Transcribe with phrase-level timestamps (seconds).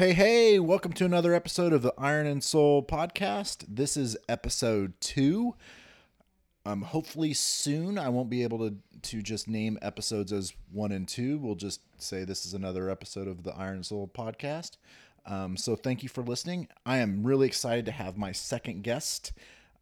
[0.00, 3.66] Hey, hey, welcome to another episode of the Iron and Soul podcast.
[3.68, 5.56] This is episode two.
[6.64, 11.06] Um, hopefully soon I won't be able to to just name episodes as one and
[11.06, 11.36] two.
[11.36, 14.78] We'll just say this is another episode of the Iron and Soul podcast.
[15.26, 16.68] Um, so thank you for listening.
[16.86, 19.32] I am really excited to have my second guest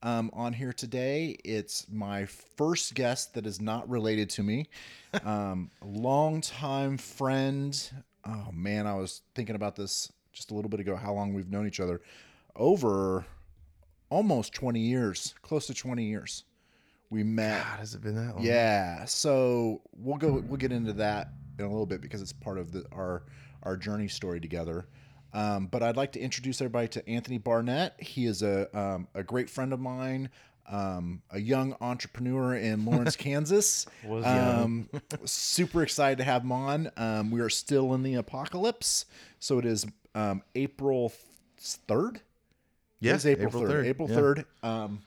[0.02, 1.36] um, on here today.
[1.44, 4.66] It's my first guest that is not related to me.
[5.24, 7.90] Um, longtime friend.
[8.28, 10.96] Oh man, I was thinking about this just a little bit ago.
[10.96, 12.00] How long we've known each other?
[12.54, 13.24] Over
[14.10, 16.44] almost twenty years, close to twenty years.
[17.10, 17.64] We met.
[17.64, 18.44] God, has it been that long?
[18.44, 19.06] Yeah.
[19.06, 20.42] So we'll go.
[20.46, 23.22] We'll get into that in a little bit because it's part of the, our
[23.62, 24.86] our journey story together.
[25.32, 27.94] Um, but I'd like to introduce everybody to Anthony Barnett.
[27.98, 30.30] He is a um, a great friend of mine,
[30.68, 33.86] um, a young entrepreneur in Lawrence, Kansas.
[34.04, 34.64] Was young.
[34.64, 36.90] Um, super excited to have him on.
[36.96, 39.06] Um, we are still in the apocalypse,
[39.38, 41.12] so it is um, April
[41.58, 42.20] third.
[43.00, 43.86] Yeah, It's April April third.
[43.86, 44.16] April yeah.
[44.16, 44.44] third.
[44.62, 45.02] Um,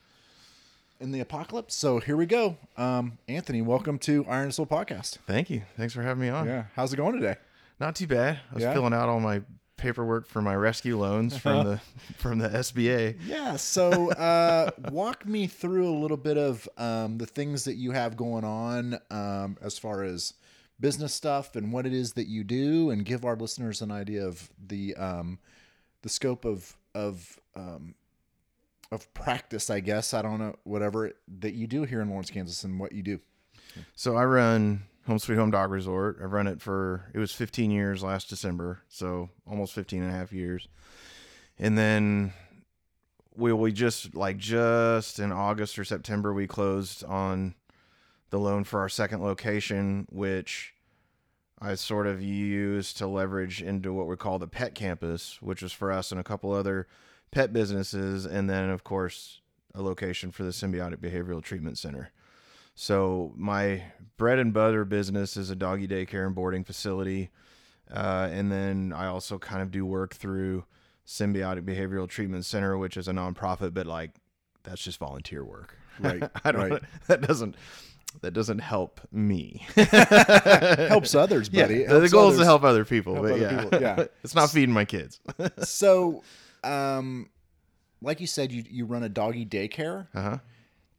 [0.99, 1.73] in the apocalypse.
[1.75, 2.57] So here we go.
[2.77, 5.17] Um, Anthony, welcome to Iron Soul Podcast.
[5.25, 5.63] Thank you.
[5.75, 6.45] Thanks for having me on.
[6.45, 7.37] Yeah, how's it going today?
[7.79, 8.39] Not too bad.
[8.51, 8.73] I was Yeah?
[8.73, 9.41] filling out all my
[9.81, 11.81] paperwork for my rescue loans from the
[12.17, 13.17] from the SBA.
[13.25, 13.57] Yeah.
[13.57, 18.15] So uh, walk me through a little bit of um, the things that you have
[18.15, 20.33] going on um, as far as
[20.79, 24.25] business stuff and what it is that you do, and give our listeners an idea
[24.25, 25.39] of the um,
[26.03, 27.95] the scope of of um,
[28.91, 29.69] of practice.
[29.69, 32.91] I guess I don't know whatever that you do here in Lawrence, Kansas, and what
[32.91, 33.19] you do.
[33.95, 36.19] So I run Home Sweet Home Dog Resort.
[36.23, 40.15] I've run it for it was 15 years last December, so almost 15 and a
[40.15, 40.67] half years.
[41.57, 42.33] And then
[43.35, 47.55] we we just like just in August or September we closed on
[48.29, 50.73] the loan for our second location, which
[51.59, 55.71] I sort of used to leverage into what we call the pet campus, which was
[55.71, 56.87] for us and a couple other
[57.31, 59.41] pet businesses, and then of course
[59.73, 62.11] a location for the Symbiotic Behavioral Treatment Center.
[62.75, 63.83] So my
[64.17, 67.29] bread and butter business is a doggy daycare and boarding facility,
[67.91, 70.65] uh, and then I also kind of do work through
[71.05, 74.11] Symbiotic Behavioral Treatment Center, which is a nonprofit, but like
[74.63, 75.75] that's just volunteer work.
[75.99, 76.71] Right, I don't.
[76.71, 76.81] right.
[77.07, 77.55] That doesn't.
[78.21, 79.65] That doesn't help me.
[79.75, 81.83] Helps others, Yeah, buddy.
[81.85, 84.05] the- the Helps goal is to help other people, help but other yeah, people, yeah.
[84.21, 85.21] it's not feeding my kids.
[85.63, 86.21] so,
[86.65, 87.29] um,
[88.01, 90.07] like you said, you you run a doggy daycare.
[90.13, 90.37] uh huh.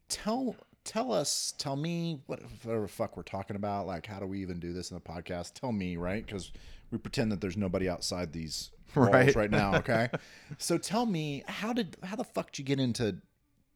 [0.09, 3.87] Tell tell us, tell me what whatever the fuck we're talking about.
[3.87, 5.55] Like, how do we even do this in the podcast?
[5.55, 6.25] Tell me, right?
[6.25, 6.53] Because
[6.91, 9.51] we pretend that there's nobody outside these walls right, Right.
[9.51, 9.77] now.
[9.77, 10.09] Okay,
[10.59, 13.17] so tell me, how did how the fuck did you get into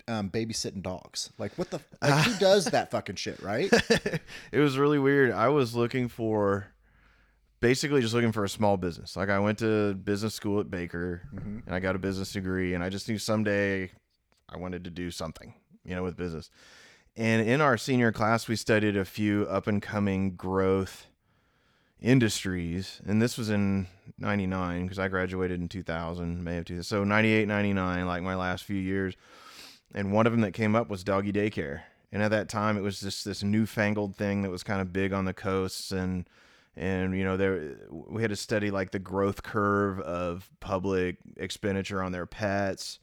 [0.08, 1.30] um, babysitting dogs?
[1.38, 3.40] Like, what the like, who does that fucking shit?
[3.42, 3.72] Right?
[4.52, 5.32] it was really weird.
[5.32, 6.66] I was looking for
[7.60, 9.16] basically just looking for a small business.
[9.16, 11.64] Like I went to business school at Baker Mhm.
[11.66, 13.90] and I got a business degree and I just knew someday
[14.48, 16.50] I wanted to do something, you know, with business.
[17.16, 21.06] And in our senior class we studied a few up and coming growth
[21.98, 23.86] industries and this was in
[24.18, 26.82] 99 because I graduated in 2000, May of 2000.
[26.84, 29.16] So 98, 99 like my last few years
[29.94, 31.82] and one of them that came up was doggy daycare.
[32.12, 35.12] And at that time, it was just this newfangled thing that was kind of big
[35.12, 36.28] on the coasts, and
[36.76, 42.02] and you know there we had to study like the growth curve of public expenditure
[42.02, 43.00] on their pets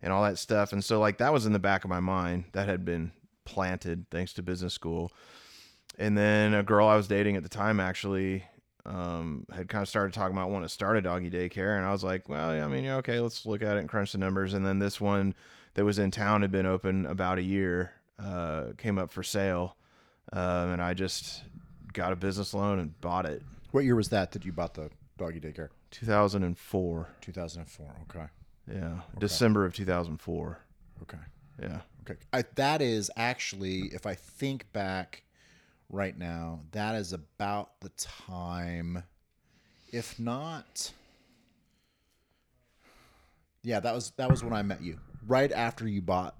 [0.00, 0.72] and all that stuff.
[0.72, 3.12] And so like that was in the back of my mind that had been
[3.46, 5.10] planted thanks to business school.
[5.98, 8.44] And then a girl I was dating at the time actually
[8.84, 11.90] um, had kind of started talking about wanting to start a doggy daycare, and I
[11.92, 14.18] was like, well, yeah, I mean, yeah, okay, let's look at it and crunch the
[14.18, 14.52] numbers.
[14.54, 15.34] And then this one
[15.74, 17.92] that was in town had been open about a year,
[18.22, 19.76] uh, came up for sale,
[20.32, 21.42] um, and I just
[21.92, 23.42] got a business loan and bought it.
[23.72, 25.70] what year was that that you bought the doggy daycare?
[25.90, 27.86] 2004, 2004.
[28.10, 28.26] Okay.
[28.72, 30.58] yeah, December of 2004,
[31.02, 31.18] Okay.
[31.60, 31.80] yeah.
[32.08, 32.18] Okay.
[32.32, 35.24] I, that is actually, if I think back
[35.90, 39.02] right now, that is about the time,
[39.92, 40.92] if not,
[43.62, 44.98] yeah, that was that was when I met you.
[45.26, 46.36] Right after you bought.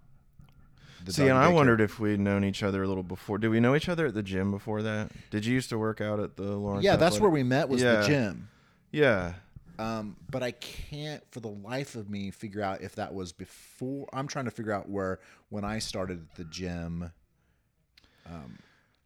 [1.05, 3.38] The See, and I wondered if we'd known each other a little before.
[3.38, 5.11] Did we know each other at the gym before that?
[5.31, 6.85] Did you used to work out at the Lawrence?
[6.85, 7.69] Yeah, that's where we met.
[7.69, 8.49] Was the gym.
[8.93, 9.35] Yeah,
[9.78, 14.08] Um, but I can't, for the life of me, figure out if that was before.
[14.12, 17.12] I'm trying to figure out where when I started at the gym,
[18.26, 18.58] um,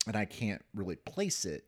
[0.07, 1.65] and I can't really place it.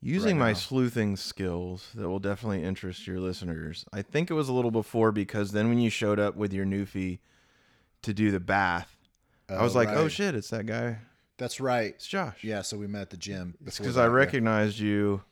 [0.00, 0.58] Using right my now.
[0.58, 3.84] sleuthing skills that will definitely interest your listeners.
[3.92, 6.64] I think it was a little before because then when you showed up with your
[6.64, 7.18] newfie
[8.02, 8.96] to do the bath,
[9.48, 10.98] I was like, oh shit, it's that guy.
[11.36, 11.94] That's right.
[11.94, 12.44] It's Josh.
[12.44, 13.56] Yeah, so we met at the gym.
[13.64, 15.22] Because I recognized you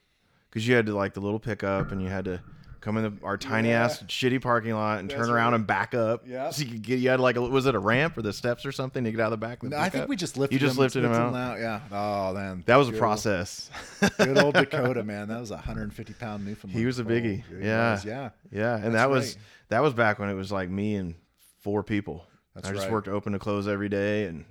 [0.51, 2.41] because you had to like the little pickup and you had to
[2.81, 3.85] come in the, our tiny Yeah.
[3.85, 5.59] ass shitty parking lot and That's turn around right.
[5.59, 6.23] and back up.
[6.27, 6.51] Yeah.
[6.51, 8.65] So you could get you had like a, was it a ramp or the steps
[8.67, 9.63] or something to get out of the back?
[9.63, 10.55] of the No, I think we just lifted.
[10.55, 11.59] You just him, lifted him out.
[11.59, 11.81] Yeah.
[11.91, 13.71] Oh man, That was a Good old- process.
[14.19, 15.29] Good old Dakota, man.
[15.29, 16.79] That was a 150 pound Newfoundland.
[16.79, 17.43] He was a biggie.
[17.53, 17.93] Oh, he Yeah.
[17.93, 18.31] was, yeah.
[18.53, 19.45] Yeah, and That's that was right.
[19.71, 21.15] that was back when it was like me and
[21.61, 22.25] four people.
[22.55, 22.73] That's right.
[22.73, 22.93] I just right.
[22.93, 24.45] worked open to close every day and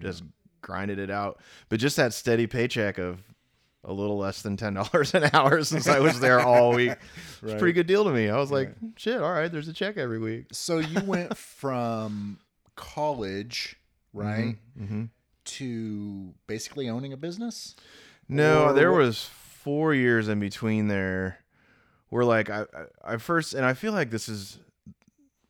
[0.00, 0.22] just
[0.60, 1.40] grinded it out.
[1.68, 3.22] But just that steady paycheck of
[3.84, 6.94] a little less than ten dollars an hour since I was there all week.
[7.42, 8.28] It's a pretty good deal to me.
[8.28, 10.46] I was like, shit, all right, there's a check every week.
[10.52, 12.38] So you went from
[12.76, 13.76] college,
[14.12, 15.04] right, Mm-hmm.
[15.44, 17.74] to basically owning a business.
[18.28, 21.38] No, Or there what- was four years in between there
[22.10, 24.58] where like I, I I first and I feel like this is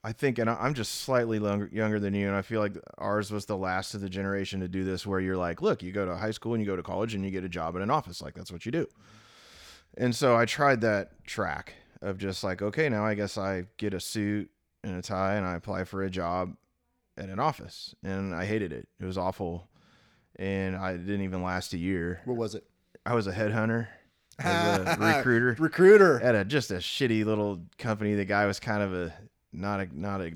[0.08, 3.30] I think and I'm just slightly longer, younger than you and I feel like ours
[3.30, 6.06] was the last of the generation to do this where you're like look you go
[6.06, 7.90] to high school and you go to college and you get a job in an
[7.90, 8.86] office like that's what you do.
[9.98, 13.92] And so I tried that track of just like okay now I guess I get
[13.92, 14.48] a suit
[14.82, 16.56] and a tie and I apply for a job
[17.18, 18.88] at an office and I hated it.
[18.98, 19.68] It was awful
[20.36, 22.22] and I didn't even last a year.
[22.24, 22.64] What was it?
[23.04, 23.88] I was a headhunter,
[24.38, 26.20] as a recruiter Recruiter.
[26.22, 28.14] at a just a shitty little company.
[28.14, 29.12] The guy was kind of a
[29.52, 30.32] not a not a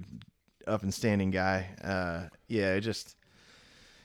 [0.66, 1.68] up and standing guy.
[1.82, 3.16] Uh, yeah, it just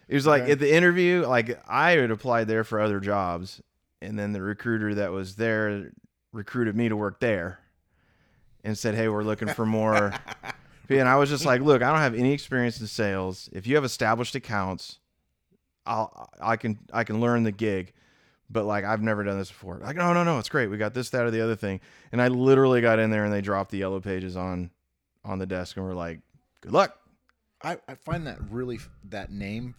[0.08, 0.52] it was like Okay.
[0.54, 3.62] at the interview, like I had applied there for other jobs,
[4.02, 5.92] and then the recruiter that was there
[6.34, 7.60] recruited me to work there,
[8.64, 10.14] and said, "Hey, we're looking for more."
[10.90, 13.50] and I was just like, "Look, I don't have any experience in sales.
[13.54, 15.00] If you have established accounts,
[15.86, 17.94] I'll I can I can learn the gig."
[18.50, 19.78] but like I've never done this before.
[19.84, 20.68] Like, no, no, no, it's great.
[20.68, 21.82] We got this, that, or the other thing.
[22.14, 24.72] And I literally got in there and they dropped the yellow pages on
[25.28, 26.20] on the desk and were like,
[26.62, 26.98] good luck.
[27.64, 28.80] I, I find that really
[29.10, 29.76] that name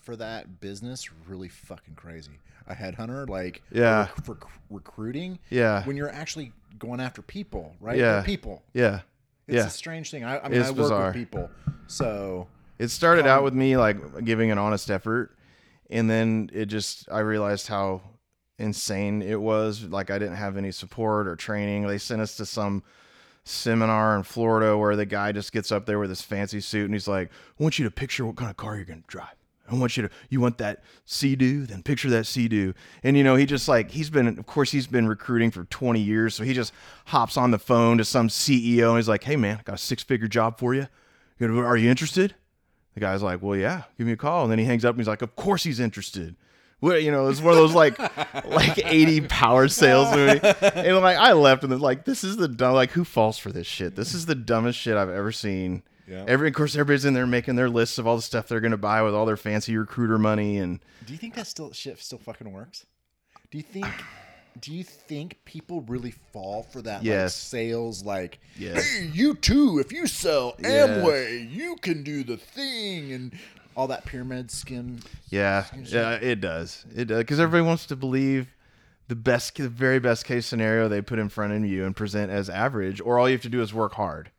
[0.00, 2.32] for that business really fucking crazy.
[2.66, 4.06] A headhunter, like Yeah.
[4.24, 4.38] for
[4.70, 5.38] recruiting.
[5.50, 5.84] Yeah.
[5.84, 7.98] when you're actually going after people, right?
[7.98, 8.12] Yeah.
[8.14, 8.62] They're people.
[8.72, 9.00] Yeah.
[9.48, 9.66] It's Yeah.
[9.66, 10.24] a strange thing.
[10.24, 11.06] I, I mean, It's I work bizarre.
[11.06, 11.50] with people,
[11.86, 12.46] so
[12.78, 15.36] It started out um, with me like giving an honest effort.
[15.90, 18.00] And then it just, I realized how
[18.58, 19.82] insane it was.
[19.84, 21.86] Like I didn't have any support or training.
[21.86, 22.82] They sent us to some
[23.44, 26.94] seminar in Florida where the guy just gets up there with his fancy suit and
[26.94, 29.34] he's like, I want you to picture what kind of car you're going to drive.
[29.70, 32.74] I want you to, you want that Sea-Doo, then picture that Sea-Doo.
[33.02, 36.00] And, you know, he just like, he's been, of course, he's been recruiting for 20
[36.00, 36.34] years.
[36.34, 36.72] So he just
[37.06, 39.78] hops on the phone to some CEO and he's like, hey, man, I got a
[39.78, 40.88] six figure job for you.
[41.38, 42.34] You Are you interested?
[42.94, 44.42] The guy's like, well, yeah, give me a call.
[44.42, 46.36] And then he hangs up and he's like, of course he's interested.
[46.82, 47.98] Well, you know, it's one of those like
[48.44, 50.40] like 80 power sales movie.
[50.42, 53.50] And like I left and then like this is the dumb like who falls for
[53.52, 53.96] this shit?
[53.96, 55.82] This is the dumbest shit I've ever seen.
[56.08, 56.24] Yeah.
[56.26, 58.76] Every of course everybody's in there making their lists of all the stuff they're gonna
[58.76, 62.18] buy with all their fancy recruiter money and Do you think that still shit still
[62.18, 62.84] fucking works?
[63.52, 63.86] Do you think
[64.60, 67.34] do you think people really fall for that like Yes.
[67.34, 68.84] sales like Yes.
[68.84, 70.90] hey you too if you sell Yes.
[70.90, 73.32] Amway you can do the thing and
[73.76, 76.84] all that pyramid scheme Yeah, yeah, it does.
[76.94, 78.48] It does because everybody wants to believe
[79.08, 82.30] the best, the very best case scenario they put in front of you and present
[82.30, 84.30] as average, or all you have to do is work hard.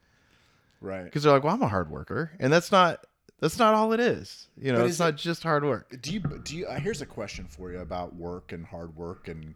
[0.81, 3.05] right Because they're like, "Well, I'm a hard worker," and that's not
[3.39, 4.47] that's not all it is.
[4.57, 5.95] You know, But it's is not just hard work.
[6.01, 9.27] do you do you uh, here's a question for you about work and hard work
[9.27, 9.53] and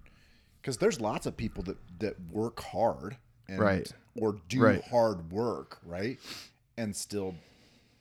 [0.61, 3.91] because there's lots of people that that work hard and Right.
[4.15, 4.83] or do Right.
[4.85, 6.19] hard work right
[6.77, 7.35] and still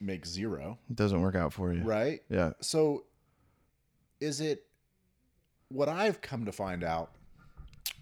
[0.01, 1.83] make zero It doesn't work out for you.
[1.83, 2.53] right Yeah.
[2.61, 3.05] So,
[4.21, 4.65] is it
[5.69, 7.13] what I've come to find out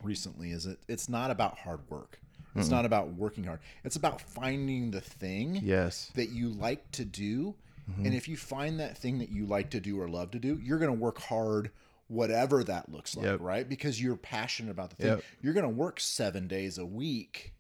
[0.02, 0.50] recently?
[0.52, 0.78] Is it?
[0.88, 2.20] It's not about hard work.
[2.56, 3.58] It's not about working hard.
[3.82, 6.12] It's about finding the thing Yes.
[6.14, 7.56] that you like to do,
[7.90, 8.06] Mm-hmm.
[8.06, 10.58] and if you find that thing that you like to do or love to do,
[10.62, 11.70] you're going to work hard,
[12.06, 13.40] whatever that looks like, Yep.
[13.40, 13.68] right?
[13.68, 15.06] Because you're passionate about the thing.
[15.08, 15.22] Yep.
[15.42, 17.52] You're going to work seven days a week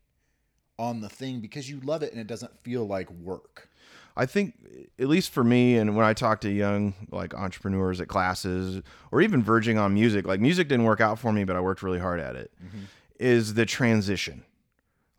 [0.78, 3.68] on the thing because you love it and it doesn't feel like work.
[4.16, 4.54] I think,
[4.98, 9.20] at least for me, and when I talk to young like entrepreneurs at classes, or
[9.20, 11.98] even verging on music, like music didn't work out for me, but I worked really
[11.98, 12.52] hard at it.
[12.64, 12.84] Mm-hmm.
[13.18, 14.44] Is the transition.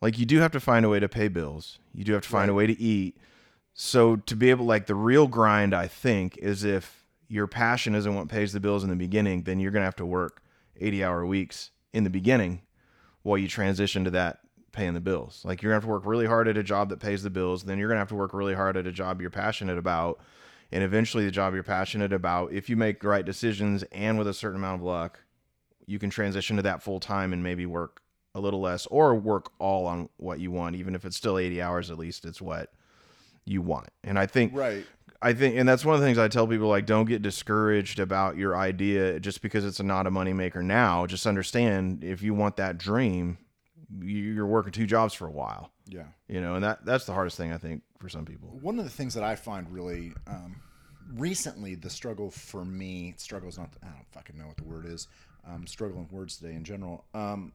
[0.00, 1.78] Like you do have to find a way to pay bills.
[1.94, 3.16] You do have to find a way to eat.
[3.74, 8.14] So to be able, like the real grind, I think, is if your passion isn't
[8.14, 10.42] what pays the bills in the beginning, then you're gonna have to work
[10.78, 12.62] 80 hour weeks in the beginning
[13.22, 14.40] while you transition to that
[14.76, 15.42] paying the bills.
[15.44, 17.64] Like you're gonna have to work really hard at a job that pays the bills,
[17.64, 20.20] then you're gonna have to work really hard at a job you're passionate about.
[20.70, 24.28] And eventually the job you're passionate about, if you make the right decisions and with
[24.28, 25.20] a certain amount of luck,
[25.86, 28.02] you can transition to that full time and maybe work
[28.34, 31.62] a little less or work all on what you want, even if it's still 80
[31.62, 32.70] hours at least it's what
[33.46, 33.88] you want.
[34.04, 34.86] And I think Right.
[35.22, 37.98] I think, and that's one of the things I tell people like, don't get discouraged
[37.98, 41.06] about your idea just because it's not a moneymaker now.
[41.06, 43.38] Just understand if you want that dream,
[44.02, 45.70] you're working two jobs for a while.
[45.86, 46.04] Yeah.
[46.28, 48.48] You know, and that that's the hardest thing I think for some people.
[48.60, 50.56] One of the things that I find really um,
[51.14, 54.86] recently the struggle for me struggle is not I don't fucking know what the word
[54.86, 55.08] is.
[55.48, 57.52] Um, struggling with words today in general um,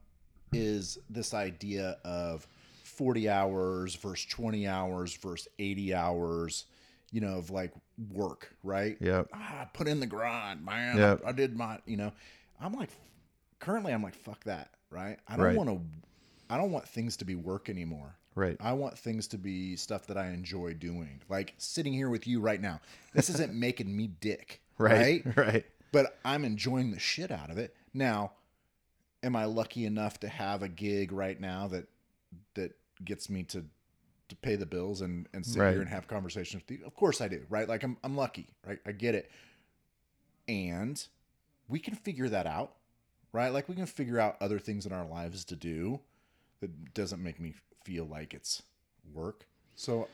[0.54, 2.46] is this idea of
[2.84, 6.64] 40 hours versus 20 hours versus 80 hours
[7.10, 7.70] you know of like
[8.10, 11.20] work right yeah ah, put in the grind man Yep.
[11.26, 12.12] I, I did my you know
[12.60, 12.88] i'm like
[13.60, 15.56] currently i'm like fuck that right i don't Right.
[15.56, 15.80] want to
[16.52, 18.56] i don't want things to be work anymore Right.
[18.60, 21.20] I want things to be stuff that I enjoy doing.
[21.28, 22.80] Like sitting here with you right now.
[23.12, 24.62] This isn't making me dick.
[24.78, 25.22] Right.
[25.26, 25.36] Right.
[25.36, 25.66] Right.
[25.92, 27.76] But I'm enjoying the shit out of it.
[27.92, 28.32] Now,
[29.22, 31.88] am I lucky enough to have a gig right now that
[32.54, 33.66] that gets me to
[34.30, 35.72] to pay the bills and, and sit Right.
[35.72, 36.86] here and have conversations with you?
[36.86, 37.68] Of course I do, right?
[37.68, 38.78] Like I'm I'm lucky, right?
[38.86, 39.30] I get it.
[40.48, 41.06] And
[41.68, 42.72] we can figure that out,
[43.32, 43.52] right?
[43.52, 46.00] Like we can figure out other things in our lives to do
[46.62, 47.52] that doesn't make me
[47.84, 48.62] feel like it's
[49.12, 49.46] work.
[49.74, 50.08] So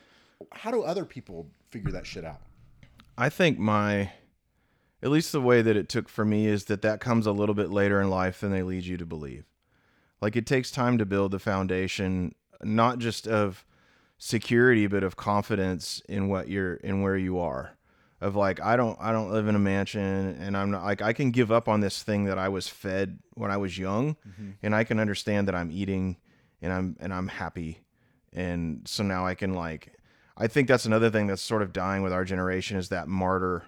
[0.52, 2.40] how do other people figure that shit out?
[3.16, 4.12] I think my,
[5.02, 7.54] at least the way that it took for me is that that comes a little
[7.54, 9.44] bit later in life than they lead you to believe.
[10.20, 13.64] Like it takes time to build the foundation, not just of
[14.16, 17.74] security, but of confidence in what you're in where you are.
[18.20, 21.12] Of like, I don't, I don't live in a mansion, and I'm not like I
[21.12, 24.50] can give up on this thing that I was fed when I was young, mm-hmm.
[24.60, 26.16] and I can understand that I'm eating,
[26.62, 27.80] and I'm and I'm happy,
[28.32, 29.92] and so now I can like
[30.36, 33.64] I think that's another thing that's sort of dying with our generation is that martyr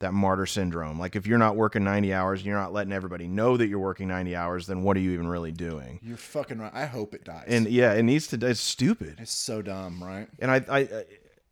[0.00, 0.98] that martyr syndrome.
[1.00, 3.78] Like if you're not working 90 hours, and you're not letting everybody know that you're
[3.78, 6.00] working 90 hours, then what are you even really doing?
[6.02, 6.70] You're fucking right.
[6.74, 7.46] I hope it dies.
[7.48, 9.16] And yeah, it needs to it's stupid.
[9.20, 10.28] it's so dumb, right?
[10.38, 11.04] And I I I-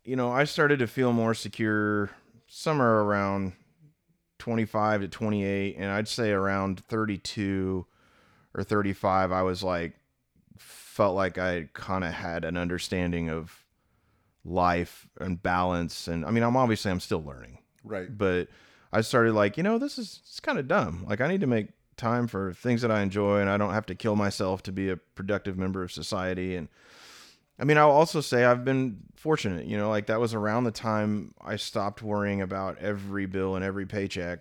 [0.03, 2.11] you know, I started to feel more secure
[2.45, 3.53] somewhere around
[4.37, 7.85] 25 to 28 and I'd say around 32
[8.53, 9.95] or 35 I was like
[10.95, 13.65] felt like I kind of had an understanding of
[14.45, 18.17] life and balance and I mean I'm obviously I'm still learning Right.
[18.17, 18.47] but
[18.93, 21.05] I started like, you know, this is it's kind of dumb.
[21.09, 23.85] Like I need to make time for things that I enjoy and I don't have
[23.87, 26.69] to kill myself to be a productive member of society and
[27.59, 30.71] I mean, I'll also say I've been fortunate, you know, like that was around the
[30.71, 34.39] time I stopped worrying about every bill and every paycheck,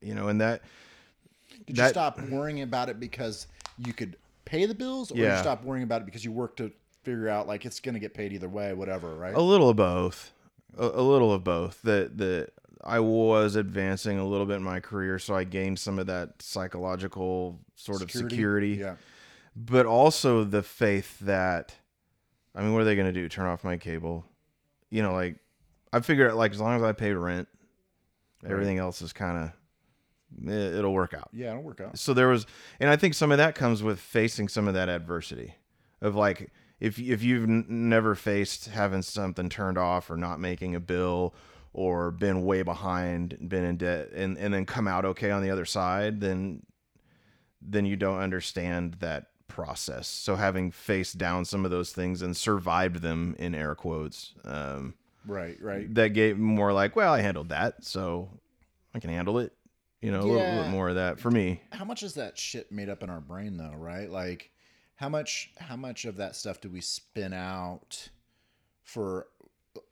[0.00, 0.62] you know, and that
[1.64, 3.46] Did you stop worrying about it because
[3.78, 4.16] you could
[4.46, 6.72] pay the bills, or you stop worrying about it because you work to
[7.02, 9.34] figure out like it's going to get paid either way, whatever, right?
[9.34, 10.32] a little of both,
[10.78, 11.82] a, a little of both.
[11.82, 12.48] That the
[12.82, 16.40] I was advancing a little bit in my career, so I gained some of that
[16.40, 18.78] psychological sort of security.
[18.80, 18.94] Yeah.
[19.54, 21.74] but also the faith that
[22.54, 23.28] I mean, what are they going to do?
[23.28, 24.24] Turn off my cable?
[24.88, 25.36] You know, like
[25.92, 27.48] I figured out like as long as I pay rent,
[28.48, 29.52] everything else is kind of
[30.46, 31.28] it'll work out.
[31.32, 31.98] Yeah, it'll work out.
[31.98, 32.46] So there was,
[32.80, 35.54] and I think some of that comes with facing some of that adversity
[36.00, 36.50] of like
[36.80, 41.34] if if you've n- never faced having something turned off or not making a bill
[41.72, 45.50] or been way behind, been in debt, and and then come out okay on the
[45.50, 46.62] other side, then
[47.62, 50.06] then you don't understand that process.
[50.06, 54.94] So having faced down some of those things and survived them in air quotes, um,
[55.26, 55.92] Right, right.
[55.94, 58.28] that gave more like, well, I handled that, so
[58.94, 59.52] I can handle it.
[60.02, 60.62] You know, a little Yeah.
[60.64, 61.62] bit more of that for me.
[61.72, 64.10] How much is that shit made up in our brain though, right?
[64.10, 64.50] Like
[64.96, 68.08] how much how much of that stuff do we spin out
[68.82, 69.28] for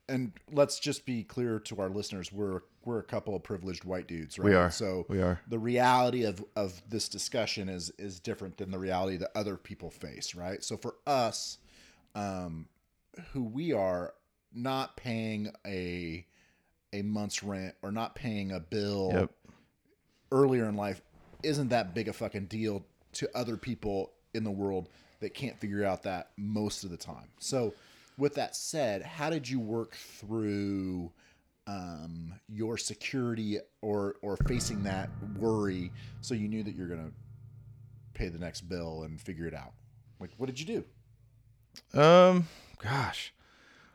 [0.09, 4.07] and let's just be clear to our listeners, we're we're a couple of privileged white
[4.07, 4.45] dudes, right?
[4.45, 4.71] We are.
[4.71, 5.41] So We are.
[5.49, 9.91] the reality of of this discussion is is different than the reality that other people
[9.91, 10.63] face, right?
[10.63, 11.59] So for us,
[12.15, 12.69] um,
[13.33, 14.15] who we are
[14.53, 16.27] not paying a
[16.93, 19.31] a month's rent or not paying a bill Yep.
[20.35, 21.01] Earlier in life
[21.43, 24.89] isn't that big a fucking deal to other people in the world
[25.21, 27.29] that can't figure out that most of the time.
[27.39, 27.73] So,
[28.19, 31.11] with that said, how did you work through
[31.67, 37.13] um, your security or or facing that worry so you knew that you're gonna
[38.13, 39.73] pay the next bill and figure it out?
[40.21, 40.85] Like, what did you
[41.93, 41.99] do?
[41.99, 42.49] Um,
[42.83, 43.33] gosh,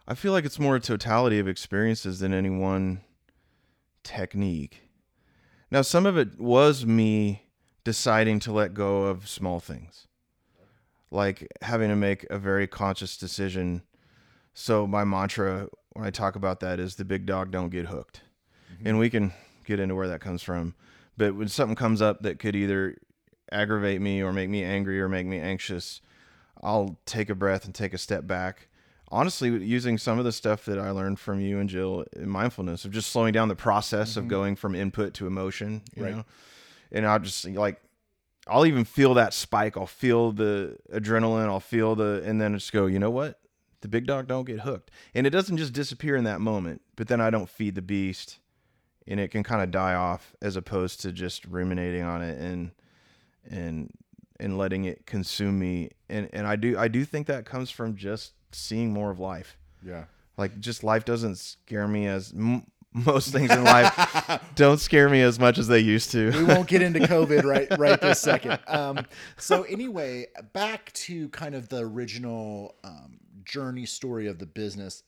[0.08, 3.02] I feel like it's more a totality of experiences than any one
[4.04, 4.89] technique.
[5.72, 7.44] Now, some of it was me
[7.84, 10.08] deciding to let go of small things,
[11.12, 13.84] like having to make a very conscious decision.
[14.54, 18.22] So, my mantra when I talk about that is the big dog don't get hooked.
[18.74, 18.88] Mm-hmm.
[18.88, 19.34] And we can
[19.66, 20.76] get into where that comes from.
[21.18, 22.96] But when something comes up that could either
[23.52, 26.00] aggravate me or make me angry or make me anxious,
[26.62, 28.69] I'll take a breath and take a step back.
[29.12, 32.86] Honestly, using some of the stuff that I learned from you and Jill in mindfulness
[32.86, 34.30] of just slowing down the process of mm-hmm.
[34.30, 36.16] going from input to emotion, you Right.
[36.16, 36.26] know,
[36.92, 37.82] and I'll just like,
[38.48, 39.78] I'll even feel that spike.
[39.78, 41.48] I'll feel the adrenaline.
[41.48, 43.40] I'll feel the, and then just go, you know what?
[43.82, 44.92] The big dog don't get hooked.
[45.14, 48.40] And it doesn't just disappear in that moment, but then I don't feed the beast
[49.08, 52.72] and it can kind of die off as opposed to just ruminating on it and,
[53.50, 53.92] and,
[54.40, 55.90] and letting it consume me.
[56.10, 59.58] And, and I do, I do think that comes from just seeing more of life.
[59.86, 60.06] Yeah.
[60.38, 65.22] Like just life doesn't scare me as m- most things in life don't scare me
[65.22, 66.32] as much as they used to.
[66.32, 68.60] we won't get into COVID right right this second.
[68.68, 69.06] Um,
[69.38, 75.04] so anyway, back to kind of the original um, journey story of the business.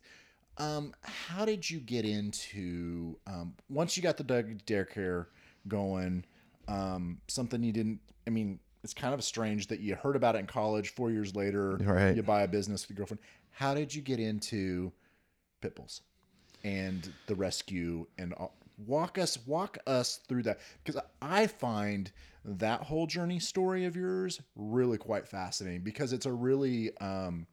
[0.57, 5.27] Um, how did you get into um, once you got the dog daycare
[5.67, 6.25] going?
[6.67, 7.99] Um, something you didn't.
[8.27, 10.89] I mean, it's kind of strange that you heard about it in college.
[10.93, 12.15] Four years later, Right.
[12.15, 13.21] you buy a business with your girlfriend.
[13.51, 14.91] How did you get into
[15.61, 16.01] pit bulls
[16.63, 18.55] and the rescue and all,
[18.87, 22.11] walk us walk us through that because I find
[22.43, 27.45] that whole journey story of yours really quite fascinating because it's a really um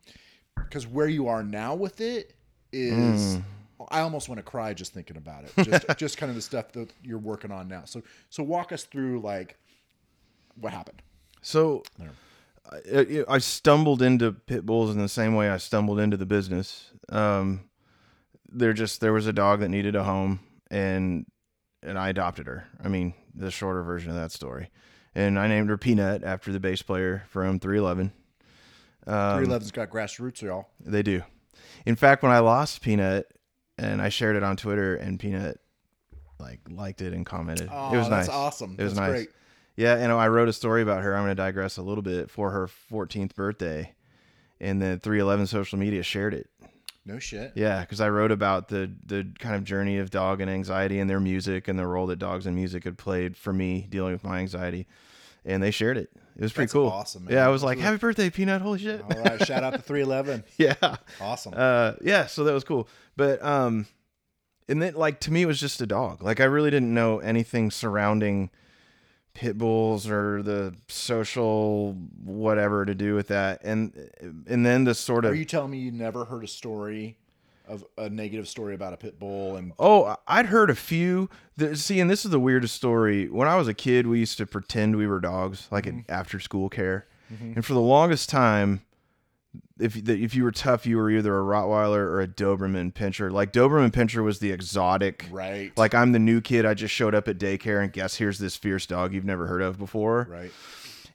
[0.57, 2.35] because where you are now with it
[2.73, 3.39] is
[3.91, 6.73] I almost want to cry just thinking about it just just kind of the stuff
[6.73, 9.59] that you're working on now so so walk us through like
[10.59, 11.03] what happened
[11.49, 11.83] So
[12.71, 16.91] I, I- stumbled into pit bulls in the same way I stumbled into the business.
[17.09, 17.71] Um,
[18.53, 20.41] there just there was a dog that needed a home,
[20.71, 21.25] and
[21.83, 22.69] and I adopted her.
[22.85, 24.69] I mean, the shorter version of that story.
[25.15, 28.13] And I named her Peanut after the bass player from 311.
[29.07, 31.23] Um, 311's got grassroots y'all They do.
[31.87, 33.27] In fact, when I lost Peanut
[33.79, 35.61] and I shared it on Twitter, and Peanut
[36.39, 38.37] like liked it and commented, oh it was that's nice.
[38.37, 39.11] awesome It was that's nice.
[39.11, 39.29] great
[39.79, 41.15] Yeah, and I wrote a story about her.
[41.15, 43.95] I'm going to digress a little bit for her 14th birthday,
[44.61, 46.51] and the 311 social media shared it.
[47.07, 50.51] no shit Yeah, because I wrote about the the kind of journey of dog and
[50.51, 53.87] anxiety and their music and the role that dogs and music had played for me
[53.89, 54.89] dealing with my anxiety,
[55.45, 56.11] and they shared it.
[56.35, 56.89] It was pretty That's cool.
[56.89, 57.35] awesome, man.
[57.35, 58.61] Yeah, I was like, "Happy birthday, Peanut!
[58.61, 62.27] Holy shit!" all right shout out to 311 yeah, awesome uh, yeah.
[62.27, 62.89] So that was cool.
[63.17, 63.87] But um,
[64.69, 66.21] and then like to me, it was just a dog.
[66.21, 68.51] Like I really didn't know anything surrounding
[69.39, 71.93] pit bulls or the social
[72.25, 73.61] whatever to do with that.
[73.63, 73.93] And
[74.49, 77.17] and then the sort of Are you telling me you never heard a story
[77.69, 81.31] of a negative story about a pit bull and Oh, I'd heard a few.
[81.75, 83.29] See, and this is the weirdest story.
[83.29, 86.01] When I was a kid, we used to pretend we were dogs, like Mm-hmm.
[86.11, 87.07] at after school care.
[87.41, 88.81] And for the longest time,
[89.81, 93.31] if if you were tough, you were either a Rottweiler or a Doberman Pinscher.
[93.31, 95.27] Like Doberman Pinscher was the exotic.
[95.31, 96.67] right Like I'm the new kid.
[96.67, 99.63] I just showed up at daycare, and guess here's this fierce dog you've never heard
[99.63, 100.27] of before.
[100.31, 100.53] right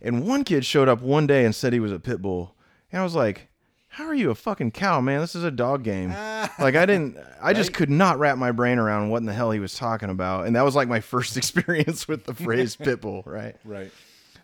[0.02, 2.56] And one kid showed up one day and said he was a pit bull.
[2.92, 3.50] And I was like,
[3.90, 5.20] How are you a fucking cow, man?
[5.20, 6.10] This is a dog game.
[6.60, 9.52] like I didn't I just could not wrap my brain around what in the hell
[9.52, 10.48] he was talking about.
[10.48, 13.56] And that was like my first experience with the phrase pit bull, right?
[13.66, 13.92] right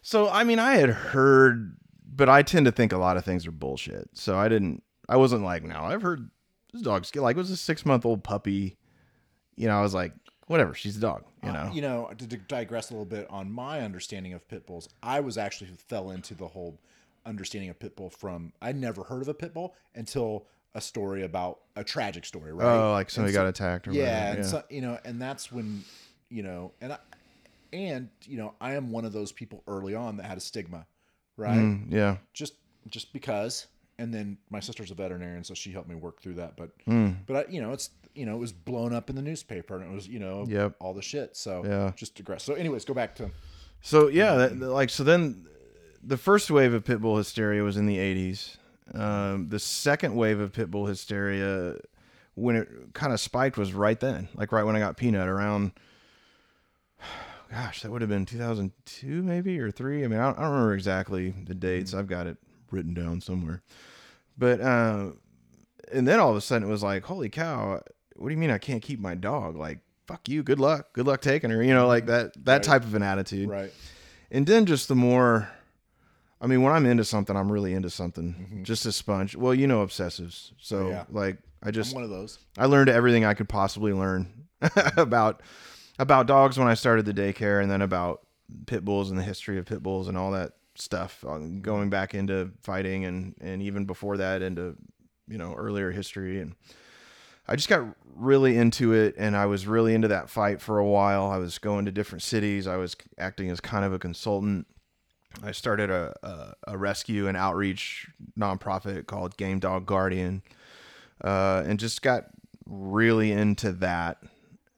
[0.01, 1.75] So I mean I had heard
[2.19, 4.10] but I tend to think a lot of things are bullshit.
[4.13, 6.29] So I didn't I wasn't like, no, I've heard
[6.71, 8.77] this dog's like it was a six month old puppy.
[9.55, 10.13] You know, I was like,
[10.47, 11.60] whatever, she's a dog, you know.
[11.60, 14.89] Uh, you know to, to digress a little bit on my understanding of pit bulls
[15.01, 16.77] i was actually fell into the whole
[17.25, 21.23] understanding of pit bull from i never heard of a pit bull until a story
[21.23, 24.39] about a tragic story right Oh, like somebody so- got attacked or yeah, whatever.
[24.41, 25.84] and so you know, and that's when
[26.29, 26.97] you know, and I,
[27.73, 30.86] and you know, I am one of those people early on that had a stigma,
[31.39, 31.58] right?
[31.58, 32.17] Mm, yeah.
[32.34, 32.54] Just
[32.88, 36.56] just because, and then my sister's a veterinarian, so she helped me work through that.
[36.58, 37.25] But Mm.
[37.25, 39.91] but I, you know, it's you know, it was blown up in the newspaper, and
[39.91, 40.75] it was you know, Yep.
[40.80, 41.36] all the shit.
[41.38, 41.91] So Yeah.
[41.95, 42.43] just digress.
[42.43, 43.32] So, anyways, go back to
[43.82, 45.45] So yeah, that, like so then
[46.04, 48.58] the first wave of pit bull hysteria was in the 80s.
[48.93, 51.75] Um, the second wave of pit bull hysteria
[52.36, 55.71] when it kind of spiked was right then, like right when I got Peanut around
[57.51, 60.03] gosh, that would have been 2002 maybe or 3.
[60.03, 61.93] I mean, I don't, I don't remember exactly the dates.
[61.93, 62.38] I've got it
[62.71, 63.62] written down somewhere.
[64.38, 65.12] But uh
[65.91, 67.81] and then all of a sudden it was like, "Holy cow,
[68.15, 70.43] what do you mean I can't keep my dog?" Like, "Fuck you.
[70.43, 70.93] Good luck.
[70.93, 72.63] Good luck taking her." You know, like that that Right.
[72.63, 73.73] type of an attitude right.
[74.31, 75.49] and then just the more
[76.41, 78.63] i mean when i'm into something i'm really into something Mm-hmm.
[78.63, 81.03] just a sponge well you know obsessives so Yeah.
[81.09, 82.39] like i just I'm one of those.
[82.57, 84.45] i learned everything i could possibly learn
[84.97, 85.41] about
[85.99, 88.21] about dogs when i started the daycare and then about
[88.65, 91.23] pit bulls and the history of pit bulls and all that stuff
[91.62, 94.75] going back into fighting and and even before that into
[95.27, 96.55] you know earlier history and
[97.49, 97.83] I just got
[98.15, 101.31] really into it and I was really into that fight for a while.
[101.31, 102.67] I was going to different cities.
[102.67, 104.67] I was acting as kind of a consultant.
[105.41, 108.07] I started a, a, a rescue and outreach
[108.38, 110.43] nonprofit called Game Dog Guardian
[111.23, 112.25] uh, and just got
[112.67, 114.21] really into that.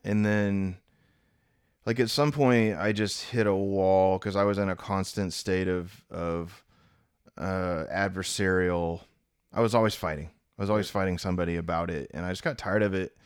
[0.06, 0.78] And then
[1.86, 5.34] like at some point I just hit a wall because I was in a constant
[5.34, 6.64] state of of
[7.38, 9.02] uh, adversarial.
[9.54, 10.30] I was always fighting.
[10.58, 13.18] I was always fighting somebody about it, and I just got tired of it.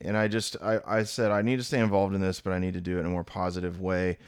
[0.00, 2.58] And I just I, I said I need to stay involved in this, but I
[2.58, 4.18] need to do it in a more positive way.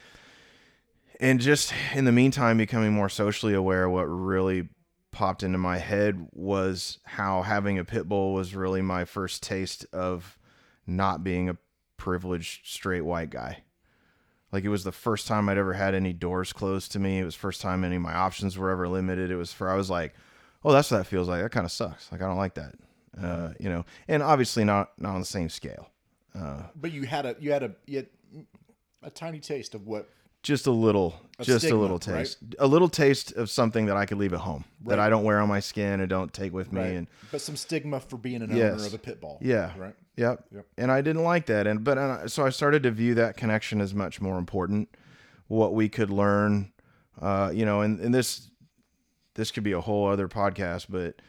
[1.21, 3.89] And just in the meantime, becoming more socially aware.
[3.91, 4.69] What really
[5.11, 9.85] popped into my head was how having a pit bull was really my first taste
[9.93, 10.39] of
[10.87, 11.57] not being a
[11.99, 13.59] privileged straight white guy.
[14.51, 17.19] Like it was the first time I'd ever had any doors closed to me.
[17.19, 19.31] It was first time any of my options were ever limited.
[19.31, 20.15] It was for I was like,
[20.65, 21.43] oh, that's what that feels like.
[21.43, 22.11] That kind of sucks.
[22.11, 22.75] Like I don't like that.
[23.23, 25.91] Uh, you know, and obviously not not on the same scale.
[26.35, 28.07] Uh, But you had a you had a you had
[29.03, 30.09] a tiny taste of what
[30.43, 32.21] just a little, just stigma, a little right?
[32.25, 35.25] taste, a little taste of something that I could leave at home that I don't
[35.25, 36.81] wear on my skin and don't take with me.
[36.81, 38.75] right, And but some stigma for being an Yes.
[38.75, 39.39] owner of a pit bull.
[39.43, 39.73] Yeah.
[39.77, 39.95] Right.
[40.19, 40.45] Yep.
[40.53, 40.67] Yep.
[40.77, 41.67] And I didn't like that.
[41.69, 44.89] And but so I started to view that connection as much more important.
[45.47, 46.73] What we could learn,
[47.23, 48.51] uh, you know, and, and this
[49.37, 51.23] this could be a whole other podcast, but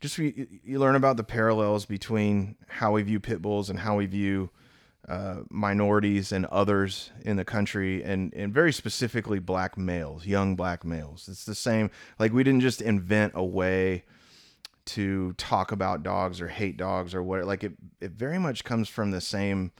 [0.00, 3.96] just you, you learn about the parallels between how we view pit bulls and how
[3.96, 4.50] we view
[5.08, 10.84] uh, minorities and others in the country, and and very specifically black males, young black
[10.84, 11.28] males.
[11.30, 11.92] It's the same.
[12.18, 14.04] Like we didn't just invent a way
[14.86, 18.88] to talk about dogs or hate dogs or what like it it very much comes
[18.88, 19.72] from the same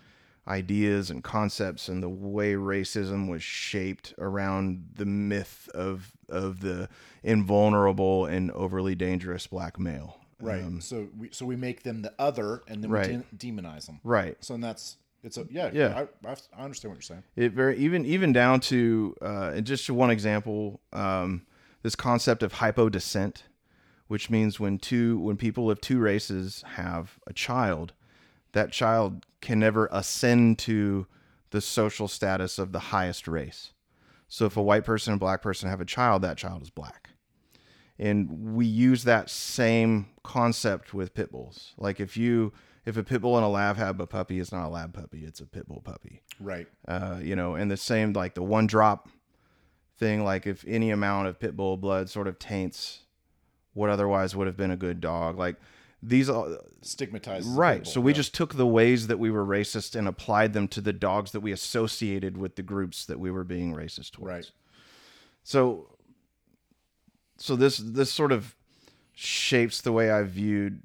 [0.48, 6.88] ideas and concepts and the way racism was shaped around the myth of of the
[7.24, 10.18] invulnerable and overly dangerous black male.
[10.40, 10.62] Right.
[10.62, 13.22] Um, so we so we make them the other, and then Right.
[13.32, 14.00] we de- demonize them.
[14.04, 14.36] right.
[14.44, 16.04] So and that's it's a yeah Yeah.
[16.24, 17.22] I, I, I understand what you're saying.
[17.36, 21.46] It very even even down to uh, and just one example, um,
[21.82, 23.42] this concept of hypodescent,
[24.08, 27.92] which means when two when people of two races have a child,
[28.52, 31.06] that child can never ascend to
[31.50, 33.72] the social status of the highest race.
[34.28, 37.10] So if a white person and black person have a child, that child is black.
[37.98, 41.72] And we use that same concept with pit bulls.
[41.78, 42.52] Like if you
[42.84, 45.24] if a pit bull and a lab have a puppy, it's not a lab puppy,
[45.24, 46.68] it's a pit bull puppy Right.
[46.86, 49.08] uh, you know, and the same like the one drop
[49.98, 53.00] thing, like if any amount of pit bull blood sort of taints
[53.76, 55.56] what otherwise would have been a good dog, like
[56.02, 57.82] these are Stigmatizes the right.
[57.82, 58.16] bull, So we yeah.
[58.16, 61.40] just took the ways that we were racist and applied them to the dogs that
[61.40, 64.32] we associated with the groups that we were being racist towards.
[64.32, 64.50] right.
[65.42, 65.90] So,
[67.38, 68.56] so this this sort of
[69.14, 70.82] shapes the way I viewed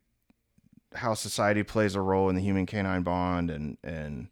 [0.94, 4.28] how society plays a role in the human canine bond, and and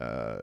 [0.00, 0.38] uh,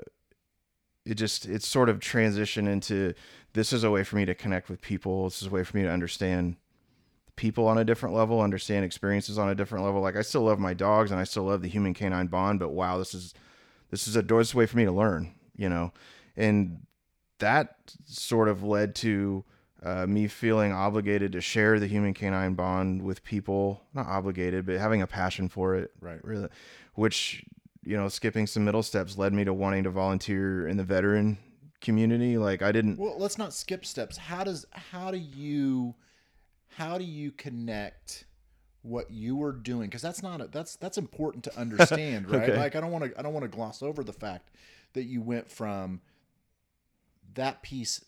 [1.05, 3.13] it just it's sort of transitioned into
[3.53, 5.25] this is a way for me to connect with people.
[5.25, 6.55] This is a way for me to understand
[7.35, 10.01] people on a different level, understand experiences on a different level.
[10.01, 12.69] Like I still love my dogs and I still love the human canine bond, but
[12.69, 13.33] wow, this is
[13.89, 14.39] this is a door.
[14.39, 15.91] This is a way for me to learn, you know,
[16.35, 16.85] and
[17.39, 19.43] that sort of led to
[19.83, 23.81] uh, me feeling obligated to share the human canine bond with people.
[23.93, 25.91] Not obligated, but having a passion for it.
[25.99, 26.23] Right.
[26.23, 26.49] Really,
[26.93, 27.43] which
[27.83, 31.37] you know, skipping some middle steps led me to wanting to volunteer in the veteran
[31.81, 32.37] community.
[32.37, 32.97] Like I didn't.
[32.97, 34.17] Well, let's not skip steps.
[34.17, 35.95] How does how do you
[36.77, 38.25] how do you connect
[38.81, 39.89] what you were doing?
[39.89, 42.49] Because that's not a, that's that's important to understand, right?
[42.49, 42.57] Okay.
[42.57, 44.49] Like I don't want to I don't want to gloss over the fact
[44.93, 46.01] that you went from
[47.33, 48.03] that piece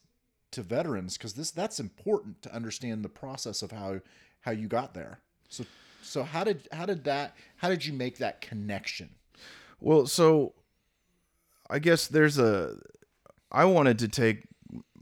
[0.51, 3.99] to veterans because this that's important to understand the process of how
[4.41, 5.19] how you got there.
[5.49, 5.65] So
[6.01, 9.09] so how did how did that how did you make that connection?
[9.79, 10.53] Well, so
[11.69, 12.77] I guess there's a.
[13.51, 14.43] I wanted to take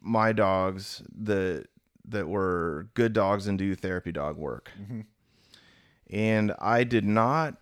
[0.01, 1.67] my dogs that
[2.07, 5.05] that were good dogs and do therapy dog work, Mhm.
[6.09, 7.55] and I did not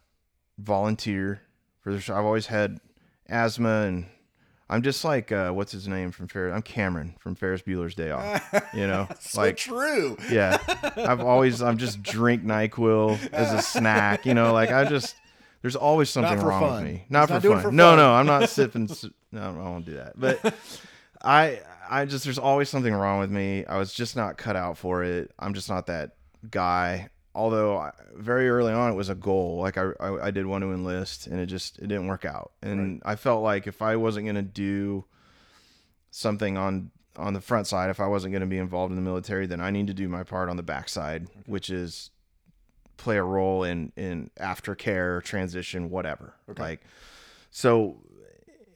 [0.57, 1.41] volunteer
[1.81, 2.09] for this.
[2.09, 2.79] I've always had
[3.27, 4.05] asthma, and
[4.69, 6.53] I'm just like uh, what's his name from Ferris.
[6.55, 8.53] I'm Cameron from Ferris Bueller's Day Off.
[8.73, 10.17] You know, so like true.
[10.29, 10.57] yeah,
[10.95, 14.25] I've always I'm just drink Nyquil as a snack.
[14.25, 15.15] You know, like I just
[15.61, 16.83] there's always something wrong fun.
[16.83, 17.05] with me.
[17.09, 17.63] Not He's for not fun.
[17.63, 17.97] for No, fun.
[17.97, 18.89] no, I'm not sipping.
[19.31, 20.13] No, I won't do that.
[20.19, 20.55] But
[21.21, 23.65] I I just there's always something wrong with me.
[23.65, 25.31] I was just not cut out for it.
[25.39, 26.11] I'm just not that
[26.49, 27.09] guy.
[27.35, 29.57] Although I, very early on it was a goal.
[29.61, 32.51] Like I, I I did want to enlist and it just it didn't work out.
[32.61, 35.05] And I felt like if I wasn't gonna do
[36.11, 39.01] something on on the front side if I wasn't going to be involved in the
[39.01, 42.11] military then I need to do my part on the backside which is
[42.97, 46.61] play a role in in aftercare transition whatever Okay.
[46.61, 46.81] like
[47.51, 47.97] so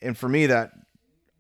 [0.02, 0.71] and for me that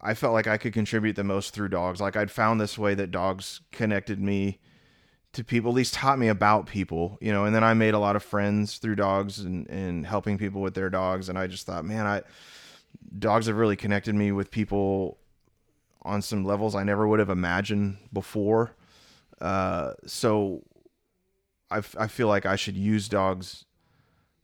[0.03, 2.93] I felt like I could contribute the most through dogs like I'd found this way
[2.95, 4.59] that dogs connected me
[5.31, 7.99] to people at least taught me about people you know and then I made a
[7.99, 11.65] lot of friends through dogs and and helping people with their dogs and I just
[11.65, 12.21] thought man I
[13.17, 15.17] dogs have really connected me with people
[16.03, 18.75] on some levels I never would have imagined before.
[19.39, 20.63] Uh, so
[21.71, 23.65] I, f- I feel like I should use dogs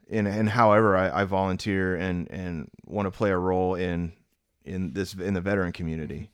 [0.07, 4.13] in and however I, I volunteer and and want to play a role in
[4.69, 6.29] in this in the veteran community.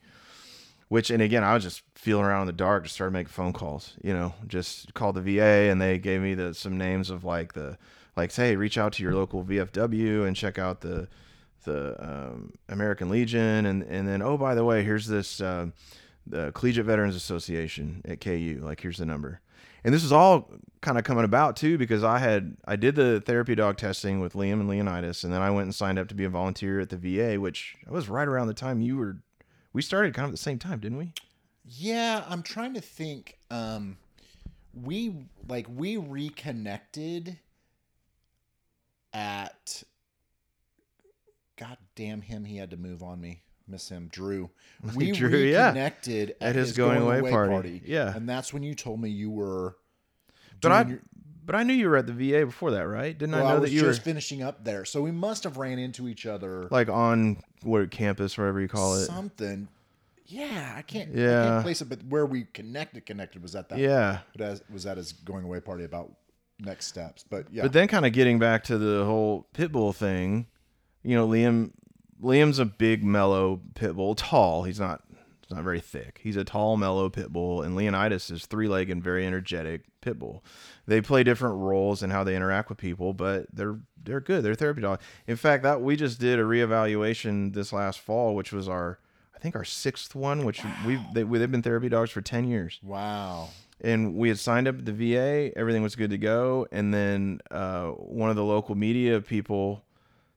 [0.87, 3.53] Which and again, I was just feeling around in the dark, just started making phone
[3.53, 3.93] calls.
[4.03, 7.53] You know, just called the VA and they gave me the some names of like
[7.53, 7.77] the
[8.15, 11.07] like say reach out to your local VFW and check out the
[11.63, 15.67] the um, American Legion and and then oh by the way here's this uh,
[16.27, 19.41] the Collegiate Veterans Association at KU like here's the number
[19.85, 23.21] and this is all kind of coming about too because I had I did the
[23.21, 26.15] therapy dog testing with Liam and Leonidas and then I went and signed up to
[26.15, 29.17] be a volunteer at the VA which was right around the time you were
[29.71, 31.13] we started kind of at the same time didn't we
[31.65, 33.37] Yeah, I'm trying to think.
[33.49, 33.97] Um,
[34.73, 35.15] we
[35.47, 37.39] like we reconnected
[39.13, 39.83] at.
[41.57, 42.45] God damn him!
[42.45, 43.41] He had to move on me.
[43.67, 44.49] Miss him, Drew.
[44.95, 45.67] We Drew, yeah.
[45.67, 47.81] reconnected at, At his going away party.
[47.85, 48.13] Yeah.
[48.15, 49.75] and that's when you told me you were.
[50.61, 51.01] but I your-
[51.45, 53.59] but I knew you were at the VA before that right didn't well, I know
[53.61, 56.25] was that you just were finishing up there, so we must have ran into each
[56.25, 56.67] other.
[56.71, 59.67] like on what campus whatever you call it something.
[60.27, 61.11] Yeah, I can't.
[61.11, 63.77] I can't place it, but where we connected, connected was at that.
[63.77, 66.11] yeah But as was at his going away party about
[66.59, 67.23] next steps.
[67.29, 70.47] But yeah, But then kind of getting back to the whole pit bull thing,
[71.03, 71.71] you know, Liam
[72.25, 74.63] Liam's a big mellow pit bull, tall.
[74.63, 75.03] He's not
[75.41, 76.19] he's not very thick.
[76.23, 80.43] He's a tall mellow pit bull and Leonidas is three-legged very energetic pit bull.
[80.87, 84.43] They play different roles in how they interact with people, but they're they're good.
[84.43, 85.03] They're therapy dogs.
[85.27, 88.99] In fact, that we just did a reevaluation this last fall, which was our
[89.35, 92.79] I think our sixth one, which we've they, they've been therapy dogs for 10 years
[92.81, 93.49] wow.
[93.81, 95.55] and we had signed up at the VA.
[95.55, 96.65] Everything was good to go.
[96.71, 99.83] And then uh, one of the local media people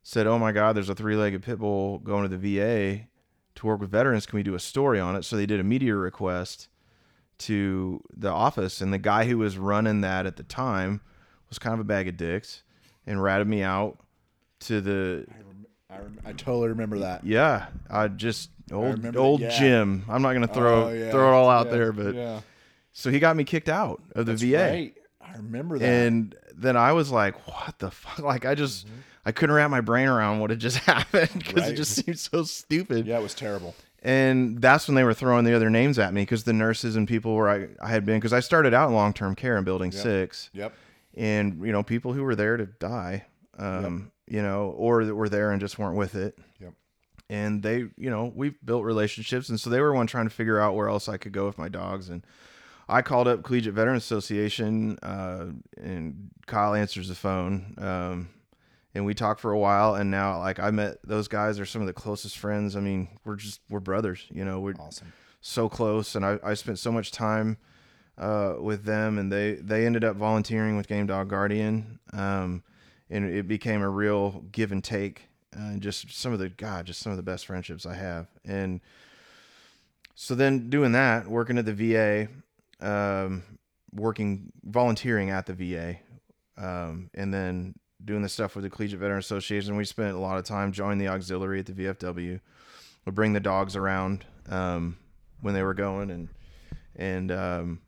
[0.03, 3.07] said, "Oh my God, there's a three-legged pit bull going to the VA
[3.57, 4.27] to work with veterans.
[4.27, 6.69] Can we do a story on it?" So they did a media request
[7.39, 11.01] to the office, and the guy who was running that at the time
[11.49, 12.63] was kind of a bag of dicks
[13.07, 13.99] and ratted me out
[14.61, 17.25] to the I, rem- I, rem- I totally remember that.
[17.25, 17.67] yeah.
[17.89, 19.59] I just old remember old that, yeah.
[19.59, 20.05] Jim.
[20.09, 21.11] I'm not gonna throw Oh, yeah.
[21.13, 22.41] throw it all out Yeah, there, but yeah,
[22.93, 24.57] so he got me kicked out of the that's VA.
[24.59, 24.95] right.
[25.23, 25.87] I remember that.
[25.89, 28.19] And then I was like, what the fuck?
[28.19, 28.97] Like, I just, mm-hmm.
[29.29, 31.63] I couldn't wrap my brain around what had just happened because.
[31.63, 31.73] Right.
[31.73, 33.07] it just seemed so stupid.
[33.07, 33.75] yeah, it was terrible.
[34.03, 37.07] And that's when they were throwing the other names at me because the nurses and
[37.07, 39.65] people where I, I had been, because I started out in long term care in
[39.65, 40.03] building Yep.
[40.03, 40.51] six.
[40.55, 40.73] Yep.
[41.15, 43.27] And, you know, people who were there to die,
[43.59, 46.39] um, you know, or that were there and just weren't with it.
[46.61, 46.73] Yep.
[47.29, 49.49] And they, you know, we've built relationships.
[49.49, 51.59] And so they were one trying to figure out where else I could go with
[51.59, 52.09] my dogs.
[52.09, 52.25] And,
[52.91, 58.31] I called up Collegiate Veterans Association, uh, and Kyle answers the phone, um,
[58.99, 59.95] and we talked for a while.
[59.95, 62.75] And now, like, I met those guys; are some of the closest friends.
[62.77, 64.59] I mean, we're just we're brothers, you know.
[64.61, 65.13] We're Awesome.
[65.41, 67.57] so close, and I, I spent so much time
[68.19, 72.65] uh, with them, and they they ended up volunteering with Game Dog Guardian, um,
[73.09, 75.29] and it became a real give and take.
[75.57, 78.27] Uh, and just some of the God, just some of the best friendships I have,
[78.45, 78.81] and
[80.15, 82.29] so then doing that, working at the VA,
[82.87, 83.43] um,
[83.95, 85.97] working volunteering at the VA,
[86.59, 89.77] um, and then doing the stuff with the Collegiate Veteran Association.
[89.77, 92.41] We spent a lot of time joining the auxiliary at the VFW.
[93.05, 94.99] Would bring the dogs around um,
[95.41, 96.29] when they were going, and
[96.97, 97.81] and um,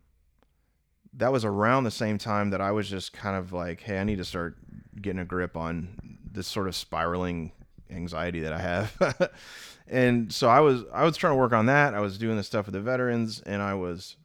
[1.13, 4.03] that was around the same time that I was just kind of like, hey, I
[4.03, 4.57] need to start
[4.99, 7.51] getting a grip on this sort of spiraling
[7.89, 9.31] anxiety that I have.
[9.87, 11.93] and so I was I was trying to work on that.
[11.93, 14.15] I was doing the stuff with the veterans, and I was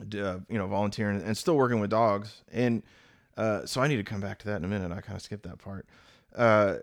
[0.00, 2.42] uh, you know volunteering and still working with dogs.
[2.52, 2.82] And
[3.36, 4.92] uh, so I need to come back to that in a minute.
[4.92, 5.86] I kind of skipped that part.
[6.36, 6.76] Uh,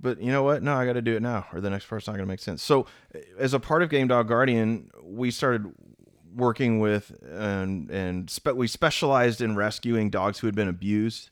[0.00, 0.62] but you know what?
[0.62, 2.40] No, I got to do it now, or the next part's not going to make
[2.40, 2.62] sense.
[2.62, 2.86] So,
[3.38, 5.72] as a part of Game Dog Guardian, we started
[6.34, 11.30] working with and and spe- we specialized in rescuing dogs who had been abused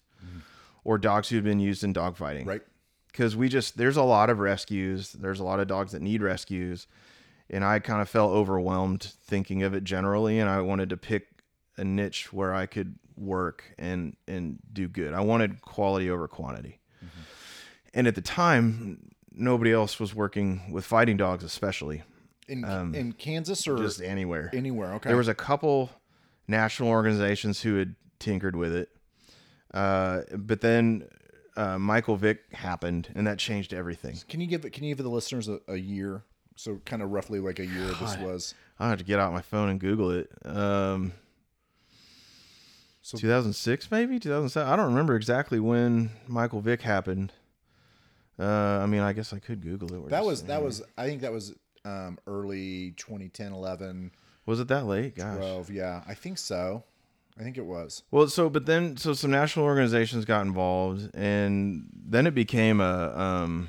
[0.84, 2.62] or dogs who had been used in dog fighting Right.
[3.10, 6.22] because we just there's a lot of rescues there's a lot of dogs that need
[6.22, 6.86] rescues
[7.50, 11.28] and i kind of felt overwhelmed thinking of it generally and i wanted to pick
[11.76, 16.78] a niche where i could work and and do good i wanted quality over quantity
[17.94, 22.02] and at the time nobody else was working with fighting dogs especially
[22.48, 24.92] In in Kansas or Um, just anywhere anywhere.
[24.94, 25.08] Okay.
[25.08, 25.90] there was a couple
[26.48, 28.88] national organizations who had tinkered with it,
[29.72, 31.08] uh, but then
[31.56, 34.16] uh, Michael Vick happened, and that changed everything.
[34.28, 34.72] Can you give it?
[34.72, 36.22] Can you give the listeners a, a year?
[36.56, 37.86] So kind of roughly like a year.
[38.00, 38.54] This was.
[38.78, 40.28] I had to get out my phone and Google it.
[40.44, 41.12] Um,
[43.02, 44.72] So- 2006, maybe 2007.
[44.72, 47.32] I don't remember exactly when Michael Vick happened.
[48.38, 48.44] Uh,
[48.82, 50.10] I mean, I guess I could Google it.
[50.10, 54.12] That was sitting that was I think that was um, early 2010, 11,
[54.46, 55.16] Was it that late?
[55.16, 55.36] Gosh.
[55.36, 55.70] 12.
[55.70, 56.84] Yeah, I think so.
[57.38, 58.02] I think it was.
[58.10, 63.16] Well, so but then so some national organizations got involved, and then it became a.
[63.18, 63.68] Um,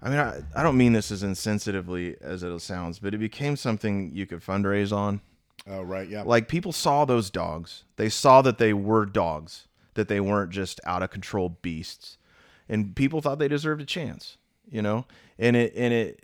[0.00, 3.56] I mean, I, I don't mean this as insensitively as it sounds, but it became
[3.56, 5.20] something you could fundraise on.
[5.68, 6.22] Oh right, yeah.
[6.22, 10.80] Like people saw those dogs, they saw that they were dogs, that they weren't just
[10.84, 12.18] out of control beasts,
[12.68, 14.36] and people thought they deserved a chance,
[14.70, 15.06] you know.
[15.38, 16.20] And it and it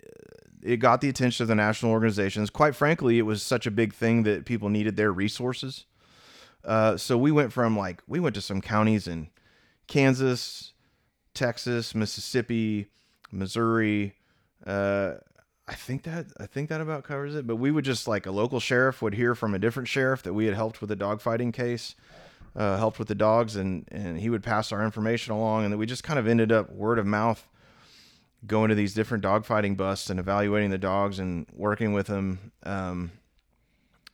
[0.61, 2.49] it got the attention of the national organizations.
[2.49, 5.85] Quite frankly, it was such a big thing that people needed their resources.
[6.63, 9.27] Uh, so we went from like we went to some counties in
[9.87, 10.71] Kansas,
[11.33, 12.87] Texas, Mississippi,
[13.31, 14.15] Missouri.
[14.65, 15.15] Uh,
[15.67, 17.47] I think that I think that about covers it.
[17.47, 20.33] But we would just like a local sheriff would hear from a different sheriff that
[20.33, 21.95] we had helped with a dogfighting case,
[22.55, 25.79] uh, helped with the dogs, and and he would pass our information along, and then
[25.79, 27.47] we just kind of ended up word of mouth
[28.45, 32.51] going to these different dogfighting busts and evaluating the dogs and working with them.
[32.63, 33.11] Um,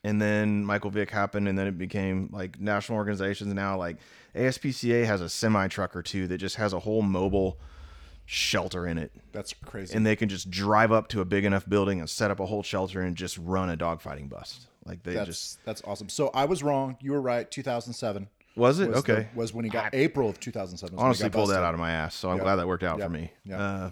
[0.04, 3.76] and then Michael Vick happened, and then it became like national organizations now.
[3.76, 3.96] Like
[4.36, 7.58] ASPCA has a semi truck or two that just has a whole mobile
[8.32, 9.92] shelter in it, That's crazy.
[9.96, 12.46] and they can just drive up to a big enough building and set up a
[12.46, 14.68] whole shelter and just run a dogfighting bust.
[14.84, 16.08] Like they that's just that's awesome.
[16.08, 16.96] So I was wrong.
[17.00, 17.50] You were right.
[17.50, 19.28] 2007 was it was okay.
[19.32, 20.94] the- was when he got April of 2007.
[20.94, 22.14] was he honestly pulled that out of my ass.
[22.14, 22.44] So I'm Yep.
[22.44, 23.06] glad that worked out Yep.
[23.08, 23.32] for me.
[23.46, 23.58] Yep.
[23.58, 23.90] Uh,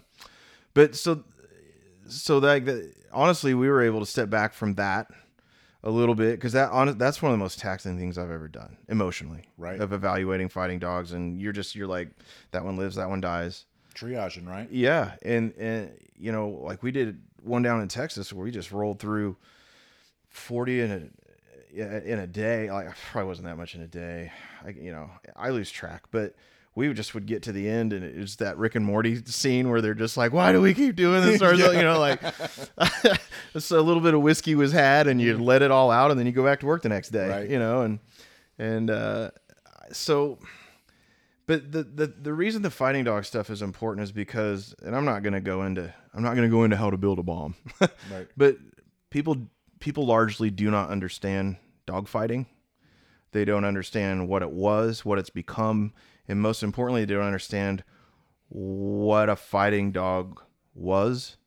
[0.73, 1.25] but so,
[2.07, 5.09] so that, that honestly, we were able to step back from that
[5.83, 8.47] a little bit because that on that's one of the most taxing things I've ever
[8.49, 9.43] done emotionally.
[9.57, 9.81] Right.
[9.81, 12.11] Of evaluating fighting dogs, and you're just you're like
[12.53, 13.65] that one lives, that one dies.
[13.99, 14.71] Triaging, right?
[14.71, 18.73] Yeah, and and you know, like we did one down in Texas where we just
[18.73, 19.37] rolled through
[20.29, 22.71] forty in a in a day.
[22.71, 24.33] Like probably wasn't that much in a day.
[24.65, 26.35] I you know I lose track, but
[26.75, 29.69] we just would get to the end, and it was that Rick and Morty scene
[29.69, 32.23] where they're just like, "Why do we keep doing this?" Or you know, like
[33.59, 36.19] so a little bit of whiskey was had, and you let it all out, and
[36.19, 37.29] then you go back to work the next day.
[37.29, 37.51] Right.
[37.51, 37.99] You know, and
[38.59, 39.31] and uh,
[39.93, 40.39] so
[41.49, 45.07] but the, the the reason the fighting dog stuff is important is because and I'm
[45.07, 47.57] not gonna go into I'm not gonna go into how to build a bomb.
[47.81, 48.29] Right.
[48.37, 48.59] But
[49.11, 49.49] people
[49.81, 51.57] people largely do not understand
[51.87, 52.47] dog fighting.
[53.33, 55.95] They don't understand what it was, what it's become,
[56.29, 57.83] and most importantly, they don't understand
[58.51, 60.43] what a fighting dog
[60.75, 61.39] was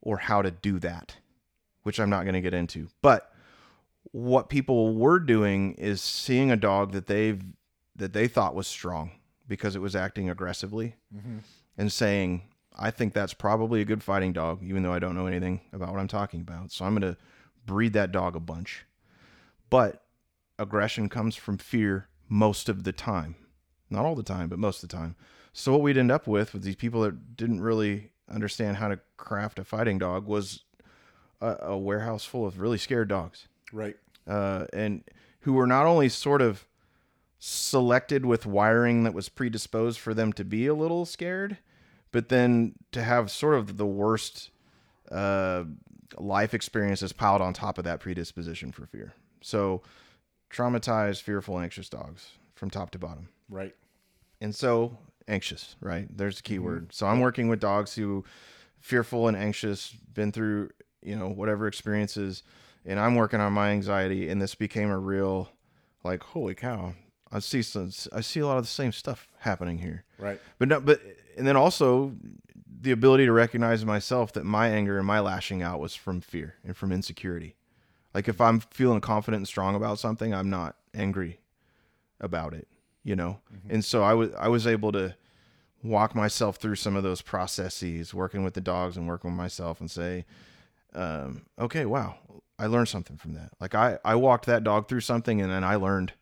[0.00, 1.16] or how to do that,
[1.82, 2.88] which I'm not going to get into.
[3.00, 3.32] But
[4.12, 7.42] what people were doing is seeing a dog that they've
[7.96, 9.12] that they thought was strong
[9.48, 10.94] because it was acting aggressively
[11.78, 12.42] and saying,
[12.76, 15.90] I think that's probably a good fighting dog, even though I don't know anything about
[15.92, 16.72] what I'm talking about.
[16.72, 17.18] So I'm going to
[17.66, 18.84] breed that dog a bunch.
[19.70, 20.02] But
[20.58, 23.36] aggression comes from fear most of the time.
[23.90, 25.14] Not all the time, but most of the time.
[25.52, 28.98] So what we'd end up with with these people that didn't really understand how to
[29.16, 30.64] craft a fighting dog was
[31.40, 33.96] a, a warehouse full of really scared dogs Right.
[34.26, 35.04] uh, and
[35.40, 36.66] who were not only sort of
[37.46, 41.58] selected with wiring that was predisposed for them to be a little scared,
[42.10, 44.48] but then to have sort of the worst
[45.12, 45.64] uh,
[46.16, 49.12] life experiences piled on top of that predisposition for fear.
[49.42, 49.82] So,
[50.50, 53.28] traumatized, fearful, anxious dogs from top to bottom.
[53.50, 53.74] Right.
[54.40, 54.96] And so,
[55.28, 56.08] anxious, right?
[56.16, 56.94] There's the key word.
[56.94, 58.24] So, I'm working with dogs who
[58.80, 60.70] fearful and anxious, been through,
[61.02, 62.42] you know, whatever experiences,
[62.86, 65.50] and I'm working on my anxiety and this became a real
[66.02, 66.94] like holy cow.
[67.34, 70.04] I see some I see a lot of the same stuff happening here.
[70.18, 70.40] Right.
[70.58, 71.02] But no, but
[71.36, 72.14] and then also
[72.80, 76.54] the ability to recognize myself that my anger and my lashing out was from fear
[76.64, 77.56] and from insecurity.
[78.14, 81.40] Like if I'm feeling confident and strong about something, I'm not angry
[82.20, 82.68] about it,
[83.02, 83.40] you know.
[83.68, 85.16] And so I was I was able to
[85.82, 89.80] walk myself through some of those processes, working with the dogs and working with myself,
[89.80, 90.24] and say,
[90.94, 92.14] um, okay, wow,
[92.60, 93.50] I learned something from that.
[93.60, 96.12] Like I I walked that dog through something, and then I learned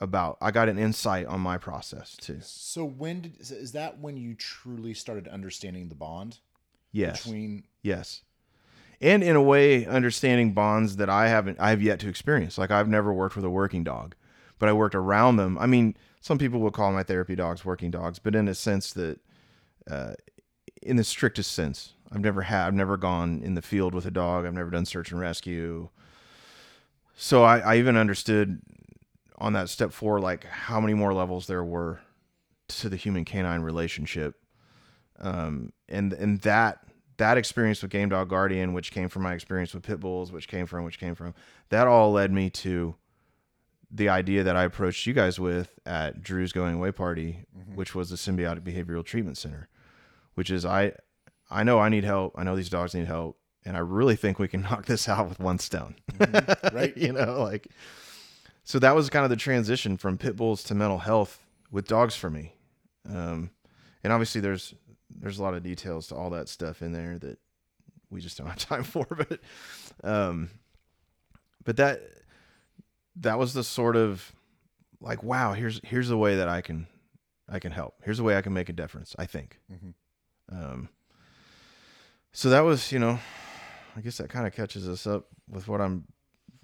[0.00, 2.38] about I got an insight on my process too.
[2.42, 6.38] So when did is- is that when you truly started understanding the bond
[6.92, 7.24] Yes.
[7.24, 8.22] between Yes.
[9.00, 12.56] And in a way, understanding bonds that I haven't, I have yet to experience.
[12.58, 14.14] Like I've never worked with a working dog,
[14.58, 15.58] but I worked around them.
[15.58, 18.92] I mean, some people would call my therapy dogs working dogs, but in a sense
[18.94, 19.20] that,
[19.90, 20.14] uh,
[20.82, 24.10] in the strictest sense, I've never had, I've never gone in the field with a
[24.10, 24.46] dog.
[24.46, 25.88] I've never done search and rescue.
[27.16, 28.60] So I, I even understood
[29.38, 32.00] on that step four, like how many more levels there were
[32.68, 34.34] to the human canine relationship
[35.20, 36.80] um, and and that
[37.16, 40.48] that experience with Game Dog Guardian, which came from my experience with pit bulls, which
[40.48, 41.34] came from which came from
[41.70, 42.94] that all led me to
[43.90, 48.10] the idea that I approached you guys with at Drew's Going Away Party, which was
[48.10, 49.68] the Symbiotic Behavioral Treatment Center,
[50.34, 50.92] which is I
[51.50, 52.34] I know I need help.
[52.36, 55.28] I know these dogs need help, and I really think we can knock this out
[55.28, 55.96] with one stone.
[56.12, 56.76] Mm-hmm.
[56.76, 56.96] Right.
[56.96, 57.68] you know, like
[58.66, 61.38] so that was kind of the transition from pit bulls to mental health
[61.70, 62.52] with dogs for me.
[63.08, 63.50] Um,
[64.02, 64.74] and obviously there's
[65.08, 67.38] there's a lot of details to all that stuff in there that
[68.10, 69.38] we just don't have time for, but
[70.02, 70.50] um,
[71.64, 72.02] but that
[73.20, 74.32] that was the sort of
[75.00, 76.88] like wow here's here's the way that I can
[77.48, 77.94] I can help.
[78.02, 79.14] Here's the way I can make a difference.
[79.16, 79.60] I think.
[79.72, 79.94] Mhm.
[80.50, 80.88] Um,
[82.32, 83.20] so that was you know,
[83.96, 86.04] I guess that kind of catches us up with what I'm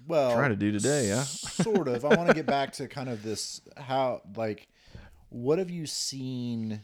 [0.07, 1.23] well trying to do today, yeah?
[1.23, 2.05] sort of.
[2.05, 4.67] I want to get back to kind of this how like
[5.29, 6.81] what have you seen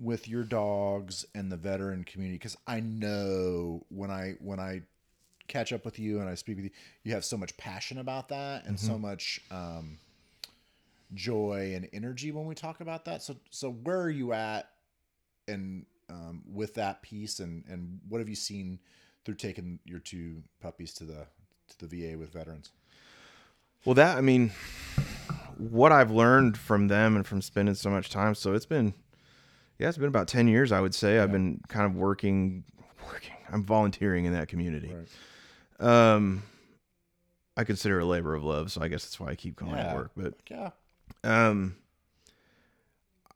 [0.00, 2.38] with your dogs and the veteran community?
[2.38, 4.82] Because i know when i when i
[5.48, 6.70] catch up with you and i speak with you
[7.02, 9.98] you have so much passion about that and so much um
[11.14, 13.22] joy and energy when we talk about that.
[13.22, 14.70] So so where are you at
[15.48, 18.78] and um, with that piece and and what have you seen
[19.24, 21.26] through taking your two puppies to the
[21.80, 22.70] the VA with veterans
[23.84, 24.52] Well, that I mean,
[25.56, 28.34] what I've learned from them and from spending so much time.
[28.34, 28.94] So it's been,
[29.78, 30.72] yeah, it's been about ten years.
[30.72, 32.64] I would say I've been kind of working,
[33.06, 33.34] working.
[33.50, 34.94] I'm volunteering in that community.
[34.94, 36.14] Right.
[36.14, 36.42] Um,
[37.56, 39.76] I consider it a labor of love, so I guess that's why I keep calling
[39.76, 39.92] Yeah.
[39.92, 40.10] it work.
[40.16, 40.70] But yeah
[41.24, 41.76] um,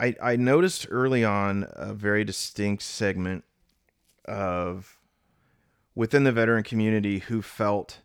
[0.01, 3.45] I I noticed early on a very distinct segment
[4.27, 4.97] of
[5.95, 8.01] within the veteran community who felt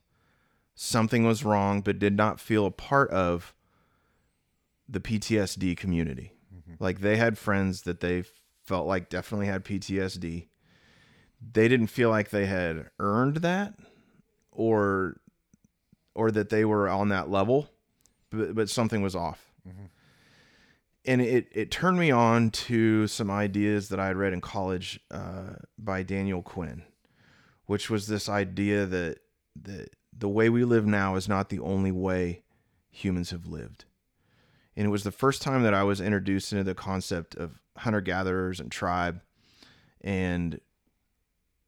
[0.81, 3.53] something was wrong but did not feel a part of
[4.87, 6.33] the PTSD community.
[6.79, 8.23] Like they had friends that they
[8.63, 10.47] felt like definitely had PTSD.
[11.51, 13.73] They didn't feel like they had earned that
[14.51, 15.19] or
[16.15, 17.69] or that they were on that level,
[18.29, 19.49] but, but something was off
[21.05, 24.99] and it it turned me on to some ideas that I had read in college
[25.11, 26.83] uh, by Daniel Quinn,
[27.65, 29.17] which was this idea that
[29.63, 29.89] that
[30.19, 32.43] the way we live now is not the only way
[32.91, 33.85] humans have lived.
[34.75, 38.01] And it was the first time that I was introduced into the concept of hunter
[38.01, 39.21] gatherers and tribe
[40.01, 40.59] and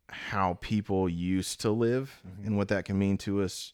[0.10, 3.74] how people used to live and what that can mean to us.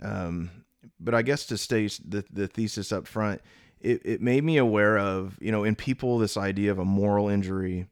[0.00, 0.50] Um,
[0.98, 3.40] but I guess to state the, the thesis up front,
[3.80, 7.28] it, it made me aware of, you know, in people, this idea of a moral
[7.28, 7.86] injury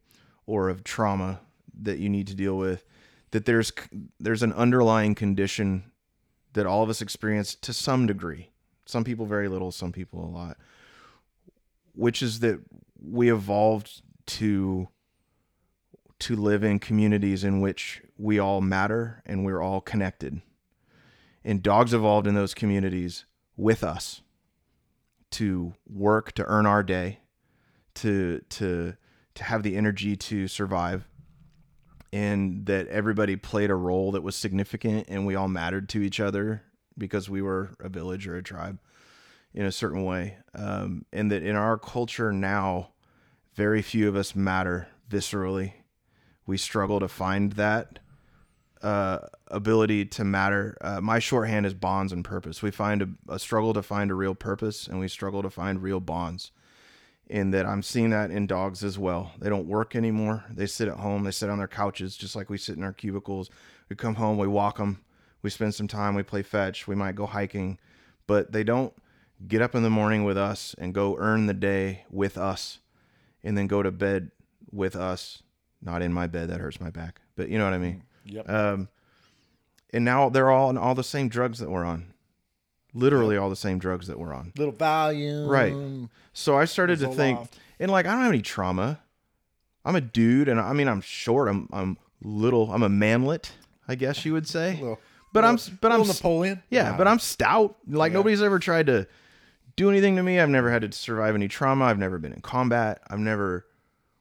[0.47, 1.41] or of trauma
[1.83, 2.85] that you need to deal with,
[3.31, 3.73] that there's,
[4.19, 5.91] there's an underlying condition
[6.53, 8.51] that all of us experience to some degree.
[8.87, 10.57] Some people very little, some people a lot,
[11.95, 12.61] which is that
[13.01, 14.89] we evolved to
[16.19, 20.41] to live in communities in which we all matter and we're all connected.
[21.45, 24.23] And dogs evolved in those communities with us
[25.33, 27.21] to work to earn our day,
[27.97, 28.95] to to
[29.35, 31.07] to have the energy to survive,
[32.13, 36.21] and that everybody played a role that was significant and we all mattered to each
[36.21, 36.63] other
[36.97, 38.79] because we were a village or a tribe
[39.55, 40.37] in a certain way.
[40.55, 42.91] Um, and that in our culture now,
[43.55, 45.73] very few of us matter viscerally.
[46.47, 47.99] We struggle to find that
[48.83, 50.77] uh, ability to matter.
[50.81, 52.63] Uh, my shorthand is bonds and purpose.
[52.63, 55.83] We find a, a struggle to find a real purpose, and we struggle to find
[55.83, 56.53] real bonds.
[57.29, 59.33] In that, I'm seeing that in dogs as well.
[59.41, 60.45] They don't work anymore.
[60.49, 61.25] They sit at home.
[61.25, 63.51] They sit on their couches, just like we sit in our cubicles.
[63.89, 65.03] We come home, we walk them,
[65.43, 67.79] we spend some time, we play fetch, we might go hiking,
[68.27, 68.93] but they don't
[69.47, 72.81] get up in the morning with us and go earn the day with us,
[73.45, 74.31] and then go to bed
[74.73, 75.43] with us.
[75.83, 76.49] Not in my bed.
[76.49, 77.21] That hurts my back.
[77.37, 78.03] But you know what I mean.
[78.25, 78.49] Yep.
[78.49, 78.89] Um,
[79.93, 82.13] and now they're all on all the same drugs that we're on,
[82.97, 84.53] literally all the same drugs that we're on.
[84.57, 85.47] Little volume.
[85.49, 85.75] Right.
[86.33, 87.51] So I started to think, Zoloft.
[87.81, 89.01] and like I don't have any trauma.
[89.85, 91.49] I'm a dude, and I mean I'm short.
[91.49, 92.73] I'm I'm little.
[92.73, 93.53] I'm a manlet,
[93.87, 94.75] I guess you would say.
[94.81, 95.01] Little-
[95.33, 96.63] but I'm but I'm Napoleon.
[96.71, 96.97] yeah, Nah.
[96.97, 97.77] but I'm stout.
[97.87, 98.15] Like Yeah.
[98.19, 99.07] nobody's ever tried to
[99.77, 100.41] do anything to me.
[100.41, 101.85] I've never had to survive any trauma.
[101.85, 103.03] I've never been in combat.
[103.11, 103.67] I've never.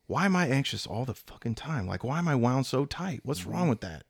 [0.08, 1.88] Why am I anxious all the fucking time?
[1.88, 3.22] Like, why am I wound so tight?
[3.24, 3.52] What's Mm-hmm.
[3.52, 4.04] wrong with that?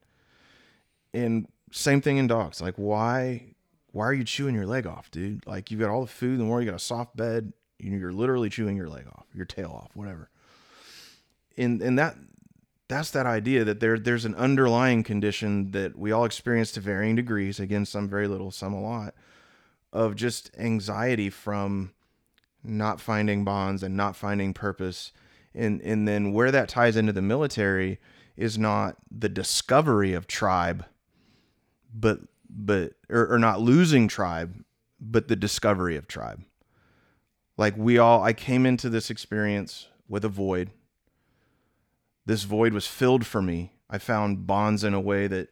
[1.14, 2.60] And same thing in dogs.
[2.62, 3.55] Like, why?
[3.96, 5.48] Why are you chewing your leg off, dude?
[5.48, 6.66] Like, you've got all the food in the world.
[6.66, 7.54] You got a soft bed.
[7.80, 10.30] You're literally chewing your leg off, your tail off, whatever.
[11.58, 12.18] And and that
[12.90, 17.16] that's that idea that there there's an underlying condition that we all experience to varying
[17.16, 19.16] degrees again some very little some a lot
[19.94, 21.94] of just anxiety from
[22.66, 25.14] not finding bonds and not finding purpose
[25.54, 27.98] and and then where that ties into the military
[28.36, 30.86] is not the discovery of tribe
[31.94, 32.20] but
[32.56, 34.64] but or, or not losing tribe
[35.00, 36.42] but the discovery of tribe
[37.58, 40.72] like we all i came into this experience with a void
[42.26, 43.74] this void was filled for me.
[43.90, 45.50] I found bonds in a way that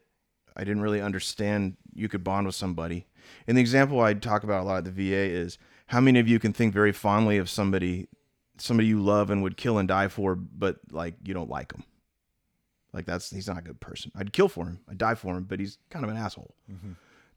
[0.58, 3.06] I didn't really understand you could bond with somebody.
[3.48, 6.28] And the example I talk about a lot at the VA is how many of
[6.28, 8.08] you can think very fondly of somebody
[8.58, 11.84] somebody you love and would kill and die for, but like you don't like him.
[12.94, 14.12] Like that's he's not a good person.
[14.16, 14.80] I'd kill for him.
[14.90, 16.54] I'd die for him, but he's kind of an asshole.
[16.72, 16.92] Mm-hmm.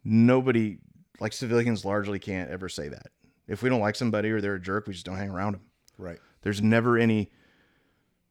[0.04, 0.78] Nobody
[1.18, 3.06] like civilians largely can't ever say that.
[3.48, 5.62] If we don't like somebody or they're a jerk, we just don't hang around them.
[5.98, 6.18] Right.
[6.42, 7.30] There's never any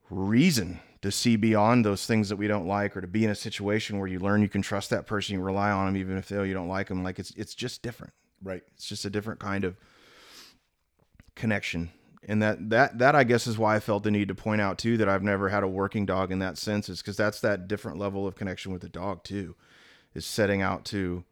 [0.10, 3.36] reason to see beyond those things that we don't like or to be in a
[3.36, 6.28] situation where you learn you can trust that person, you rely on them even if
[6.28, 7.04] they, you don't like them.
[7.04, 8.14] Like it's it's just different.
[8.44, 8.62] Right.
[8.76, 9.78] It's just a different kind of
[11.36, 11.90] connection.
[12.28, 14.80] And that that that I guess is why I felt the need to point out
[14.80, 17.68] too that I've never had a working dog in that sense is because that's that
[17.68, 19.56] different level of connection with the dog too,
[20.16, 21.24] is setting out to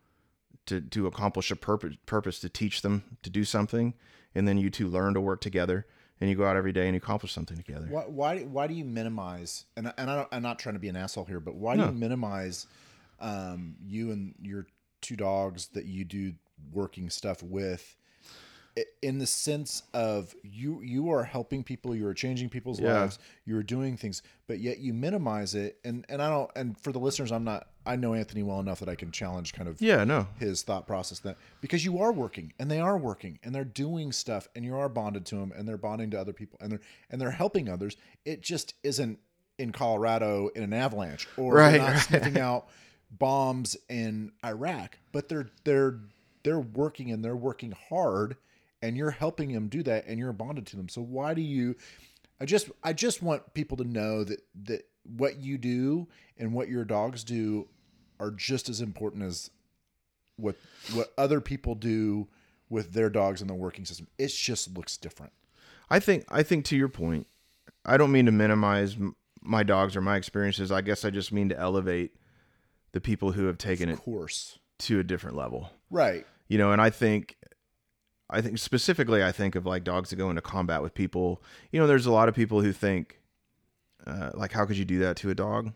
[0.68, 3.96] to to accomplish a purpose purpose to teach them to do something,
[4.36, 5.88] and then you two learn to work together,
[6.22, 7.88] and you go out every day and you accomplish something together.
[7.90, 9.66] Why, why, why do you minimize?
[9.76, 11.84] And, and I don't, I'm not trying to be an asshole here, but why do
[11.84, 12.68] you minimize
[13.20, 14.68] um, you and your
[15.02, 16.34] two dogs that you do
[16.72, 17.98] working stuff with?
[19.04, 23.02] In the sense of you, you are helping people, you are changing people's Yeah.
[23.02, 25.78] lives, you are doing things, but yet you minimize it.
[25.84, 26.50] And and I don't.
[26.56, 27.68] And for the listeners, I'm not.
[27.86, 30.88] I know Anthony well enough that I can challenge kind of Yeah, no, his thought
[30.88, 34.64] process that because you are working and they are working and they're doing stuff and
[34.66, 37.32] you are bonded to them and they're bonding to other people and they're and they're
[37.32, 39.20] helping others it just isn't
[39.60, 42.00] in colorado in an avalanche or Right, not right.
[42.00, 42.68] sniffing out
[43.12, 46.00] bombs in iraq but they're they're
[46.44, 48.38] they're working and they're working hard
[48.84, 51.76] and you're helping them do that and you're bonded to them so why do you
[52.40, 56.08] I just I just want people to know that that what you do
[56.38, 57.68] and what your dogs do
[58.20, 59.50] are just as important as
[60.36, 60.58] what
[60.94, 62.28] what other people do
[62.70, 64.08] with their dogs in the working system.
[64.18, 65.32] It just looks different.
[65.90, 67.28] I think I think to your point,
[67.86, 68.98] I don't mean to minimize
[69.42, 70.72] my dogs or my experiences.
[70.72, 72.16] I guess I just mean to elevate
[72.92, 74.60] the people who have taken it course.
[74.80, 75.70] to a different level.
[75.90, 76.26] Right.
[76.48, 77.38] You know, and I think
[78.34, 81.42] I think specifically I think of like dogs that go into combat with people.
[81.72, 83.20] You know, there's a lot of people who think
[84.06, 85.72] uh, like how could you do that to a dog?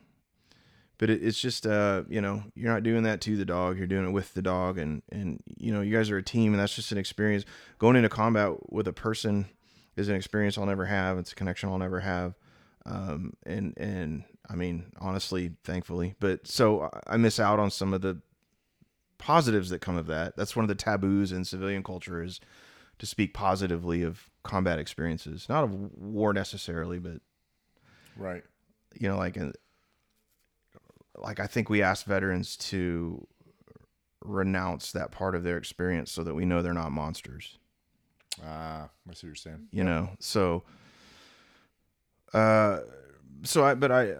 [0.97, 3.87] But it, it's just uh, you know, you're not doing that to the dog, you're
[3.87, 6.59] doing it with the dog and and you know, you guys are a team and
[6.61, 7.45] that's just an experience.
[7.77, 9.45] Going into combat with a person
[9.95, 11.17] is an experience I'll never have.
[11.17, 12.35] It's a connection I'll never have.
[12.85, 17.93] Um, and and I mean, honestly, thankfully, but so I- I miss out on some
[17.93, 18.21] of the
[19.17, 20.35] positives that come of that.
[20.35, 22.39] That's one of the taboos in civilian culture is
[22.99, 27.21] to speak positively of combat experiences, not of war necessarily, but
[28.15, 28.43] Right.
[28.99, 29.51] you know, like, uh,
[31.15, 33.27] like I think we ask veterans to
[34.21, 37.57] renounce that part of their experience so that we know they're not monsters.
[38.43, 39.67] Ah, I see what you're saying.
[39.71, 40.63] you know so
[42.33, 42.81] uh
[43.43, 44.13] so i but i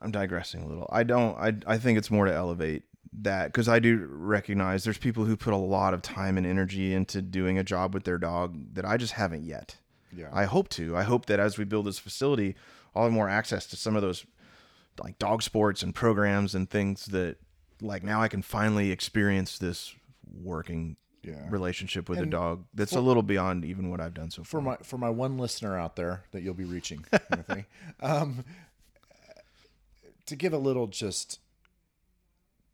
[0.00, 2.82] i'm digressing a little i don't i i think it's more to elevate
[3.22, 6.92] that because i do recognize there's people who put a lot of time and energy
[6.92, 9.76] into doing a job with their dog that i just haven't yet
[10.16, 10.28] Yeah.
[10.32, 12.56] i hope to i hope that as we build this facility
[12.94, 14.26] i'll have more access to some of those
[15.02, 17.36] like dog sports and programs and things that
[17.80, 19.94] like now i can finally experience this
[20.42, 21.46] working Yeah.
[21.50, 24.44] relationship with a dog that's for- a little beyond even what i've done so far.
[24.44, 27.64] for my for my one listener out there that you'll be reaching, Anthony,
[28.00, 28.44] um,
[30.26, 31.38] to give a little just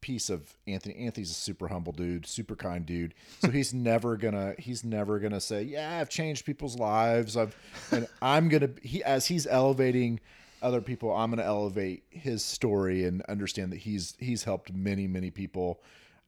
[0.00, 0.96] piece of Anthony.
[0.96, 3.14] Anthony's a super humble dude, super kind dude.
[3.40, 7.56] So he's never gonna he's never gonna say, "Yeah, I've changed people's lives." I've
[7.90, 10.20] and I'm gonna he as he's elevating
[10.62, 15.30] other people, I'm gonna elevate his story and understand that he's he's helped many many
[15.30, 15.82] people.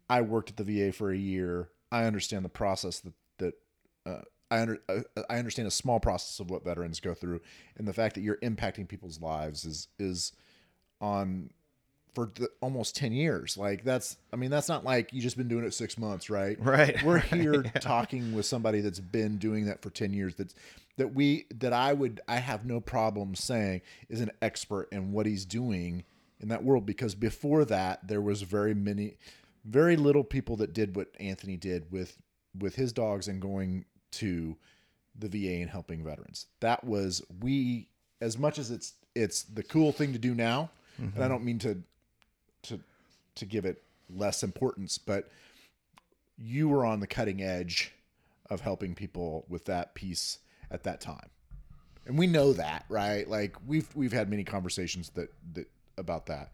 [0.09, 1.69] I worked at the VA for a year.
[1.91, 3.55] I understand the process that that
[4.07, 5.01] uh, I under uh,
[5.31, 7.41] I understand a small process of what veterans go through,
[7.77, 10.33] and the fact that you're impacting people's lives is is
[11.01, 11.51] on
[12.15, 13.57] for the, almost ten years.
[13.57, 16.59] Like that's I mean that's not like you just been doing it six months, right?
[16.73, 20.35] Right, We're here talking with somebody that's been doing that for ten years.
[20.35, 20.55] That's
[20.97, 25.27] that we that I would I have no problem saying is an expert in what
[25.27, 26.05] he's doing
[26.41, 29.17] in that world because before that there was very many
[29.65, 32.19] very little people that did what Anthony did with
[32.59, 34.57] with his dogs and going to
[35.19, 36.47] the VA and helping veterans.
[36.61, 37.89] That was we
[38.21, 41.29] as much as it's it's the cool thing to do now, and I mm-hmm.
[41.29, 41.83] don't mean to
[42.65, 42.81] to
[43.35, 43.83] to give it
[44.15, 45.31] less importance, but
[46.37, 47.93] you were on the cutting edge
[48.51, 50.39] of helping people with that piece
[50.71, 51.31] at that time.
[52.07, 53.29] And we know that, right?
[53.29, 56.53] Like we've we've had many conversations that that about that.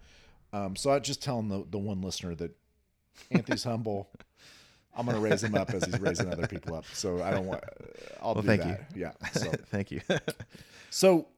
[0.53, 2.53] Um, so I just telling the the one listener that
[3.31, 4.09] Anthony's humble.
[4.97, 6.85] I'm gonna raise him up as he's raising other people up.
[6.93, 7.63] So I don't want.
[8.21, 8.87] I'll Well, do thank that.
[8.97, 9.13] Yeah.
[9.33, 10.01] So Thank you.
[10.91, 11.29] so,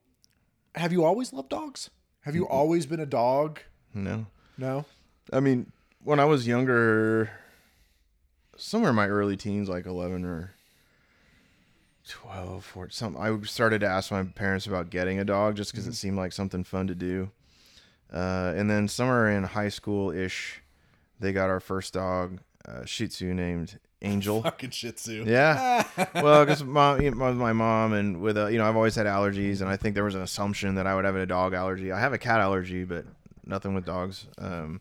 [0.74, 1.90] have you always loved dogs?
[2.22, 3.60] Have you always been a dog?
[3.94, 4.26] No.
[4.60, 4.84] No.
[5.32, 5.72] I mean,
[6.04, 7.30] when I was younger,
[8.56, 10.52] somewhere in my early teens, like 11 or
[12.06, 15.86] 12 or something, I started to ask my parents about getting a dog just because
[15.86, 17.30] it seemed like something fun to do.
[18.12, 20.60] Uh, and then somewhere in high school ish,
[21.18, 24.42] they got our first dog, uh, Shih Tzu named Angel.
[24.42, 25.24] Fucking Shih Tzu.
[25.26, 25.84] Yeah.
[26.16, 29.06] well, because mom, you know, my mom, and with a, you know, I've always had
[29.06, 31.92] allergies, and I think there was an assumption that I would have a dog allergy.
[31.92, 33.06] I have a cat allergy, but
[33.50, 34.26] nothing with dogs.
[34.38, 34.80] Um,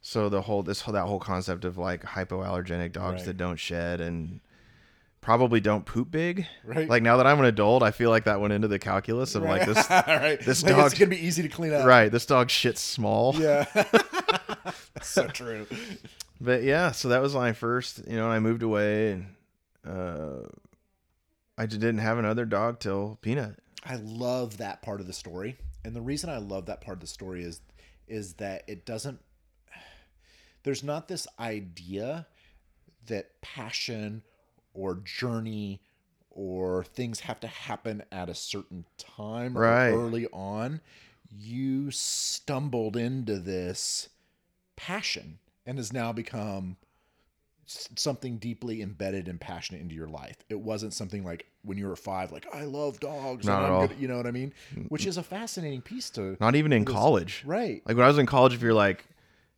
[0.00, 3.24] so the whole this whole that whole concept of like hypoallergenic dogs Right.
[3.26, 4.40] that don't shed and
[5.20, 6.46] probably don't poop big.
[6.64, 6.88] Right.
[6.88, 9.42] Like now that I'm an adult, I feel like that went into the calculus of
[9.42, 9.90] like this.
[9.90, 10.40] Right.
[10.40, 11.84] this like dog- It's gonna be easy to clean up.
[11.86, 12.10] right.
[12.10, 13.34] This dog shits small.
[13.36, 13.66] Yeah.
[13.74, 15.66] That's so true.
[16.40, 19.26] But yeah, so that was my first, you know, and I moved away and
[19.86, 20.46] uh
[21.58, 23.58] I just didn't have another dog till Peanut.
[23.84, 25.56] I love that part of the story.
[25.84, 27.60] And the reason I love that part of the story is
[28.06, 29.20] is that it doesn't
[30.62, 32.26] there's not this idea
[33.06, 34.22] that passion
[34.74, 35.80] or journey
[36.30, 39.88] or things have to happen at a certain time Right.
[39.88, 40.80] or early on.
[41.30, 44.08] You stumbled into this
[44.76, 46.76] passion and has now become
[47.70, 50.36] something deeply embedded and passionate into your life.
[50.48, 53.46] It wasn't something like when you were five, like I love dogs.
[53.46, 53.86] Not and at I'm all.
[53.88, 54.52] good," you know what I mean?
[54.88, 57.42] Which is a fascinating piece to Not even in college.
[57.46, 57.82] right.
[57.86, 59.04] Like when I was in college, if you're like,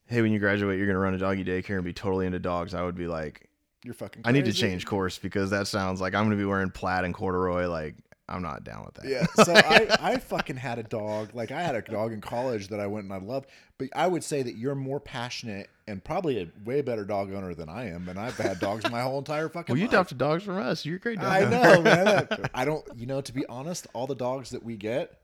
[0.06, 2.74] hey, when you graduate, you're gonna run a doggy daycare and be totally into dogs,
[2.74, 3.48] I would be like,
[3.84, 4.22] You're fucking.
[4.24, 7.14] I need to change course because that sounds like I'm gonna be wearing plaid and
[7.14, 7.66] corduroy.
[7.68, 7.94] Like
[8.28, 9.06] I'm not down with that.
[9.06, 9.26] Yeah.
[9.44, 11.34] So I, I fucking had a dog.
[11.34, 13.48] Like I had a dog in college that I went and I loved.
[13.78, 17.54] But I would say that you're more passionate and probably a way better dog owner
[17.54, 18.08] than I am.
[18.08, 19.68] And I've had dogs my whole entire fucking life.
[19.70, 19.92] Well, you life.
[19.92, 20.86] adopted dogs from us.
[20.86, 21.30] You're a great dog.
[21.32, 22.28] I know, man.
[22.54, 25.18] I don't, you know, to be honest, all the dogs that we get,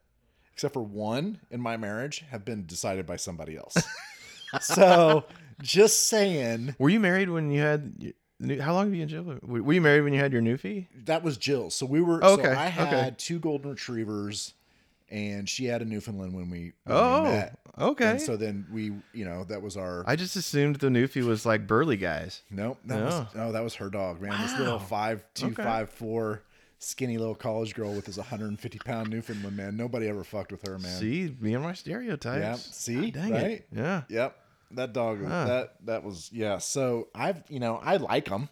[0.53, 3.77] except for one in my marriage, have been decided by somebody else.
[4.61, 5.25] so
[5.63, 8.13] just saying, Were you married when you had?
[8.41, 9.39] New- How long have you been Jill?
[9.43, 10.87] Were were you married when you had your newfie?
[11.07, 11.71] that was Jill.
[11.71, 13.15] So we were, Oh, so okay, I had okay.
[13.19, 14.55] two golden retrievers
[15.11, 17.59] and she had a Newfoundland when we, when Oh, we met.
[17.79, 18.11] okay.
[18.11, 21.47] And so then we, you know, that was our, I just assumed the newfie was
[21.47, 22.43] like burly guys.
[22.51, 24.39] nope, that was, no, that was her dog, man.
[24.43, 24.85] This little Wow.
[24.85, 25.63] five, two, Okay.
[25.63, 26.43] five, four
[26.81, 29.77] skinny little college girl with this 150 pound Newfoundland, man.
[29.77, 30.97] Nobody ever fucked with her, man.
[31.01, 32.41] See, me and my stereotypes.
[32.41, 32.55] Yeah.
[32.55, 33.43] See, ah, Dang right?
[33.51, 33.67] it.
[33.75, 34.03] Yeah.
[34.11, 34.37] Yep.
[34.73, 35.45] That dog Huh.
[35.47, 36.59] that that was yeah.
[36.59, 38.49] So I've you know, I like them.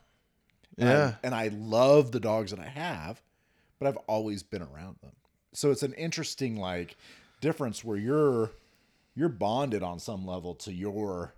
[0.76, 1.14] Yeah.
[1.22, 3.22] and I love the dogs that I have,
[3.78, 5.12] but I've always been around them.
[5.54, 6.96] So it's an interesting like
[7.40, 8.50] difference where you're
[9.14, 11.34] you're bonded on some level to your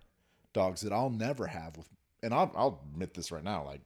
[0.53, 1.87] dogs that I'll never have with
[2.23, 3.81] and I'll I'll admit this right now like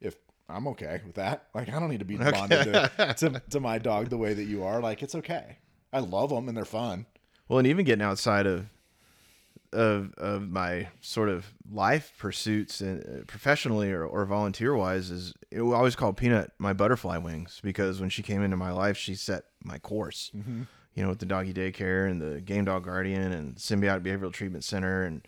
[0.00, 0.16] if
[0.48, 1.46] I'm okay with that.
[1.54, 4.44] Like I don't need to be bonded to, to to my dog the way that
[4.44, 4.80] you are.
[4.80, 5.58] Like it's okay.
[5.92, 7.06] I love them and they're fun.
[7.48, 8.66] Well, and even getting outside of
[9.74, 15.34] of of my sort of life pursuits and uh, professionally or, or volunteer wise is
[15.50, 19.14] it, always called Peanut my butterfly wings because when she came into my life, she
[19.14, 20.30] set my course.
[20.36, 20.62] Mm-hmm.
[20.94, 24.62] You know, with the doggy daycare and the game dog guardian and symbiotic behavioral treatment
[24.62, 25.26] center and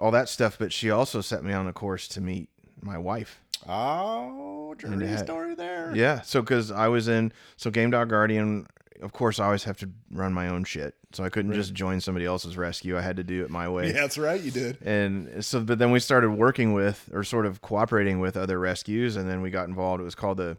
[0.00, 0.58] all that stuff.
[0.58, 2.48] But she also set me on a course to meet
[2.82, 3.40] my wife.
[3.68, 5.92] Oh, journey had- story there.
[5.94, 6.22] Yeah.
[6.22, 8.66] So, because I was in, so Game Dog Guardian,
[9.00, 10.94] of course, I always have to run my own shit.
[11.12, 12.98] So I couldn't just join somebody else's rescue.
[12.98, 13.86] I had to do it my way.
[13.86, 14.40] Yeah, that's right.
[14.40, 14.78] You did.
[14.82, 19.16] And so, but then we started working with, or sort of cooperating with other rescues,
[19.16, 20.00] and then we got involved.
[20.00, 20.58] It was called the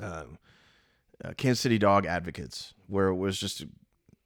[0.00, 0.38] um,
[1.24, 3.64] uh, Kansas City Dog Advocates, where it was just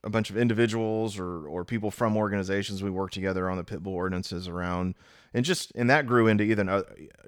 [0.05, 2.83] a bunch of individuals or or people from organizations.
[2.83, 4.95] We worked together on the pit bull ordinances around,
[5.35, 6.83] and just and that grew into even uh,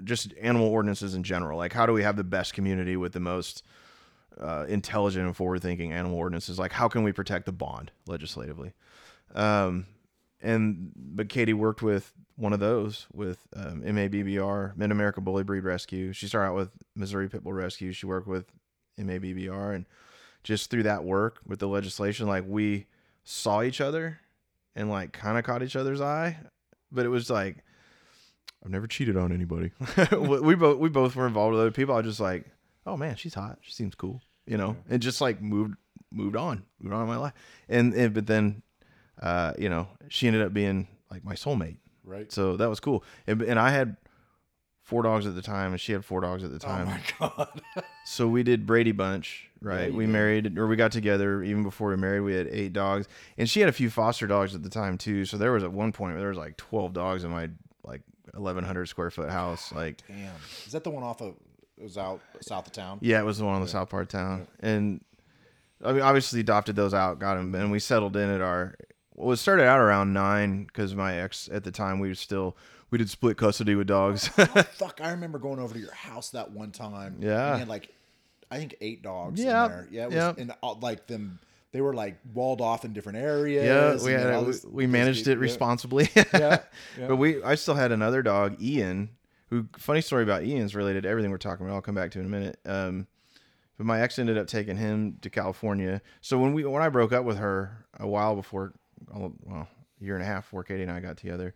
[0.05, 1.59] just animal ordinances in general.
[1.59, 3.65] Like, how do we have the best community with the most
[4.41, 6.59] uh, intelligent and forward-thinking animal ordinances?
[6.59, 8.73] Like, how can we protect the bond legislatively?
[9.35, 9.87] Um,
[10.41, 15.65] and but Katie worked with one of those with um, MABBR, Mid America Bully Breed
[15.65, 16.13] Rescue.
[16.13, 17.93] She started out with Missouri Pit Bull Rescue.
[17.93, 18.47] She worked with
[18.99, 19.87] MABBR, and
[20.43, 22.87] just through that work with the legislation, like we
[23.23, 24.21] saw each other
[24.77, 26.39] and like kind of caught each other's eye,
[26.93, 27.65] but it was like
[28.65, 29.73] I've never cheated on anybody.
[30.19, 31.95] we both we both were involved with other people.
[31.95, 32.47] I just like,
[32.87, 33.59] oh man, she's hot.
[33.63, 35.75] She seems cool, you know, and just like moved
[36.11, 37.33] moved on, moved on in my life.
[37.69, 38.63] And, and but then,
[39.21, 41.79] uh, you know, she ended up being like my soulmate.
[42.05, 42.31] Right.
[42.31, 43.03] So that was cool.
[43.27, 43.97] And, and I had
[44.83, 46.87] four dogs at the time, and she had four dogs at the Oh time.
[46.87, 47.61] my god.
[48.07, 49.91] So we did Brady Bunch, right?
[49.91, 50.13] you we did.
[50.13, 52.21] married, or we got together even before we married.
[52.21, 53.09] We had eight dogs,
[53.39, 55.25] and she had a few foster dogs at the time too.
[55.25, 57.49] So there was at one point where there was like twelve dogs in my
[57.83, 58.03] like
[58.37, 59.73] eleven hundred square foot house.
[59.73, 60.35] Like, Damn.
[60.67, 61.35] Is that the one off of?
[61.79, 62.99] It was out south of town.
[63.03, 65.03] yeah, it was the one on the south part of town, and
[65.85, 68.75] I mean, obviously adopted those out, got them, and we settled in at our.
[69.17, 72.57] Well, it started out around nine because my ex at the time we were still
[72.95, 74.31] we did split custody with dogs.
[74.39, 77.17] Oh, fuck, I remember going over to your house that one time.
[77.19, 77.57] Yeah.
[77.57, 77.93] Had like,
[78.53, 79.89] I think eight dogs Yeah, in there.
[79.91, 80.03] Yeah.
[80.03, 80.35] It was, yeah.
[80.39, 81.41] And all, like them,
[81.73, 83.65] they were like walled off in different areas.
[83.65, 85.43] yeah, we had it, we, we managed it yeah.
[85.43, 86.09] responsibly.
[86.15, 87.09] Yeah, yeah.
[87.09, 89.09] but we I still had another dog, Ian.
[89.55, 91.77] Who funny story about Ian's related to everything we're talking about.
[91.77, 92.59] I'll come back to in a minute.
[92.67, 93.07] Um,
[93.77, 96.03] but my ex ended up taking him to California.
[96.21, 98.73] So when we when I broke up with her a while before,
[99.13, 99.33] well,
[100.01, 101.55] a year and a half before Katie and I got together,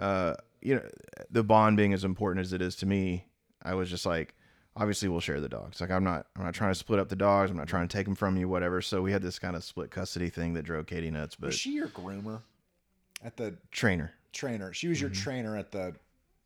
[0.00, 0.82] uh, you know,
[1.30, 3.26] the bond being as important as it is to me,
[3.62, 4.34] I was just like,
[4.74, 5.82] obviously we'll share the dogs.
[5.82, 7.50] Like I'm not I'm not trying to split up the dogs.
[7.50, 8.80] I'm not trying to take them from you, whatever.
[8.80, 11.36] So we had this kind of split custody thing that drove Katie nuts.
[11.36, 12.40] But Was she your groomer
[13.22, 14.72] at the trainer, trainer?
[14.72, 15.94] She was your trainer at the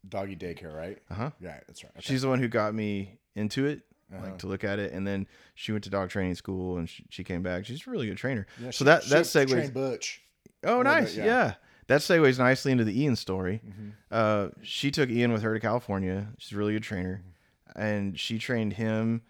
[0.07, 0.99] doggy daycare, right?
[1.11, 1.31] uh huh.
[1.41, 1.93] Yeah, that's right.
[1.97, 2.01] Okay.
[2.03, 3.83] She's the one who got me into it,
[4.13, 4.25] Uh-huh.
[4.27, 7.05] like to look at it, and then she went to dog training school and she,
[7.11, 7.65] she came back.
[7.67, 8.47] She's a really good trainer.
[8.61, 9.73] Yeah, so she- that she that segues.
[9.73, 10.23] Butch.
[10.65, 11.15] Oh, nice.
[11.15, 11.25] bit, yeah.
[11.27, 11.55] yeah.
[11.87, 13.63] That segues nicely into the Ian story.
[13.67, 13.89] Mm-hmm.
[14.11, 16.29] Uh, she took Ian with her to California.
[16.39, 17.81] She's a really good trainer, Mm-hmm.
[17.81, 19.23] and she trained him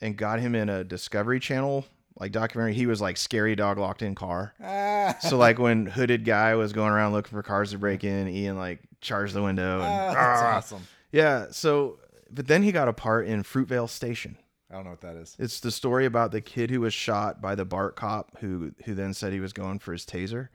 [0.00, 1.86] and got him in a Discovery Channel
[2.18, 2.74] like documentary.
[2.74, 4.54] He was like scary dog locked in car.
[4.62, 8.28] Ah, So like when hooded guy was going around looking for cars to break in,
[8.28, 10.86] Ian like charged the window and ah, that's "Argh." awesome.
[11.12, 11.46] yeah.
[11.50, 11.98] So
[12.30, 14.36] but then he got a part in Fruitvale Station.
[14.68, 15.36] I don't know what that is.
[15.38, 18.94] It's the story about the kid who was shot by the BART cop who who
[18.94, 20.48] then said he was going for his taser.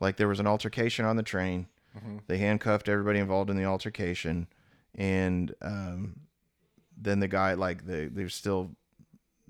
[0.00, 1.66] Like there was an altercation on the train.
[2.28, 4.46] They handcuffed everybody involved in the altercation,
[4.94, 6.20] and um,
[6.96, 8.70] then the guy like they they were still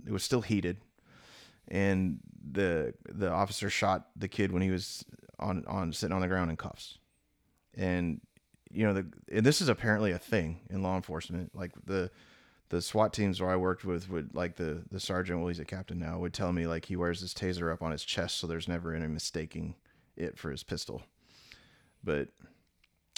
[0.07, 0.79] it was still heated,
[1.69, 2.19] and
[2.51, 5.05] the the officer shot the kid when he was
[5.39, 6.99] on on sitting on the ground in cuffs,
[7.77, 8.21] and
[8.71, 11.55] you know the and this is apparently a thing in law enforcement.
[11.55, 12.11] Like the
[12.71, 15.64] the SWAT teams where I worked with would like the the sergeant, well he's a
[15.64, 18.47] captain now, would tell me like he wears his taser up on his chest so
[18.47, 19.75] there's never any mistaking
[20.16, 21.03] it for his pistol.
[22.03, 22.29] But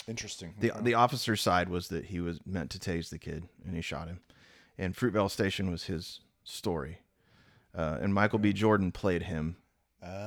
[0.07, 0.55] Interesting.
[0.59, 3.81] the the officer's side was that he was meant to tase the kid and he
[3.81, 4.19] shot him.
[4.77, 6.99] And Fruitvale Station was his story.
[7.73, 8.53] Uh, and Michael B.
[8.53, 9.57] Jordan played him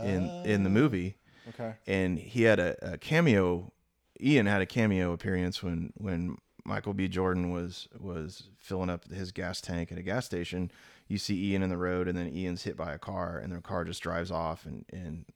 [0.04, 1.16] in in the movie
[1.48, 1.74] okay.
[1.86, 3.72] and he had a, a cameo.
[4.20, 7.08] Ian had a cameo appearance when when Michael B.
[7.08, 10.70] Jordan was was filling up his gas tank at a gas station.
[11.08, 13.60] You see Ian in the road, and then Ian's hit by a car, and the
[13.60, 15.26] car just drives off, and and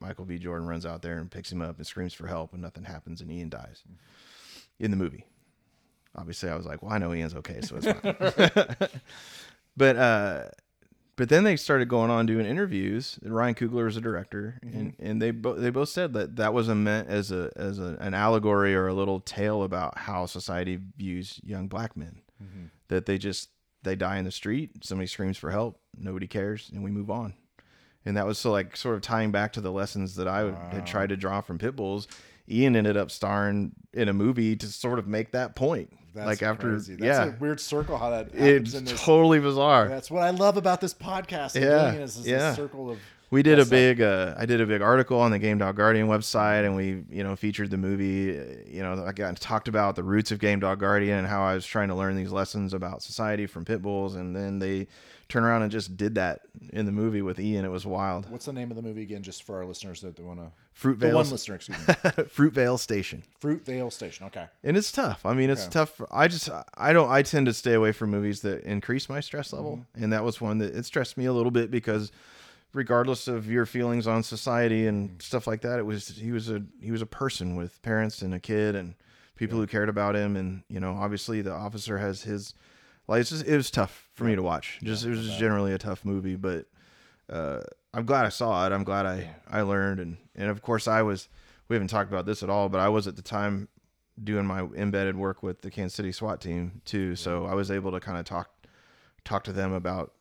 [0.00, 0.38] Michael B.
[0.38, 3.20] Jordan runs out there and picks him up and screams for help, and nothing happens,
[3.20, 3.82] and Ian dies
[4.78, 5.26] in the movie.
[6.16, 8.90] Obviously, I was like, well, I know Ian's okay, so it's fine.
[9.76, 10.44] but uh,
[11.18, 13.18] but then they started going on doing interviews.
[13.24, 14.78] and Ryan Coogler was a director, mm-hmm.
[14.78, 17.80] and, and they bo- they both said that that was a meant as a as
[17.80, 22.22] a, an allegory or a little tale about how society views young black men.
[22.40, 22.66] Mm-hmm.
[22.86, 23.50] That they just
[23.82, 27.34] they die in the street, somebody screams for help, nobody cares, and we move on.
[28.04, 30.82] And that was so like sort of tying back to the lessons that I had
[30.82, 30.84] ah.
[30.86, 32.06] tried to draw from Pit Bulls.
[32.50, 35.92] Ian ended up starring in a movie to sort of make that point.
[36.14, 36.94] That's like after, crazy.
[36.96, 39.00] That's yeah, a weird circle how that it's in this.
[39.02, 39.88] totally bizarre.
[39.88, 41.60] That's what I love about this podcast.
[41.60, 42.54] Yeah, is, is yeah.
[42.54, 42.98] circle of
[43.30, 46.08] We did a big, uh, I did a big article on the Game Dog Guardian
[46.08, 48.38] website, and we, you know, featured the movie.
[48.38, 51.42] uh, You know, I got talked about the roots of Game Dog Guardian and how
[51.42, 54.88] I was trying to learn these lessons about society from pit bulls, and then they
[55.28, 56.40] turn around and just did that
[56.72, 57.64] in the movie with Ian.
[57.64, 58.30] It was wild.
[58.30, 59.22] what's the name of the movie again?
[59.22, 60.46] Just for our listeners that want to.
[60.72, 61.94] Fruit The one Vale, listener, excuse me.
[61.94, 63.22] Fruitvale Station.
[63.42, 64.26] Fruitvale Station.
[64.26, 64.46] Okay.
[64.64, 65.26] and it's tough.
[65.26, 65.72] I mean, it's Okay.
[65.72, 66.00] tough.
[66.10, 69.52] I just I don't I tend to stay away from movies that increase my stress
[69.52, 70.04] level, Mm-hmm.
[70.04, 72.10] and that was one that it stressed me a little bit because
[72.72, 74.88] regardless of your feelings on society Mm-hmm.
[74.88, 78.22] and stuff like that, it was he was a he was a person with parents
[78.22, 78.94] and a kid and
[79.36, 82.54] people who cared about him, and you know, obviously the officer has his
[83.08, 84.78] like it's just, it was tough for me to watch.
[84.82, 86.66] Just it was just generally a tough movie, but
[87.28, 87.60] uh,
[87.92, 88.72] I'm glad I saw it.
[88.72, 91.28] I'm glad I I learned, and and of course I was.
[91.68, 93.68] We haven't talked about this at all, but I was at the time
[94.22, 97.92] doing my embedded work with the Kansas City SWAT team too, so I was able
[97.92, 98.50] to kind of talk
[99.24, 100.12] talk to them about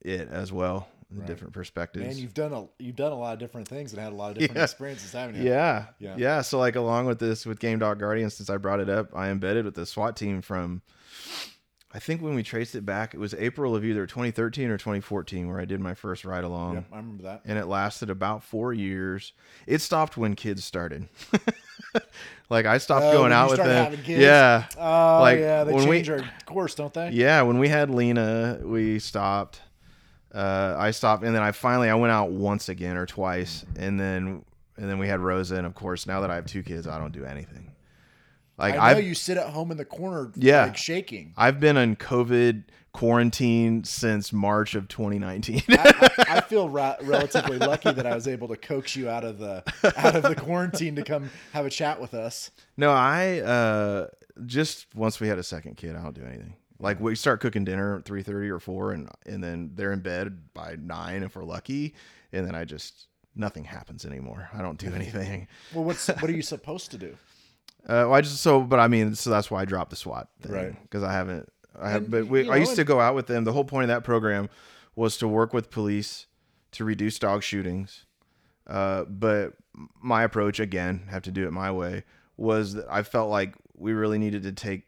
[0.00, 2.06] it as well, the different perspectives.
[2.06, 4.30] Man, you've done a you've done a lot of different things and had a lot
[4.32, 4.64] of different Yeah.
[4.64, 5.42] experiences, haven't you?
[5.48, 6.14] yeah, Yeah.
[6.16, 9.14] yeah, So like along with this with Game Dog Guardian, since I brought it up,
[9.14, 10.80] I embedded with the SWAT team from.
[11.92, 15.48] I think when we traced it back, it was April of either 2013 or 2014
[15.48, 16.74] where I did my first ride along.
[16.74, 17.40] Yep, I remember that.
[17.46, 19.32] and it lasted about four years.
[19.66, 21.08] It stopped when kids started.
[22.50, 23.96] like I stopped Oh, going out with them.
[24.06, 27.10] Yeah, Oh Like, yeah, they when we- change our course, don't they?
[27.10, 27.40] yeah.
[27.42, 29.62] When we had Lena, we stopped.
[30.34, 33.98] Uh, I stopped, and then I finally I went out once again or twice, and
[33.98, 34.44] then
[34.76, 36.98] and then we had Rosa, and of course now that I have two kids, I
[36.98, 37.67] don't do anything.
[38.58, 40.64] Like I know I've you sit at home in the corner, Yeah.
[40.64, 41.32] like shaking.
[41.36, 45.62] I've been in COVID quarantine since March of 2019.
[45.68, 49.24] I, I, I feel ra- relatively lucky that I was able to coax you out
[49.24, 49.62] of the
[49.96, 52.50] out of the quarantine to come have a chat with us.
[52.76, 54.06] no, I uh
[54.46, 56.54] just once we had a second kid, I don't do anything.
[56.80, 60.52] Like we start cooking dinner at 3:30 or 4 and and then they're in bed
[60.54, 61.94] by 9 if we're lucky,
[62.32, 63.06] and then I just
[63.36, 64.48] nothing happens anymore.
[64.52, 65.46] I don't do anything.
[65.72, 67.16] Well, what's what are you supposed to do?
[67.88, 70.28] Uh, well, I just so, but I mean, so that's why I dropped the SWAT
[70.42, 70.82] thing, Right.
[70.82, 73.26] Because I haven't, I have, And, but we, I know, used to go out with
[73.26, 73.44] them.
[73.44, 74.50] The whole point of that program
[74.94, 76.26] was to work with police
[76.72, 78.04] to reduce dog shootings.
[78.66, 79.54] Uh, but
[80.02, 82.04] my approach, again, have to do it my way,
[82.36, 84.82] was that I felt like we really needed to take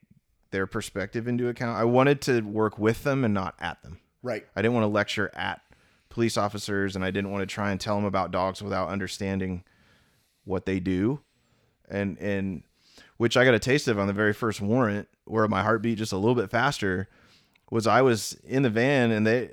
[0.51, 1.79] their perspective into account.
[1.79, 4.01] I wanted to work with them and not at them.
[4.23, 4.45] Right.
[4.55, 5.63] I didn't want to lecture at
[6.11, 9.65] police officers and I didn't want to try and tell them about dogs without understanding
[10.45, 11.21] what they do.
[11.89, 12.63] And and
[13.21, 15.99] which I got a taste of on the very first warrant where my heart beat
[15.99, 17.07] just a little bit faster
[17.71, 19.51] was I was in the van and they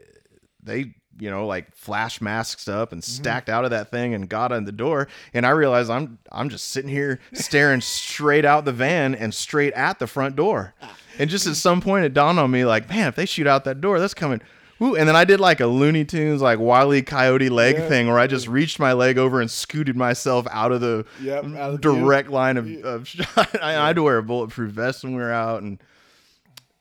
[0.63, 3.11] they you know like flash masks up and mm-hmm.
[3.11, 6.47] stacked out of that thing and got on the door and I realized I'm I'm
[6.47, 10.73] just sitting here staring straight out the van and straight at the front door.
[11.19, 13.65] And just at some point it dawned on me like, man, if they shoot out
[13.65, 14.41] that door, that's coming
[14.81, 17.01] Ooh, and then I did like a Looney Tunes like Wile E.
[17.01, 17.87] Coyote leg Yeah.
[17.87, 21.45] thing where I just reached my leg over and scooted myself out of the Yep,
[21.45, 23.27] out of the direct line of, of shot.
[23.61, 25.81] I, I had to wear a bulletproof vest when we were out, and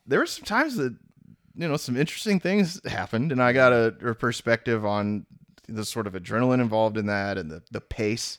[0.07, 0.95] there were some times that
[1.55, 5.25] you know some interesting things happened, and I got a, a perspective on
[5.69, 8.39] the sort of adrenaline involved in that and the the pace.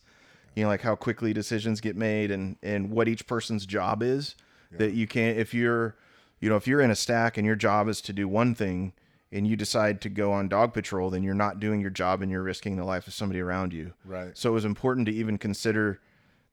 [0.56, 4.36] You know, like how quickly decisions get made and and what each person's job is.
[4.72, 5.96] That you can't if you're
[6.40, 8.94] you know if you're in a stack and your job is to do one thing
[9.32, 12.32] and you decide to go on dog patrol then you're not doing your job and
[12.32, 14.38] you're risking the life of somebody around you Right.
[14.38, 16.00] so it was important to even consider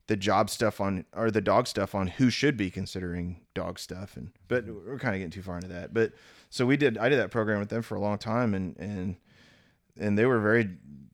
[0.06, 4.16] the job stuff on or the dog stuff on who should be considering dog stuff
[4.16, 6.12] and but we're kind of getting too far into that but
[6.50, 9.16] so we did i did that program with them for a long time and and
[9.98, 10.68] and they were very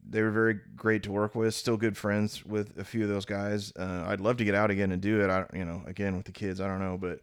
[0.08, 3.24] they were very great to work with still good friends with a few of those
[3.26, 6.16] guys uh, i'd love to get out again and do it i you know again
[6.16, 7.20] with the kids i don't know but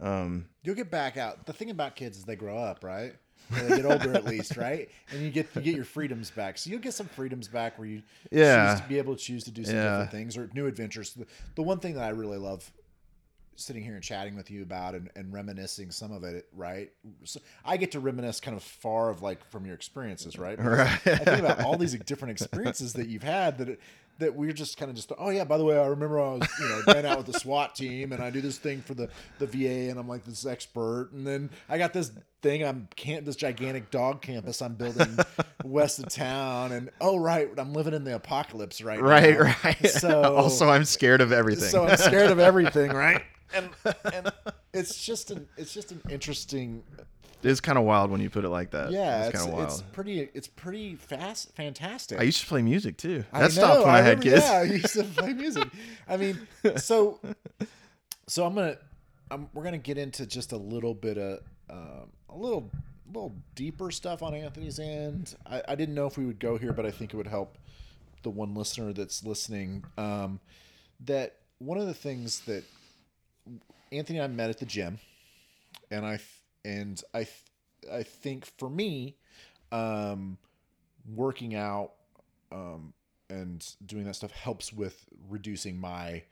[0.00, 1.46] um You'll get back out.
[1.46, 3.14] The thing about kids is they grow up, right?
[3.52, 4.88] Or they get older at least, right?
[5.10, 6.58] And you get you get your freedoms back.
[6.58, 8.72] So you'll get some freedoms back where you Yeah.
[8.74, 9.90] choose to be able to choose to do some Yeah.
[9.90, 11.12] different things or new adventures.
[11.14, 12.70] The, the one thing that I really love
[13.56, 16.90] sitting here and chatting with you about and, and reminiscing some of it, right?
[17.22, 20.56] So I get to reminisce kind of far of like from your experiences, right?
[20.56, 21.06] Because Right.
[21.06, 23.80] I think about all these different experiences that you've had that it,
[24.18, 26.48] that we're just kind of just oh yeah by the way I remember I was
[26.60, 29.08] you know ran out with the SWAT team and I do this thing for the
[29.38, 31.10] the VA and I'm like this expert.
[31.12, 32.12] And then I got this
[32.42, 35.18] thing I'm can't this gigantic dog campus I'm building
[35.64, 36.72] west of town.
[36.72, 39.54] And oh right I'm living in the apocalypse right right now.
[39.64, 39.86] right.
[39.88, 41.68] So also i'm scared of everything.
[41.68, 43.22] So I'm scared of everything right?
[43.54, 43.68] And
[44.12, 44.32] and
[44.72, 46.82] it's just an it's just an interesting
[47.44, 49.56] it's kind of wild when you put it like that yeah it's it's, kind of
[49.58, 53.52] wild it's pretty it's pretty fast fantastic i used to play music too I that
[53.52, 55.68] stopped know, when i, had remember- kids Yeah, I used to play music.
[56.08, 57.20] I mean, so
[58.26, 58.76] so I'm gonna
[59.30, 61.40] I'm, we're gonna get into just a little bit of
[61.70, 62.70] um, a little
[63.12, 65.34] little deeper stuff on Anthony's end.
[65.46, 67.58] I, I didn't know if we would go here, but I think it would help
[68.22, 69.84] the one listener that's listening.
[69.98, 70.40] Um,
[71.00, 72.64] that one of the things that
[73.92, 74.98] Anthony and I met at the gym,
[75.90, 76.18] and I
[76.64, 77.26] and I
[77.92, 79.16] I think for me,
[79.72, 80.38] um,
[81.14, 81.92] working out
[82.52, 82.92] um,
[83.28, 86.22] and doing that stuff helps with reducing my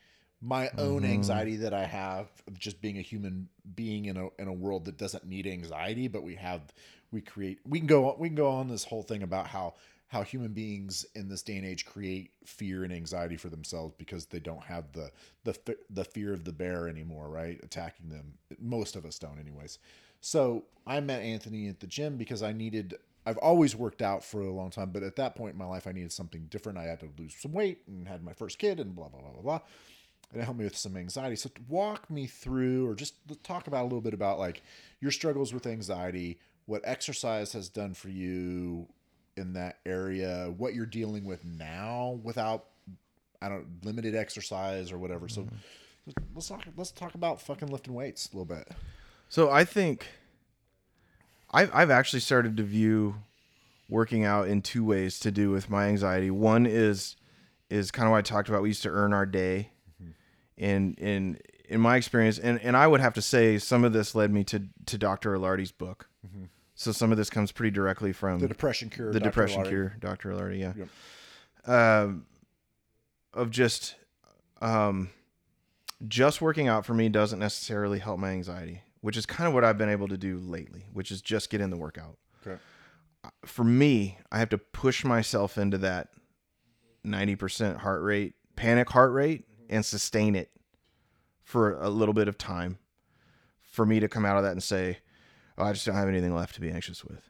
[0.41, 4.49] my own anxiety that I have of just being a human being in a in
[4.49, 6.73] a world that doesn't need anxiety, but we have
[7.11, 9.75] we create we can go we can go on this whole thing about how
[10.09, 14.27] how human beings in this day and age create fear and anxiety for themselves because
[14.27, 15.11] they don't have the
[15.45, 17.61] the the fear of the bear anymore, right?
[17.63, 18.35] Attacking them.
[18.61, 19.79] Most of us don't, anyways.
[20.23, 22.95] So I met Anthony at the gym because I needed.
[23.27, 25.87] I've always worked out for a long time, but at that point in my life,
[25.87, 26.79] I needed something different.
[26.79, 29.31] I had to lose some weight and had my first kid and blah blah blah
[29.31, 29.61] blah blah.
[30.33, 31.37] And it helped me with some anxiety.
[31.37, 34.63] So walk me through, or just talk about a little bit about like
[35.01, 38.87] your struggles with anxiety, what exercise has done for you
[39.37, 42.67] in that area, what you're dealing with now without
[43.43, 45.29] I don't limited exercise or whatever.
[45.29, 46.13] So mm-hmm.
[46.33, 48.69] let's talk let's talk about fucking lifting weights a little bit.
[49.33, 50.09] So I think
[51.51, 53.15] I've I've actually started to view
[53.89, 56.31] working out in two ways to do with my anxiety.
[56.31, 57.17] One is
[57.71, 58.61] is kind of what I talked about.
[58.61, 59.71] We used to earn our day,
[60.59, 64.15] and in in my experience, and and I would have to say some of this
[64.15, 65.35] led me to to Dr.
[65.35, 66.11] Ilardi's book.
[66.75, 69.15] So some of this comes pretty directly from The depression cure.
[69.15, 69.31] the Dr.
[69.31, 69.69] depression Ilardi.
[69.69, 70.33] cure, Dr.
[70.33, 70.73] Ilardi, yeah.
[70.77, 71.69] Yep.
[71.75, 72.27] Um,
[73.33, 73.95] of just
[74.61, 75.09] um,
[76.07, 79.65] just working out for me doesn't necessarily help my anxiety, which is kind of what
[79.65, 82.17] I've been able to do lately, which is just get in the workout.
[82.47, 82.59] Okay.
[83.23, 86.09] Uh, for me, I have to push myself into that
[87.07, 90.51] 90% heart rate, panic heart rate, and sustain it
[91.43, 92.79] for a little bit of time
[93.61, 94.99] for me to come out of that and say,
[95.59, 97.29] oh, I just don't have anything left to be anxious with.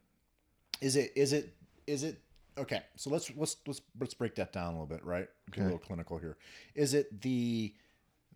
[0.81, 1.55] Is it is it
[1.87, 2.21] is it
[2.59, 2.83] okay?
[2.97, 5.29] So let's let's let's let's break that down a little bit, right?
[5.53, 6.37] Get a little clinical here.
[6.75, 7.73] Is it the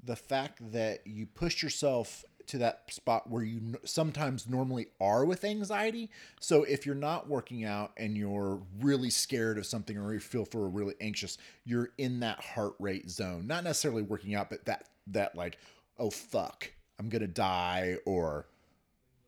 [0.05, 5.45] the fact that you pushed yourself to that spot where you sometimes normally are with
[5.45, 6.11] anxiety?
[6.41, 10.45] So if you're not working out and you're really scared of something or you feel
[10.45, 13.47] for really anxious, you're in that heart rate zone.
[13.47, 15.59] Not necessarily working out, but that that like,
[15.99, 18.47] oh fuck, I'm gonna die or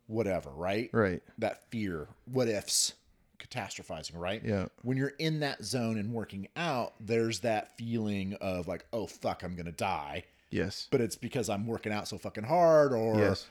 [0.07, 0.91] whatever, right?
[0.93, 1.23] Right.
[1.39, 2.95] that fear, what ifs,
[3.39, 4.43] catastrophizing, right?
[4.45, 4.67] Yeah.
[4.83, 9.43] When you're in that zone and working out, there's that feeling of like, oh fuck,
[9.43, 10.25] I'm gonna die.
[10.51, 10.89] Yes.
[10.91, 13.47] But it's because I'm working out so fucking hard or Yes.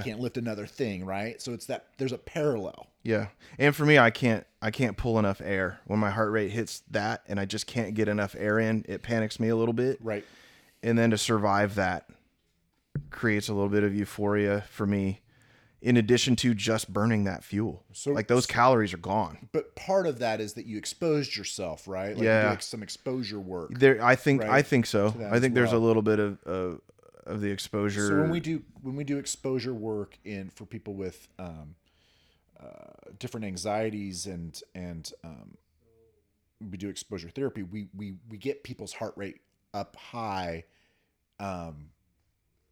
[0.00, 1.40] I can't lift another thing, right?
[1.40, 2.88] So it's that there's a parallel.
[3.02, 3.28] Yeah.
[3.58, 5.80] And for me, I can't I can't pull enough air.
[5.86, 9.02] When my heart rate hits that and I just can't get enough air in, it
[9.02, 9.98] panics me a little bit.
[10.02, 10.24] Right.
[10.82, 12.08] And then to survive that
[13.10, 15.20] creates a little bit of euphoria for me
[15.82, 17.84] in addition to just burning that fuel.
[17.92, 19.48] So- like those calories are gone.
[19.52, 22.14] But part of that is that you exposed yourself, right?
[22.14, 22.42] Like Yeah.
[22.44, 23.78] do like some exposure work.
[23.78, 24.50] There I think Right.
[24.50, 25.14] I think so.
[25.30, 26.80] I think there's a little bit of of,
[27.24, 28.08] of the exposure.
[28.08, 31.74] So when we do when we do exposure work in for people with um,
[32.58, 35.56] uh, different anxieties and and um,
[36.70, 39.40] we do exposure therapy, we we we get people's heart rate
[39.74, 40.64] up high,
[41.38, 41.90] um,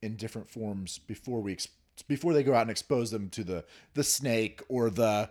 [0.01, 1.69] in different forms before we ex-
[2.03, 3.65] before they go out and expose them to the
[3.95, 5.31] the snake or the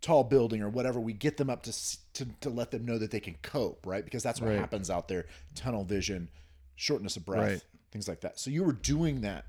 [0.00, 1.72] tall building or whatever we get them up to
[2.14, 4.58] to, to let them know that they can cope right because that's what Right.
[4.58, 6.28] happens out there tunnel vision
[6.74, 7.62] shortness of breath Right.
[7.92, 9.44] things like that so you were doing that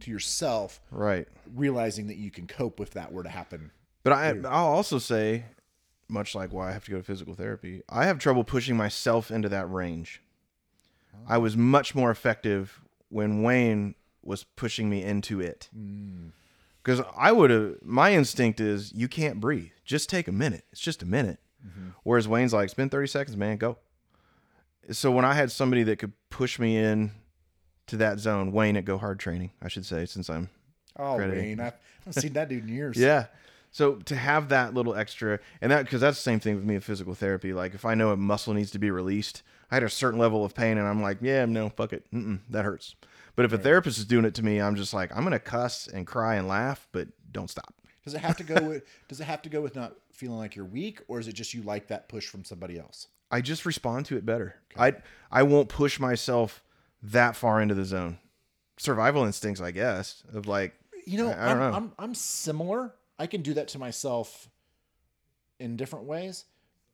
[0.00, 1.26] to yourself right.
[1.54, 3.70] realizing that you can cope if that were to happen
[4.04, 5.44] But I, I'll also say,
[6.08, 9.30] much like why I have to go to physical therapy, I have trouble pushing myself
[9.30, 10.22] into that range.
[11.26, 13.94] I was much more effective when Wayne
[14.28, 15.68] was pushing me into it.
[15.76, 16.30] Mm.
[16.82, 19.70] Because I would have, my instinct is you can't breathe.
[19.84, 20.64] Just take a minute.
[20.70, 21.38] It's just a minute.
[21.66, 21.88] Mm-hmm.
[22.04, 23.78] Whereas Wayne's like, spend 30 seconds, man, go.
[24.90, 27.10] So when I had somebody that could push me in
[27.88, 30.50] to that zone, Wayne at Go Hard Training, I should say, since I'm
[30.96, 31.36] oh Credit.
[31.36, 31.72] Wayne, I
[32.04, 33.26] haven't seen that dude in years yeah.
[33.70, 36.76] So to have that little extra, and that because that's the same thing with me
[36.76, 37.52] in physical therapy.
[37.52, 40.42] Like if I know a muscle needs to be released, I had a certain level
[40.44, 42.94] of pain, and I'm like, yeah, no, fuck it, Mm-mm, that hurts.
[43.38, 45.86] But if a therapist is doing it to me, I'm just like, I'm gonna cuss
[45.86, 47.72] and cry and laugh, but don't stop.
[48.04, 50.56] does it have to go with does it have to go with not feeling like
[50.56, 53.64] you're weak or is it just you like that push from somebody else I just
[53.64, 54.56] respond to it better.
[54.76, 54.94] I
[55.30, 56.64] I won't push myself
[57.04, 58.18] that far into the zone.
[58.76, 60.74] Survival instincts, I guess, of like,
[61.06, 61.76] You know, I- I I'm, don't know.
[61.76, 62.92] I'm I'm similar.
[63.20, 64.48] I can do that to myself
[65.60, 66.44] in different ways,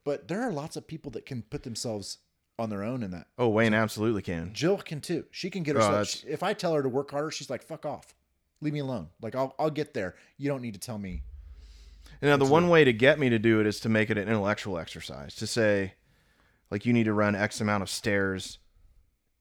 [0.04, 2.18] but there are lots of people that can put themselves
[2.58, 3.26] on their own in that.
[3.38, 4.52] oh, Wayne absolutely can.
[4.52, 5.24] Jill can too.
[5.30, 6.24] She can get Oh, herself.
[6.28, 8.14] if I tell her to work harder, she's like, "Fuck off,
[8.60, 10.14] leave me alone." Like I'll I'll get there.
[10.38, 11.22] You don't need to tell me.
[12.22, 14.16] And now the one way to get me to do it is to make it
[14.18, 15.34] an intellectual exercise.
[15.36, 15.94] To say,
[16.70, 18.58] like, you need to run X amount of stairs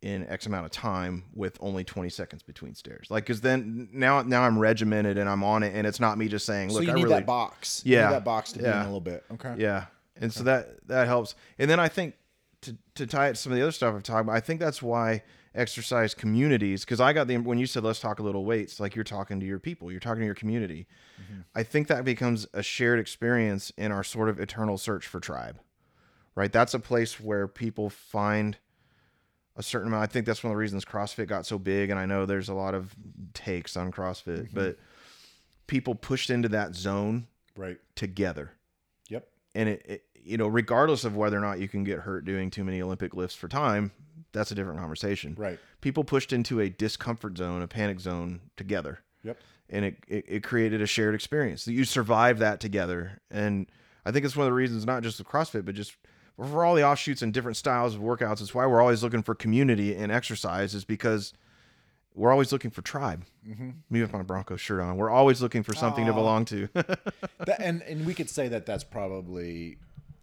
[0.02, 3.08] in X amount of time with only 20 seconds between stairs.
[3.10, 6.28] Like, because then now now I'm regimented and I'm on it, and it's not me
[6.28, 7.84] just saying, so look, you I need really, that box.
[7.86, 8.08] You Yeah.
[8.08, 9.24] need that box to be in a little bit.
[9.34, 9.54] Okay.
[9.60, 9.86] yeah.
[10.18, 11.36] And so that that helps.
[11.60, 12.16] And then I think
[12.64, 14.60] to to tie it to some of the other stuff I've talked about, I think
[14.60, 15.24] that's why
[15.56, 18.96] exercise communities because I got the when you said let's talk a little weights, like
[18.96, 20.88] you're talking to your people, you're talking to your community.
[21.22, 21.42] Mm-hmm.
[21.54, 25.60] I think that becomes a shared experience in our sort of eternal search for tribe.
[26.36, 26.52] Right?
[26.52, 28.58] That's a place where people find
[29.56, 30.02] a certain amount.
[30.04, 32.50] I think that's one of the reasons CrossFit got so big and I know there's
[32.50, 32.96] a lot of
[33.36, 34.56] takes on CrossFit, mm-hmm.
[34.56, 34.80] but
[35.68, 37.78] people pushed into that zone Right.
[37.94, 38.52] together
[39.10, 39.28] Yep.
[39.54, 42.50] and it, it you know regardless of whether or not you can get hurt doing
[42.50, 43.92] too many olympic lifts for time
[44.34, 45.36] that's a different conversation.
[45.38, 45.60] Right.
[45.80, 49.00] people pushed into a discomfort zone a panic zone together.
[49.24, 49.38] Yep.
[49.70, 51.64] and it, it, it created a shared experience.
[51.64, 53.22] That you survive that together.
[53.32, 53.68] And
[54.06, 55.96] i think it's one of the reasons not just with crossfit but just
[56.36, 59.34] for all the offshoots and different styles of workouts it's why we're always looking for
[59.34, 61.32] community in exercise is because
[62.16, 63.26] we're always looking for tribe.
[63.48, 63.72] Mm-hmm.
[63.90, 64.98] Me with my bronco shirt on.
[64.98, 66.70] We're always looking for something to belong to.
[67.46, 69.78] That, and and we could say that that's probably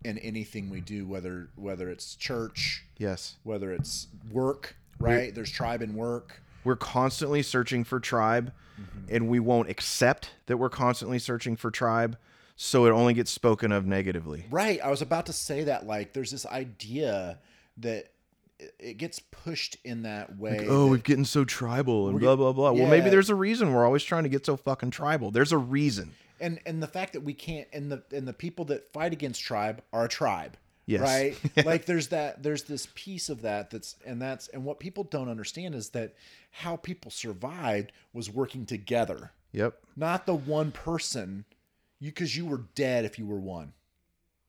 [0.04, 4.76] in anything we do, whether whether it's church, yes whether it's work.
[4.98, 5.34] Right.
[5.34, 6.42] There's tribe in work.
[6.64, 9.14] we're constantly searching for tribe mm-hmm.
[9.14, 12.18] and we won't accept that we're constantly searching for tribe
[12.54, 14.78] so it only gets spoken of negatively Right.
[14.82, 15.86] I was about to say that.
[15.86, 17.38] Like, there's this idea
[17.78, 18.08] that
[18.78, 20.66] it- gets pushed in that way.
[20.68, 22.72] oh, that- we're getting so tribal and blah blah blah.
[22.72, 25.30] Well, maybe there's a reason we're always trying to get so fucking tribal.
[25.30, 26.12] There's a reason.
[26.40, 29.42] and and the fact that we can't and the and the people that fight against
[29.42, 30.56] tribe are a tribe
[30.86, 31.00] Yes.
[31.02, 35.04] right like there's that there's this piece of that that's and that's and what people
[35.04, 36.14] don't understand is that
[36.50, 39.74] how people survived was working together Yep.
[39.96, 41.44] not the one person
[42.00, 43.74] you because you were dead if you were one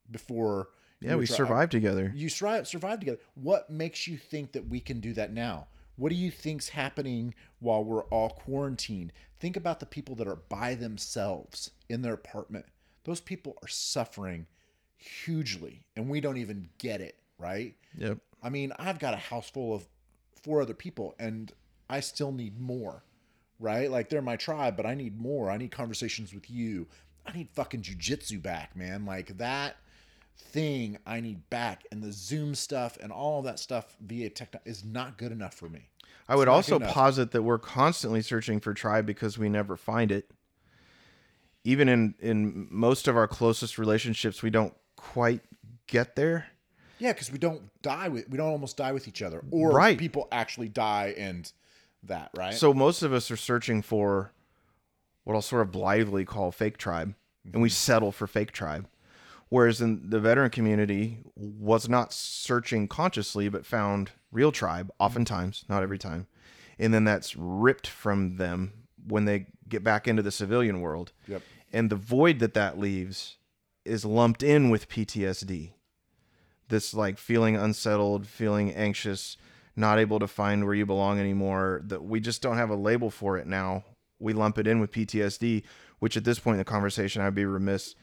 [0.10, 0.70] before
[1.02, 2.12] Yeah, we survived together.
[2.16, 3.20] you survived survived together.
[3.36, 5.68] What makes you think that we can do that now?
[5.98, 9.12] What do you think's happening while we're all quarantined?
[9.40, 12.66] Think about the people that are by themselves in their apartment.
[13.04, 14.46] Those people are suffering
[14.98, 17.76] hugely and we don't even get it right?
[17.98, 18.20] Yep.
[18.44, 19.88] i mean i've got a house full of
[20.44, 21.52] four other people and
[21.90, 23.04] i still need more
[23.60, 23.92] right?
[23.92, 25.50] Like they're my tribe but i need more.
[25.52, 26.88] I need conversations with you.
[27.26, 29.06] I need fucking jujitsu back man.
[29.06, 29.78] Like that
[30.38, 34.84] thing I need back, and the Zoom stuff and all that stuff via tech is
[34.84, 35.90] not good enough for me.
[36.28, 40.32] I would also posit that we're constantly searching for tribe because we never find it.
[41.64, 45.42] Even in in most of our closest relationships, we don't quite
[45.88, 46.48] get there.
[47.00, 49.98] Yeah, because we don't die with we don't almost die with each other, or Right.
[49.98, 51.52] people actually die and
[52.04, 52.54] that right.
[52.54, 54.32] So most of us are searching for
[55.24, 57.14] what I'll sort of blithely call fake tribe,
[57.44, 57.74] and we mm-hmm.
[57.74, 58.88] settle for fake tribe.
[59.52, 65.84] Whereas in the veteran community was not searching consciously, but found real tribe, oftentimes, not
[65.84, 66.28] every time.
[66.80, 68.72] And then that's ripped from them
[69.06, 71.12] when they get back into the civilian world.
[71.28, 71.42] Yep.
[71.74, 73.36] And the void that that leaves
[73.84, 75.74] is lumped in with PTSD.
[76.70, 79.36] This like feeling unsettled, feeling anxious,
[79.76, 81.82] not able to find where you belong anymore.
[81.84, 83.84] That we just don't have a label for it now.
[84.18, 85.64] We lump it in with PTSD,
[86.00, 87.96] which at this point in the conversation, I'd be remiss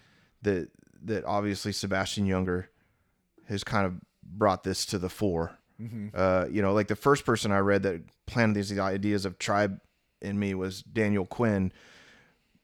[0.42, 0.68] that
[1.04, 2.66] that obviously Sebastian Junger
[3.48, 5.58] has kind of brought this to the fore.
[5.80, 6.08] Mm-hmm.
[6.12, 9.80] Uh, you know, like the first person I read that planted these ideas of tribe
[10.20, 11.72] in me was Daniel Quinn,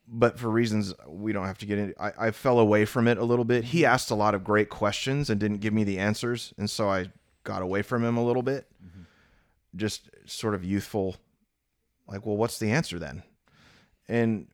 [0.08, 3.16] but for reasons we don't have to get into, I, I fell away from it
[3.16, 3.64] a little bit.
[3.64, 3.92] He mm-hmm.
[3.92, 7.12] asked a lot of great questions and didn't give me the answers, and so I
[7.44, 8.66] got away from him a little bit.
[8.84, 9.02] Mm-hmm.
[9.76, 11.16] Just sort of youthful,
[12.08, 13.22] like, well, what's the answer then?
[14.08, 14.48] And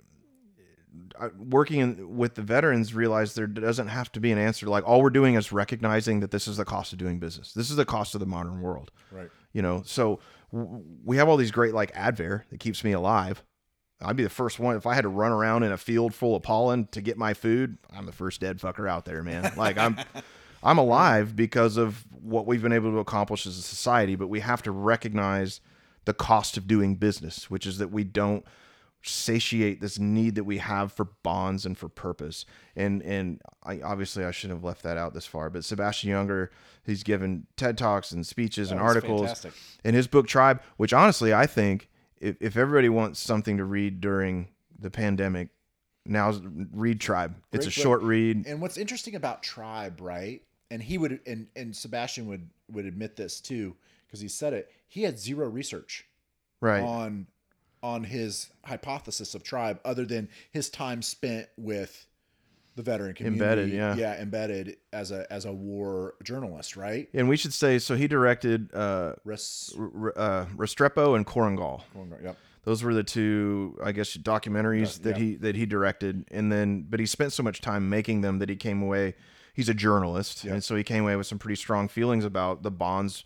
[1.39, 4.67] working in, with the veterans realized there doesn't have to be an answer.
[4.67, 7.53] Like all we're doing is recognizing that this is the cost of doing business.
[7.53, 8.91] This is the cost of the modern world.
[9.11, 9.31] right.
[9.53, 10.21] You know, so
[10.53, 13.43] w- we have all these great like Advair that keeps me alive.
[14.03, 16.35] I'd be the first one if I had to run around in a field full
[16.35, 17.77] of pollen to get my food.
[17.93, 19.53] I'm the first dead fucker out there, man.
[19.57, 19.99] Like I'm,
[20.63, 24.15] I'm alive because of what we've been able to accomplish as a society.
[24.17, 25.61] But we have to recognize
[26.07, 28.45] the cost of doing business, which is that we don't
[29.03, 32.45] satiate this need that we have for bonds and for purpose.
[32.77, 36.49] And and I obviously I shouldn't have left that out this far, but Sebastian Junger,
[36.85, 39.53] he's given TED Talks and speeches and Oh, articles fantastic.
[39.85, 41.89] in his book Tribe, which honestly I think
[42.21, 44.49] if, if everybody wants something to read during
[44.79, 45.49] the pandemic,
[46.05, 46.41] now's
[46.73, 47.35] read Tribe.
[47.53, 47.73] It's a book.
[47.73, 48.47] short read.
[48.47, 50.43] And what's interesting about Tribe, right?
[50.71, 53.77] And he would and and Sebastian would would admit this too
[54.07, 54.71] because he said it.
[54.87, 56.07] He had zero research
[56.61, 56.83] Right.
[56.83, 57.27] on
[57.83, 62.07] on his hypothesis of tribe other than his time spent with
[62.77, 63.95] the veteran community Embedded, yeah.
[63.97, 68.07] yeah embedded as a as a war journalist right and we should say so he
[68.07, 71.83] directed uh, Res- R- uh, Restrepo and Korengal.
[72.23, 75.25] yep Those were the two, I guess, documentaries Doc- that yeah.
[75.25, 78.49] he that he directed, and then but he spent so much time making them that
[78.51, 79.15] he came away.
[79.55, 80.53] He's a journalist, Yeah.
[80.53, 83.25] and so he came away with some pretty strong feelings about the bonds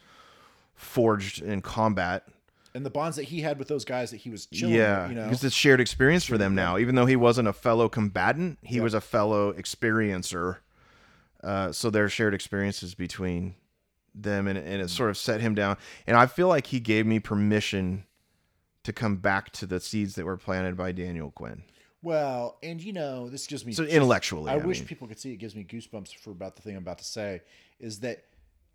[0.75, 2.27] forged in combat.
[2.75, 5.11] And the bonds that he had with those guys that he was chilling yeah, with,
[5.11, 6.77] you know because it's shared experience for them now.
[6.79, 8.83] Even though he wasn't a fellow combatant, he Yeah.
[8.83, 10.59] was a fellow experiencer.
[11.43, 13.55] Uh, so there are shared experiences between
[14.15, 15.77] them, and, and it sort of set him down.
[16.07, 18.05] And I feel like he gave me permission
[18.85, 21.63] to come back to the seeds that were planted by Daniel Quinn.
[22.03, 24.89] well and you know this gives me So intellectually, I, I wish mean.
[24.89, 27.41] people could see it gives me goosebumps for about the thing I'm about to say
[27.81, 28.25] is that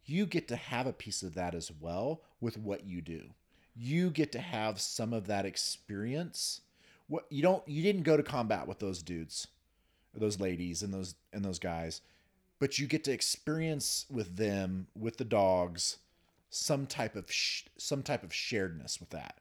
[0.05, 3.29] you get to have a piece of that as well with what you do.
[3.81, 6.61] You get to have some of that experience.
[7.07, 9.47] What you don't you didn't go to combat with those dudes
[10.13, 12.01] or those ladies and those and those guys,
[12.59, 15.97] but you get to experience with them with the dogs
[16.49, 19.37] some type of sh- some type of sharedness with that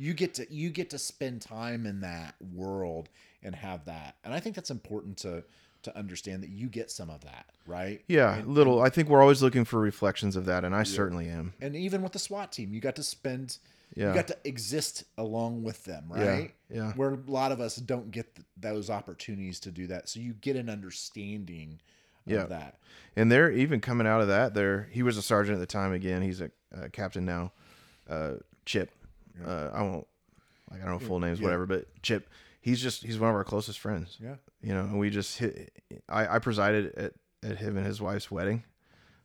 [0.00, 3.08] you get to you get to spend time in that world
[3.42, 5.44] and have that and i think that's important to
[5.82, 8.80] to understand that you get some of that right Yeah, and, little.
[8.82, 11.54] I think we're always looking for reflections of that, and I certainly am.
[11.60, 13.58] and even with the swat team you got to spend
[13.94, 14.08] Yeah.
[14.08, 16.92] you got to exist along with them right yeah.
[16.92, 20.32] where a lot of us don't get th- those opportunities to do that so you
[20.34, 21.80] get an understanding
[22.26, 22.42] yeah.
[22.42, 22.78] of that
[23.16, 24.54] And they're even coming out of that.
[24.54, 25.92] There, he was a sergeant at the time.
[25.92, 27.52] Again, he's a uh, captain now,
[28.08, 28.34] uh,
[28.66, 28.90] Chip.
[29.44, 30.06] Uh, I won't
[30.70, 31.44] like I don't know full names, Yeah.
[31.46, 32.28] whatever, but Chip.
[32.60, 34.18] He's just he's one of our closest friends.
[34.22, 34.34] Yeah.
[34.62, 35.72] You know, and we just hit.
[36.08, 37.12] I, I presided at,
[37.42, 38.64] at him and his wife's wedding.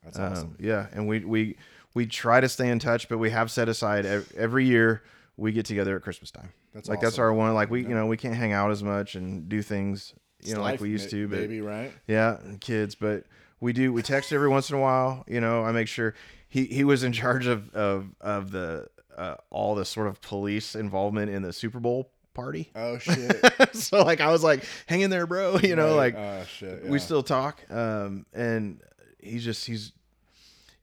[0.04, 0.56] That's Um, awesome.
[0.60, 1.58] yeah, and we we
[1.94, 5.04] we try to stay in touch, but we have set aside ev- every year
[5.38, 6.50] we get together at Christmas time.
[6.74, 7.54] That's like that's our one.
[7.54, 10.54] Like we you know we can't hang out as much and do things you It's
[10.54, 11.92] know like we used to, but baby, right?
[12.08, 13.26] yeah, kids, but
[13.60, 15.24] we do we text every once in a while.
[15.28, 16.14] You know, I make sure
[16.48, 18.88] he he was in charge of of of the
[19.18, 22.70] uh, all the sort of police involvement in the Super Bowl party.
[22.76, 23.44] Oh shit.
[23.76, 25.58] so like I was like, hang in there, bro.
[25.64, 26.14] You know, Right.
[26.14, 26.86] like oh shit.
[26.86, 28.80] we still talk um and
[29.20, 29.92] he's just he's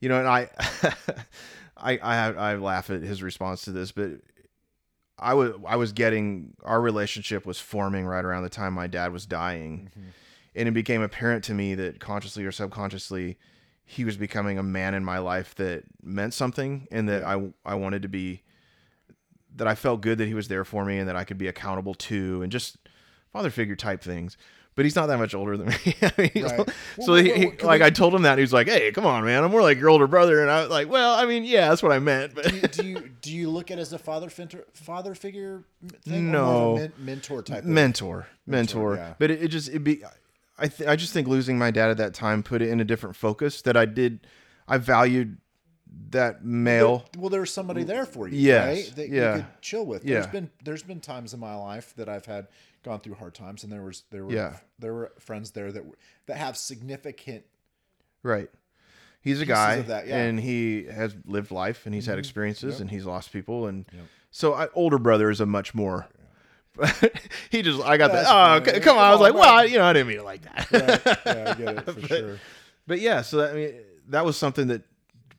[0.01, 0.49] you know and i
[1.77, 4.11] i i i laugh at his response to this but
[5.19, 9.13] i was i was getting our relationship was forming right around the time my dad
[9.13, 10.09] was dying Mm-hmm.
[10.57, 13.39] and it became apparent to me that consciously or subconsciously
[13.85, 17.75] he was becoming a man in my life that meant something and that i i
[17.77, 18.43] wanted to be
[19.57, 21.49] that i felt good that he was there for me and that i could be
[21.49, 22.77] accountable to and just
[23.33, 24.37] father figure type things
[24.75, 25.75] but he's not that much older than me.
[26.03, 26.57] I mean, Right.
[26.57, 28.69] So Well, he, well, he- like we- I told him that and he was like,
[28.69, 29.45] "Hey, come on, man!
[29.45, 31.83] I'm more like your older brother." And I was like, "Well, I mean, yeah, that's
[31.83, 33.99] what I meant." But do, you, do you do you look at it as a
[33.99, 35.65] father finter, father figure
[36.07, 36.33] thing?
[36.33, 36.77] No.
[36.77, 37.59] men, mentor type.
[37.59, 38.95] of, mentor, mentor.
[38.97, 39.13] yeah.
[39.19, 40.03] But it, it just it be.
[40.59, 42.85] I th- I just think losing my dad at that time put it in a
[42.85, 44.27] different focus that I did.
[44.67, 45.37] I valued
[46.11, 47.05] that male.
[47.19, 48.97] Well, there was somebody there for you, Yes, right?
[48.97, 49.37] That yeah.
[49.37, 50.05] you could chill with.
[50.05, 50.15] Yeah.
[50.21, 52.49] There's been there's been times in my life that I've had
[52.83, 54.57] gone through hard times, and there was there were Yeah.
[54.79, 55.97] there were friends there that were,
[56.27, 57.45] that have significant
[58.23, 58.49] Right.
[59.21, 60.15] He's a guy, that, yeah.
[60.19, 60.29] Mm-hmm.
[60.29, 63.85] and he has lived life, and he's had experiences, and he's lost people, and
[64.33, 66.09] so I, older brother is a much more.
[67.51, 68.63] he just, I got That's that.
[68.69, 68.81] Oh, fine.
[68.81, 69.05] come on!
[69.05, 69.45] I was like, well.
[69.59, 70.69] I- you know, I didn't mean it like that.
[71.27, 72.39] yeah, I get it for sure.
[72.87, 73.75] but yeah, so that, I mean,
[74.09, 74.83] that was something that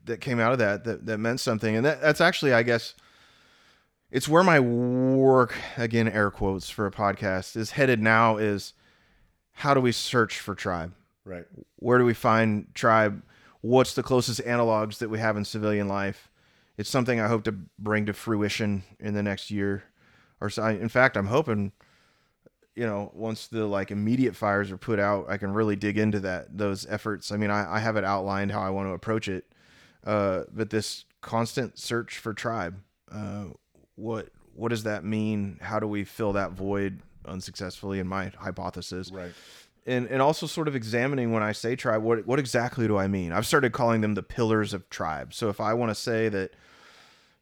[0.06, 2.94] that came out of that that, that meant something, and that, that's actually, I guess,
[4.12, 8.38] it's where my work again, air quotes for a podcast is headed now.
[8.38, 8.74] Is
[9.54, 10.94] how do we search for tribe?
[11.26, 11.46] Right.
[11.78, 13.24] Where do we find tribe?
[13.62, 16.30] What's the closest analogs that we have in civilian life?
[16.78, 19.84] It's something I hope to bring to fruition in the next year,
[20.42, 20.66] or so.
[20.66, 21.72] In fact, I'm hoping
[22.76, 26.20] you know, once the like immediate fires are put out, I can really dig into
[26.22, 27.32] that those efforts.
[27.32, 29.46] I mean, I, I have it outlined how I want to approach it,
[30.06, 32.80] uh, but this constant search for tribe,
[33.12, 33.46] uh,
[33.96, 35.58] what what does that mean?
[35.62, 38.00] How do we fill that void unsuccessfully?
[38.00, 39.32] In my hypothesis, Right.
[39.86, 43.08] and and also sort of examining when I say tribe, what what exactly do I
[43.08, 43.32] mean?
[43.32, 45.34] I've started calling them the pillars of tribe.
[45.34, 46.52] So if I want to say that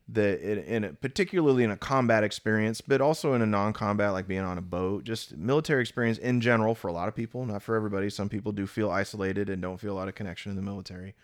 [0.10, 4.28] that in, in a, particularly in a combat experience, but also in a non-combat, like
[4.28, 7.62] being on a boat, just military experience in general for a lot of people, not
[7.64, 8.10] for everybody.
[8.10, 11.16] Some people do feel isolated and don't feel a lot of connection in the military.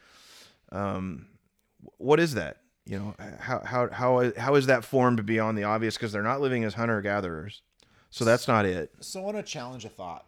[0.72, 1.28] Um,
[1.98, 2.58] what is that?
[2.86, 5.98] You know, how how how how is that formed beyond the obvious?
[5.98, 7.62] Because they're not living as hunter gatherers,
[8.10, 8.92] so that's not it.
[9.02, 10.26] So I want to challenge a thought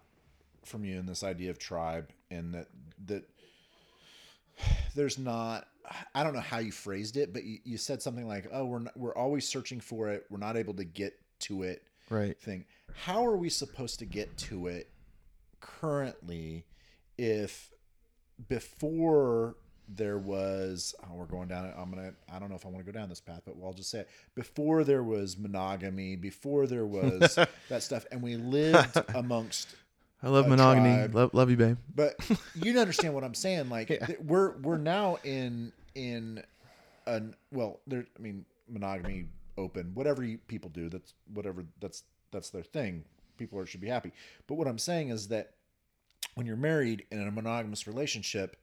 [0.66, 2.68] from you in this idea of tribe, and that
[3.06, 3.24] that
[4.96, 5.68] there's not.
[6.14, 8.80] I don't know how you phrased it, but you, you said something like, "Oh, we're
[8.80, 10.26] not, we're always searching for it.
[10.30, 12.40] We're not able to get to it." Right.
[12.42, 12.66] Thing.
[13.06, 14.92] How are we supposed to get to it
[15.62, 16.66] currently?
[17.18, 17.72] If
[18.50, 19.56] before
[19.96, 21.74] there was, oh, we're going down.
[21.78, 22.14] I'm gonna.
[22.32, 24.00] I don't know if I want to go down this path, but I'll just say
[24.00, 24.10] it.
[24.36, 27.38] Before there was monogamy, before there was
[27.70, 29.76] that stuff, and we lived amongst
[30.22, 31.08] I love monogamy.
[31.08, 31.78] Love, love you, babe.
[31.96, 32.16] but
[32.56, 33.70] you understand what I'm saying.
[33.70, 36.44] Like th- we're we're now in in
[37.06, 38.06] an well, there.
[38.18, 39.26] I mean, monogamy,
[39.58, 40.90] open, whatever you, people do.
[40.90, 41.66] That's whatever.
[41.80, 43.06] That's that's their thing.
[43.38, 44.12] People are, should be happy.
[44.48, 45.52] But what I'm saying is that
[46.36, 48.58] when you're married in a monogamous relationship,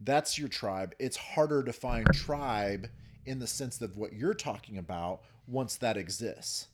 [0.00, 0.94] that's your tribe.
[0.98, 2.88] It's harder to find tribe
[3.26, 6.68] in the sense of what you're talking about once that exists.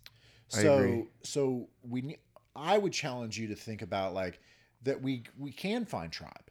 [0.48, 2.16] So so we
[2.56, 4.40] I would challenge you to think about like
[4.82, 6.50] that we we can find tribe.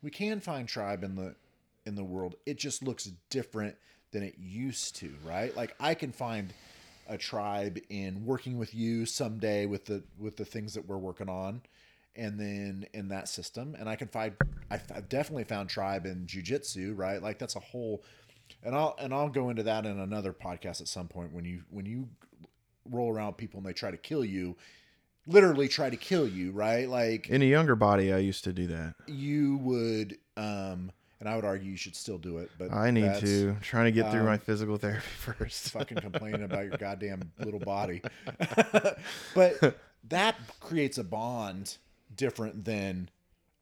[0.00, 1.34] We can find tribe in the
[1.86, 2.36] in the world.
[2.46, 3.76] It just looks different
[4.12, 5.54] than it used to, right?
[5.56, 6.52] Like I can find
[7.08, 11.28] a tribe in working with you someday with the with the things that we're working
[11.28, 11.62] on
[12.16, 14.34] and then in that system and i can find
[14.70, 18.02] i've definitely found tribe in jujitsu right like that's a whole
[18.62, 21.62] and i'll and i'll go into that in another podcast at some point when you
[21.70, 22.08] when you
[22.90, 24.56] roll around people and they try to kill you
[25.26, 28.66] literally try to kill you right like In a younger body, I used to do
[28.66, 28.94] that.
[29.06, 30.90] you would um
[31.20, 33.50] and i would argue you should still do it but I need to.
[33.50, 35.70] I'm trying to get through um, my physical therapy first.
[35.70, 38.02] fucking complaining about your goddamn little body.
[39.34, 39.78] but
[40.08, 41.76] that creates a bond
[42.16, 43.08] different than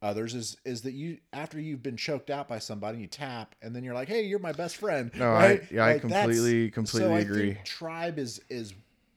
[0.02, 3.76] Others is is that you after you've been choked out by somebody, you tap, and
[3.76, 6.70] then you're like, "Hey, you're my best friend." No, I- yeah, I Like, that's- completely-
[6.70, 7.52] completely so I agree.
[7.52, 8.72] Think tribe is is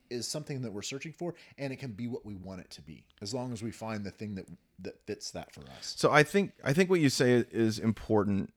[0.10, 2.82] is something that we're searching for, and it can be what we want it to
[2.82, 4.46] be, as long as we find the thing that
[4.80, 5.94] that fits that for us.
[5.98, 8.54] So I think I think what you say is important.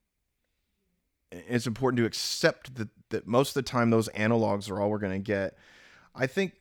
[1.31, 4.99] It's important to accept that that most of the time those analogs are all we're
[4.99, 5.57] going to get.
[6.13, 6.55] I think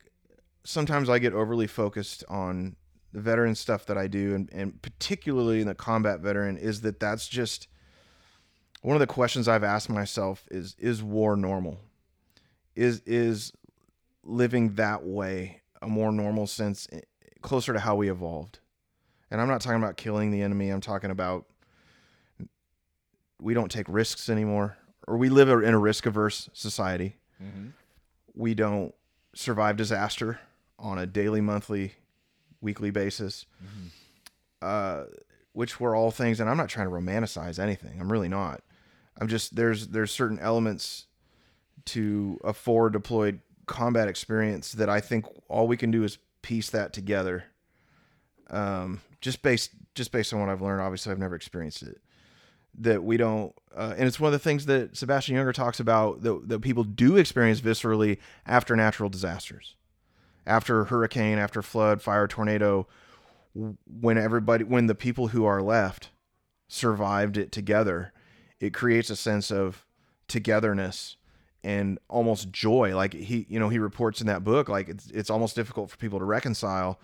[0.64, 2.76] sometimes I get overly focused on
[3.16, 7.00] the veteran stuff that I do, and, and particularly in the combat veteran, is that
[7.00, 7.70] that's just
[8.82, 11.80] one of the questions I've asked myself is is war normal?
[12.76, 13.54] Is is
[14.22, 17.00] living that way a more normal sense, eh,
[17.42, 18.60] closer to how we evolved?
[19.32, 20.70] And I'm not talking about killing the enemy.
[20.70, 21.46] I'm talking about
[23.40, 24.78] we don't take risks anymore,
[25.08, 27.16] or we live in a risk averse society.
[28.34, 28.94] We don't
[29.34, 30.42] survive disaster
[30.78, 31.94] on a daily, monthly,
[32.62, 33.46] weekly basis,
[34.62, 35.06] uh,
[35.54, 36.40] which were all things.
[36.40, 38.00] And I'm not trying to romanticize anything.
[38.00, 38.62] I'm really not.
[39.20, 41.06] I'm just there's there's certain elements
[41.86, 46.70] to a forward deployed combat experience that I think all we can do is piece
[46.70, 47.46] that together
[48.50, 50.82] um, just based just based on what I've learned.
[50.82, 52.02] Obviously, I've never experienced it.
[52.78, 56.22] That we don't, uh, and it's one of the things that Sebastian Junger talks about
[56.24, 59.76] that, that people do experience viscerally after natural disasters,
[60.46, 62.88] after hurricane, after flood, fire, tornado.
[63.54, 66.10] When everybody, when the people who are left
[66.68, 68.12] survived it together,
[68.60, 69.86] it creates a sense of
[70.28, 71.18] togetherness
[71.64, 72.96] and almost joy.
[72.96, 75.98] Like he, you know, he reports in that book, like it's it's almost difficult for
[75.98, 77.00] people to reconcile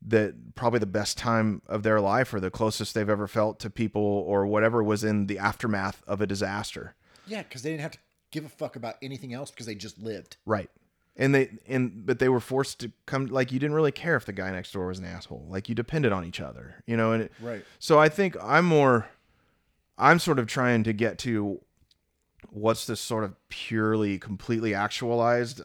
[0.00, 3.70] that probably the best time of their life or the closest they've ever felt to
[3.70, 6.94] people or whatever was in the aftermath of a disaster.
[7.26, 7.98] Yeah, because they didn't have to
[8.30, 10.36] give a fuck about anything else because they just lived.
[10.46, 10.70] Right.
[11.20, 14.24] And they and but they were forced to come like you didn't really care if
[14.24, 15.46] the guy next door was an asshole.
[15.48, 17.64] Like you depended on each other, you know, and it, Right.
[17.80, 19.08] so I think I'm more
[19.98, 21.60] I'm sort of trying to get to
[22.50, 25.60] what's this sort of purely completely actualized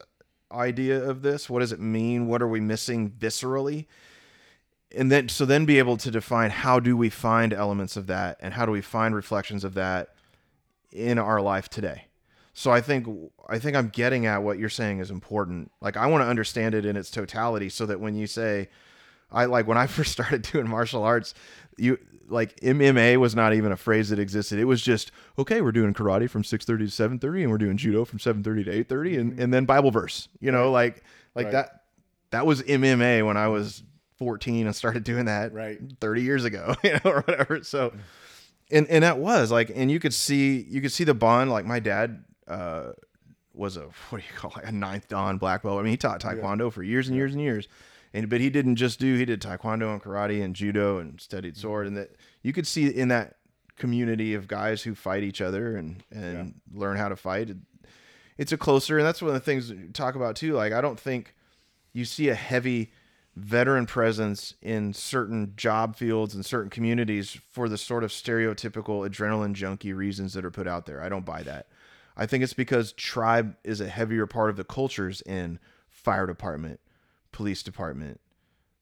[0.50, 1.48] idea of this?
[1.48, 2.26] What does it mean?
[2.26, 3.86] What are we missing viscerally?
[4.96, 8.38] And then so then be able to define how do we find elements of that
[8.40, 10.14] and how do we find reflections of that
[10.90, 12.06] in our life today.
[12.54, 13.06] So I think
[13.48, 15.72] I think I'm getting at what you're saying is important.
[15.80, 18.68] Like I want to understand it in its totality so that when you say
[19.30, 21.34] I like when I first started doing martial arts,
[21.76, 21.98] you
[22.28, 24.58] like MMA was not even a phrase that existed.
[24.60, 25.60] It was just okay.
[25.60, 28.42] We're doing karate from six thirty to seven thirty, and we're doing judo from seven
[28.42, 29.42] thirty to eight thirty, and mm-hmm.
[29.42, 30.28] and then Bible verse.
[30.40, 31.02] You know, like
[31.34, 31.52] like Right.
[31.52, 31.80] that.
[32.30, 33.82] That was MMA when I was
[34.18, 35.78] fourteen and started doing that Right.
[36.00, 37.62] thirty years ago, you know, or whatever.
[37.62, 37.92] So,
[38.70, 41.50] and and that was like, and you could see you could see the bond.
[41.50, 42.92] Like my dad uh,
[43.54, 45.78] was a what do you call it, a ninth dan black belt.
[45.78, 47.68] I mean, he taught taekwondo for years and years and years.
[48.12, 51.56] And but he didn't just do he did taekwondo and karate and judo and studied
[51.56, 52.10] sword and that
[52.42, 53.36] you could see in that
[53.76, 57.50] community of guys who fight each other and and learn how to fight.
[58.38, 60.52] It's a closer and that's one of the things that you talk about too.
[60.52, 61.34] Like I don't think
[61.92, 62.92] you see a heavy
[63.36, 69.54] veteran presence in certain job fields and certain communities for the sort of stereotypical adrenaline
[69.54, 71.02] junkie reasons that are put out there.
[71.02, 71.66] I don't buy that.
[72.16, 75.58] I think it's because tribe is a heavier part of the cultures in
[75.90, 76.80] fire department,
[77.32, 78.20] police department,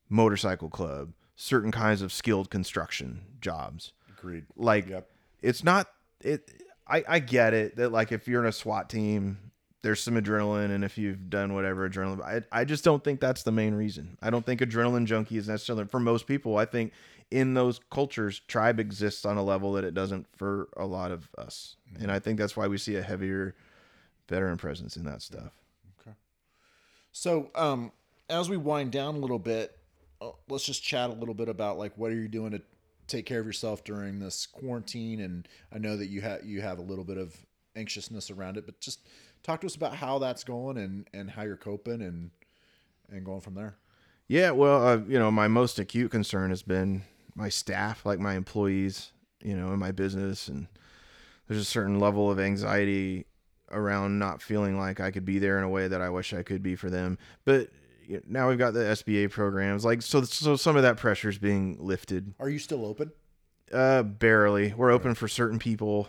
[0.08, 3.92] motorcycle club, certain kinds of skilled construction jobs.
[4.18, 4.44] Agreed.
[4.56, 5.08] Like Yep.
[5.40, 5.88] it's not
[6.20, 6.50] it
[6.86, 9.51] I, I get it that like if you're in a SWAT team,
[9.82, 13.42] there's some adrenaline and if you've done whatever adrenaline I, I just don't think that's
[13.42, 14.16] the main reason.
[14.22, 16.56] I don't think adrenaline junkie is necessarily for most people.
[16.56, 16.92] I think
[17.30, 21.30] in those cultures, tribe exists on a level that it doesn't for a lot of
[21.38, 21.76] us.
[21.98, 23.54] And I think that's why we see a heavier
[24.28, 25.52] veteran presence in that stuff.
[26.00, 26.14] Okay
[27.12, 27.92] so, um,
[28.28, 29.78] as we wind down a little bit,
[30.20, 32.62] uh, let's just chat a little bit about like what are you doing to
[33.06, 35.20] take care of yourself during this quarantine?
[35.20, 37.36] And I know that you have you have a little bit of
[37.76, 39.00] anxiousness around it, but just
[39.42, 42.30] talk to us about how that's going and and how you're coping and
[43.10, 43.76] and going from there.
[44.28, 47.02] Yeah, well, uh, you know, my most acute concern has been
[47.34, 49.12] my staff, like my employees,
[49.42, 50.68] you know, in my business, and
[51.48, 53.26] there's a certain level of anxiety
[53.70, 56.42] around not feeling like I could be there in a way that I wish I
[56.42, 57.18] could be for them.
[57.44, 57.70] But
[58.06, 60.22] you know, now we've got the SBA programs, like so.
[60.22, 62.34] So some of that pressure is being lifted.
[62.38, 63.12] Are you still open?
[63.72, 64.72] Uh, barely.
[64.74, 66.08] We're open for certain people.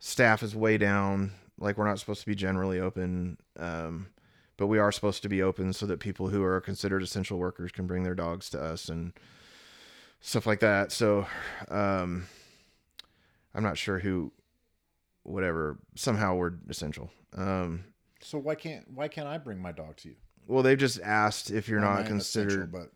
[0.00, 1.32] Staff is way down.
[1.58, 3.38] Like we're not supposed to be generally open.
[3.58, 4.08] Um,
[4.56, 7.70] but we are supposed to be open so that people who are considered essential workers
[7.70, 9.12] can bring their dogs to us and
[10.20, 10.90] stuff like that.
[10.90, 11.26] So,
[11.68, 12.26] um,
[13.54, 14.32] I'm not sure who,
[15.22, 15.78] whatever.
[15.94, 17.10] Somehow we're essential.
[17.36, 17.84] Um,
[18.20, 20.16] So why can't why can't I bring my dog to you?
[20.48, 22.72] well, they've just asked if you're Well, not I considered.
[22.72, 22.90] but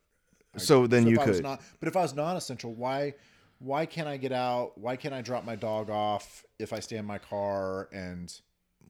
[0.56, 1.42] So then so you I could.
[1.42, 3.14] not, but if I was non-essential, why
[3.58, 4.76] why can't I get out?
[4.76, 7.88] Why can't I drop my dog off if I stay in my car?
[7.92, 8.32] And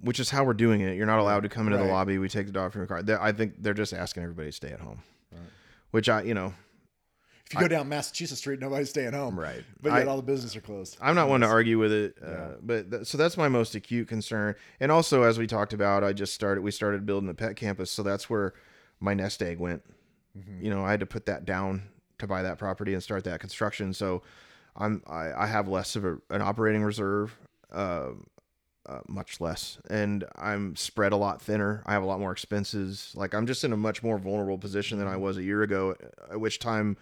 [0.00, 0.96] which is how we're doing it.
[0.96, 1.90] You're not allowed to come into the Right.
[1.92, 2.18] lobby.
[2.18, 3.02] We take the dog from your car.
[3.02, 5.00] They're, I think they're just asking everybody to stay at home,
[5.90, 6.54] which I, you know,
[7.46, 9.38] if you go down Massachusetts Street, nobody's staying home.
[9.38, 9.62] right.
[9.82, 10.96] But yet I, all the businesses are closed.
[11.02, 12.48] I'm not one to argue with it, uh, Yeah.
[12.62, 14.54] but th- so that's my most acute concern.
[14.80, 16.62] And also, as we talked about, I just started.
[16.62, 18.54] We started building the pet campus, so that's where
[19.00, 19.82] my nest egg went.
[20.38, 20.64] Mm-hmm.
[20.64, 21.82] You know, I had to put that down
[22.18, 23.92] to buy that property and start that construction.
[23.92, 24.22] So,
[24.74, 27.36] I'm I, I have less of a, an operating reserve,
[27.70, 28.10] uh,
[28.86, 31.82] uh, much less, and I'm spread a lot thinner.
[31.86, 33.12] I have a lot more expenses.
[33.14, 35.94] Like I'm just in a much more vulnerable position than I was a year ago.
[36.30, 36.96] At which time,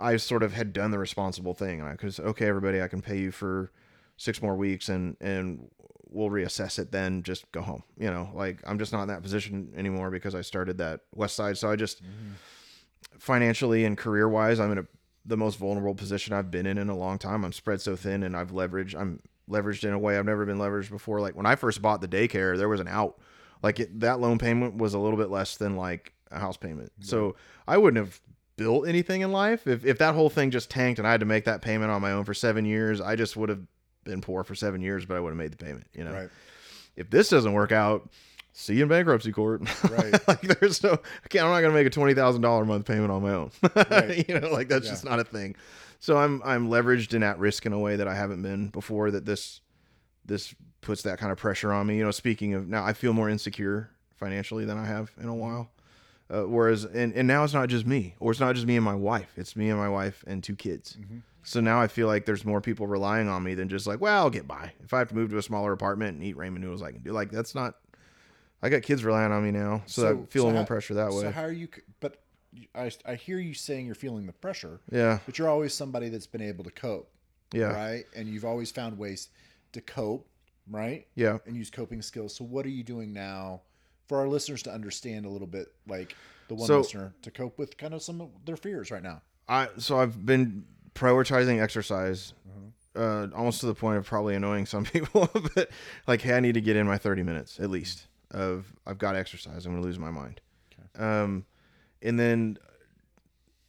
[0.00, 1.86] I sort of had done the responsible thing.
[1.90, 3.70] Because okay, everybody, I can pay you for
[4.16, 5.70] six more weeks, and and
[6.08, 7.22] we'll reassess it then.
[7.22, 7.82] Just go home.
[7.98, 11.36] You know, like I'm just not in that position anymore because I started that West
[11.36, 11.58] Side.
[11.58, 12.00] So I just
[13.18, 14.86] financially and career wise, I'm in a
[15.26, 17.44] the most vulnerable position I've been in in a long time.
[17.44, 18.98] I'm spread so thin, and I've leveraged.
[18.98, 19.20] I'm
[19.50, 21.20] leveraged in a way I've never been leveraged before.
[21.20, 23.18] Like when I first bought the daycare, there was an out.
[23.62, 26.92] Like it, that loan payment was a little bit less than like a house payment.
[27.00, 27.36] So
[27.66, 28.20] I wouldn't have
[28.56, 31.26] built anything in life if if that whole thing just tanked and I had to
[31.26, 33.00] make that payment on my own for seven years.
[33.00, 33.60] I just would have
[34.04, 35.86] been poor for seven years, but I would have made the payment.
[35.94, 36.28] You know, Right.
[36.96, 38.08] if this doesn't work out.
[38.58, 39.60] See you in bankruptcy court.
[39.90, 40.14] Right.
[40.28, 40.96] like there's no,
[41.28, 43.50] can't, I'm not gonna make a twenty thousand dollar a month payment on my own.
[43.90, 44.26] Right.
[44.26, 44.92] you know, like that's Yeah.
[44.92, 45.56] just not a thing.
[45.98, 49.10] So I'm I'm leveraged and at risk in a way that I haven't been before.
[49.10, 49.60] That this
[50.24, 51.98] this puts that kind of pressure on me.
[51.98, 55.34] You know, speaking of now, I feel more insecure financially than I have in a
[55.34, 55.70] while.
[56.28, 58.84] Uh, whereas and, and now it's not just me, or it's not just me and
[58.84, 59.32] my wife.
[59.36, 60.96] It's me and my wife and two kids.
[61.44, 64.24] So now I feel like there's more people relying on me than just like, well,
[64.24, 64.72] I'll get by.
[64.82, 67.02] If I have to move to a smaller apartment and eat ramen noodles, I can
[67.02, 67.12] do.
[67.12, 67.76] Like that's not.
[68.62, 71.20] I got kids relying on me now, so, I feel so more pressure that way.
[71.20, 71.68] So how are you?
[72.00, 72.20] But
[72.74, 76.26] I, I hear you saying you're feeling the pressure, yeah, but you're always somebody that's
[76.26, 77.10] been able to cope,
[77.52, 78.04] yeah, right?
[78.14, 79.28] And you've always found ways
[79.72, 80.26] to cope,
[80.70, 81.06] right?
[81.14, 81.38] yeah.
[81.46, 82.34] And use coping skills.
[82.34, 83.62] So what are you doing now
[84.08, 86.14] for our listeners to understand a little bit, like
[86.48, 89.22] the one So- listener to cope with kind of some of their fears right now?
[89.48, 90.64] I so I've been
[90.94, 93.34] prioritizing exercise, Mm-hmm.
[93.34, 95.28] uh, almost to the point of probably annoying some people.
[95.54, 95.68] but
[96.06, 99.12] like, hey, I need to get in my thirty minutes at least of I've got
[99.12, 99.66] to exercise.
[99.66, 100.40] I'm going to lose my mind.
[100.98, 101.44] Um,
[102.02, 102.58] and then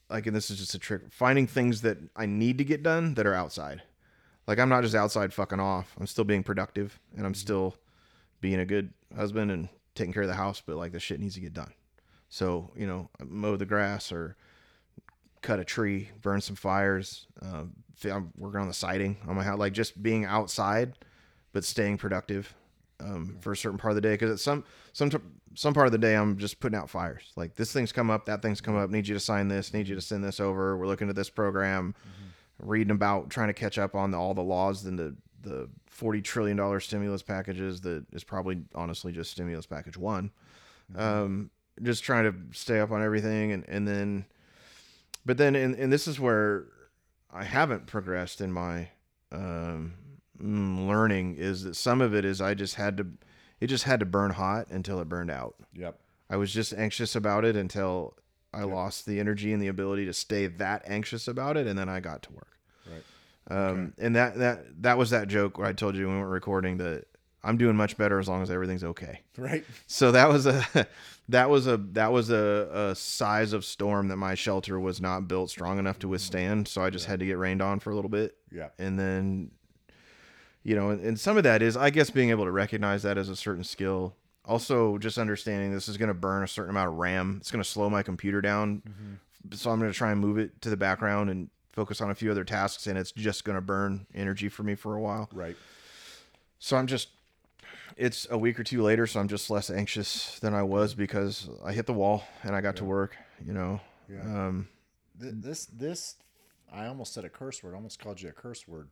[0.09, 3.13] like, and this is just a trick: finding things that I need to get done
[3.15, 3.83] that are outside.
[4.47, 5.93] Like, I'm not just outside fucking off.
[5.99, 7.75] I'm still being productive, and I'm still
[8.39, 10.61] being a good husband and taking care of the house.
[10.65, 11.73] But like, the shit needs to get done.
[12.29, 14.35] So you know, mow the grass or
[15.41, 17.27] cut a tree, burn some fires.
[17.41, 17.73] Um,
[18.03, 20.93] I'm working on the siding on my house, like just being outside,
[21.51, 22.53] but staying productive
[22.99, 24.13] um, for a certain part of the day.
[24.13, 24.63] Because at some
[24.93, 25.11] some
[25.55, 27.31] some part of the day, I'm just putting out fires.
[27.35, 28.89] Like this thing's come up, that thing's come up.
[28.89, 29.73] Need you to sign this.
[29.73, 30.77] Need you to send this over.
[30.77, 31.95] We're looking at this program,
[32.59, 36.21] reading about trying to catch up on the, all the laws and the the forty
[36.21, 40.31] trillion dollar stimulus packages that is probably honestly just stimulus package one.
[40.95, 41.51] Um,
[41.81, 44.25] just trying to stay up on everything and and then
[45.25, 46.65] but then and, and this is where
[47.31, 48.89] i haven't progressed in my
[49.31, 49.93] um
[50.39, 53.07] learning is that some of it is i just had to
[53.59, 55.99] it just had to burn hot until it burned out Yep.
[56.29, 58.15] i was just anxious about it until
[58.53, 61.89] i lost the energy and the ability to stay that anxious about it and then
[61.89, 62.57] i got to work
[62.89, 63.03] Right.
[63.71, 66.29] um and that that that was that joke where i told you when we were
[66.29, 67.05] recording that
[67.43, 69.65] i'm doing much better as long as everything's okay Right.
[69.87, 70.63] so that was a
[71.29, 75.27] that was a that was a, a size of storm that my shelter was not
[75.27, 76.69] built strong enough to withstand.
[76.69, 78.69] So I just had to get rained on for a little bit, Yeah.
[78.79, 79.51] and then,
[80.67, 83.17] you know, and, and some of that is I guess being able to recognize that
[83.17, 84.13] as a certain skill.
[84.43, 87.37] Also, just understanding this is going to burn a certain amount of RAM.
[87.39, 88.81] It's going to slow my computer down,
[89.53, 92.15] so I'm going to try and move it to the background and focus on a
[92.15, 95.29] few other tasks, and it's just going to burn energy for me for a while.
[95.31, 95.55] Right.
[96.59, 97.09] So I'm just
[97.95, 101.49] it's a week or two later, so I'm just less anxious than I was because
[101.63, 103.15] I hit the wall and I got to work,
[103.45, 103.79] you know.
[104.09, 104.21] Yeah.
[104.47, 104.67] Um
[105.19, 106.15] Th- This this
[106.73, 107.71] I almost said a curse word.
[107.73, 108.89] I almost called you a curse word.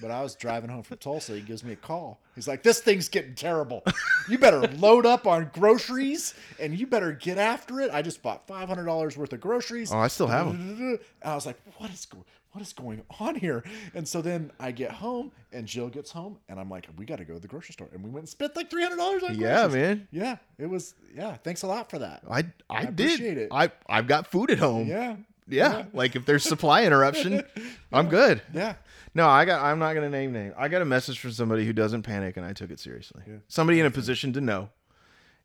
[0.00, 1.34] But I was driving home from Tulsa.
[1.34, 2.20] He gives me a call.
[2.34, 3.82] He's like, "This thing's getting terrible.
[4.28, 8.46] You better load up on groceries and you better get after it." I just bought
[8.46, 9.92] five hundred dollars worth of groceries.
[9.92, 10.54] Oh, I still have 'em.
[10.54, 13.64] And I was like, "What is go- what is going on here?"
[13.94, 17.16] And so then I get home and Jill gets home and I'm like, "We got
[17.18, 19.24] to go to the grocery store." And we went and spent like three hundred dollars
[19.24, 19.74] on yeah, groceries.
[19.74, 20.08] man.
[20.12, 20.94] Yeah, it was.
[21.14, 22.22] Yeah, thanks a lot for that.
[22.30, 22.90] I I, did.
[22.90, 23.48] appreciate it.
[23.50, 24.86] I I've got food at home.
[24.86, 25.16] Yeah,
[25.48, 25.84] Yeah.
[25.92, 27.42] Like if there's supply interruption,
[27.92, 28.42] I'm good.
[28.52, 28.74] yeah.
[29.14, 30.52] No, I got I'm not gonna name name.
[30.56, 33.22] I got a message from somebody who doesn't panic and I took it seriously.
[33.26, 33.36] Yeah.
[33.48, 34.68] Somebody in a position to know.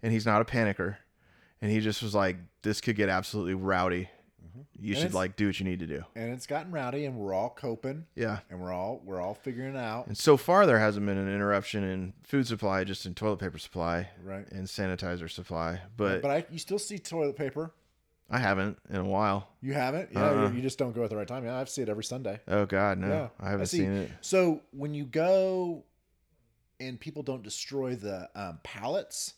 [0.01, 0.97] And he's not a panicker.
[1.61, 4.09] And he just was like, This could get absolutely rowdy
[4.45, 4.61] mm-hmm.
[4.77, 6.03] you And should like do what you need to do.
[6.13, 8.39] and it's gotten rowdy, and we're all coping, Yeah.
[8.49, 10.07] and we're all we're all figuring it out.
[10.07, 13.57] And so far, there hasn't been an interruption in food supply, just in toilet paper
[13.57, 14.45] supply Right.
[14.51, 15.79] and sanitizer supply.
[15.95, 17.71] But, But I, you still see toilet paper.
[18.29, 19.49] I haven't in a while.
[19.61, 20.09] You haven't?
[20.11, 20.51] Yeah, Uh-uh.
[20.51, 21.45] you, just don't go at the right time.
[21.45, 22.39] Yeah, I see it every Sunday.
[22.47, 23.79] Oh God, no, Yeah, I haven't see.
[23.79, 24.11] seen it.
[24.21, 25.83] So when you go
[26.79, 29.35] and people don't destroy the um, pallets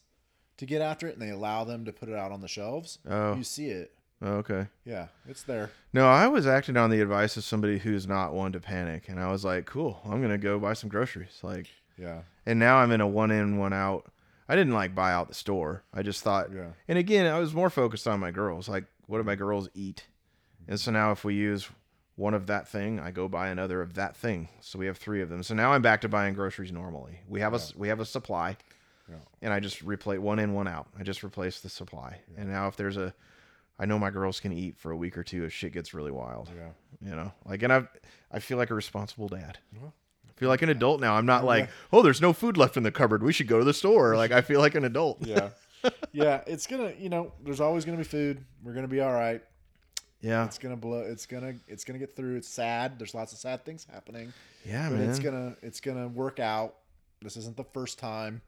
[0.58, 3.00] to get after it, and they allow them to put it out on the shelves,
[3.10, 3.92] Oh, you see it.
[4.22, 4.68] oh, okay.
[4.86, 5.72] Yeah, it's there.
[5.92, 9.20] No, I was acting on the advice of somebody who's not one to panic, and
[9.20, 11.68] I was like, "Cool, I'm gonna go buy some groceries." Like,
[11.98, 14.06] Yeah, and now I'm in a one in, one out.
[14.48, 15.84] I didn't like buy out the store.
[15.94, 18.70] I just thought, yeah, and again, I was more focused on my girls.
[18.70, 20.06] Like, what do my girls eat?
[20.68, 21.70] And so now, if we use
[22.16, 24.50] one of that thing, I go buy another of that thing.
[24.62, 25.44] So we have three of them.
[25.44, 27.20] So now I'm back to buying groceries normally.
[27.28, 28.58] We have a s- we have a supply,
[29.10, 29.16] Yeah.
[29.42, 30.88] and I just replace one in, one out.
[30.98, 32.22] I just replace the supply.
[32.38, 33.14] And now if there's a,
[33.78, 36.12] I know my girls can eat for a week or two if shit gets really
[36.12, 36.50] wild.
[36.56, 36.70] yeah.
[37.02, 37.84] You know, like, and I,
[38.32, 39.58] I feel like a responsible dad.
[39.80, 39.94] Well,
[40.36, 41.16] feel like an adult now.
[41.16, 43.24] I'm not like, oh, there's no food left in the cupboard.
[43.24, 44.16] We should go to the store.
[44.16, 45.26] Like, I feel like an adult.
[45.26, 45.50] Yeah,
[46.12, 46.42] yeah.
[46.48, 48.44] It's gonna, you know, there's always gonna be food.
[48.64, 49.42] We're gonna be all right.
[50.22, 51.00] Yeah, It's gonna blow.
[51.02, 52.38] It's gonna, it's gonna get through.
[52.38, 52.98] It's sad.
[52.98, 54.34] There's lots of sad things happening.
[54.66, 55.10] yeah, but man.
[55.10, 56.76] it's gonna it's gonna work out.
[57.22, 58.42] This isn't the first time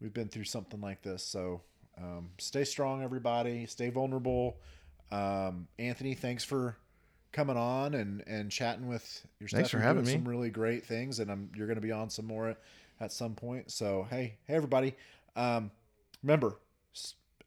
[0.00, 1.24] we've been through something like this.
[1.24, 1.62] So
[1.98, 3.66] um, stay strong, everybody.
[3.66, 4.58] Stay vulnerable.
[5.10, 6.76] Um, Anthony, thanks for
[7.36, 9.58] coming on and and chatting with your stuff.
[9.58, 10.12] Thanks for having me.
[10.12, 12.56] Some really great things, and I'm you're gonna be on some more
[12.98, 13.70] at some point.
[13.70, 14.94] So hey, hey everybody.
[15.36, 15.70] Um,
[16.22, 16.56] remember,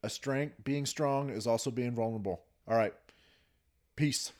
[0.03, 2.43] a strength being strong is also being vulnerable.
[2.67, 2.93] All right,
[3.95, 4.31] peace.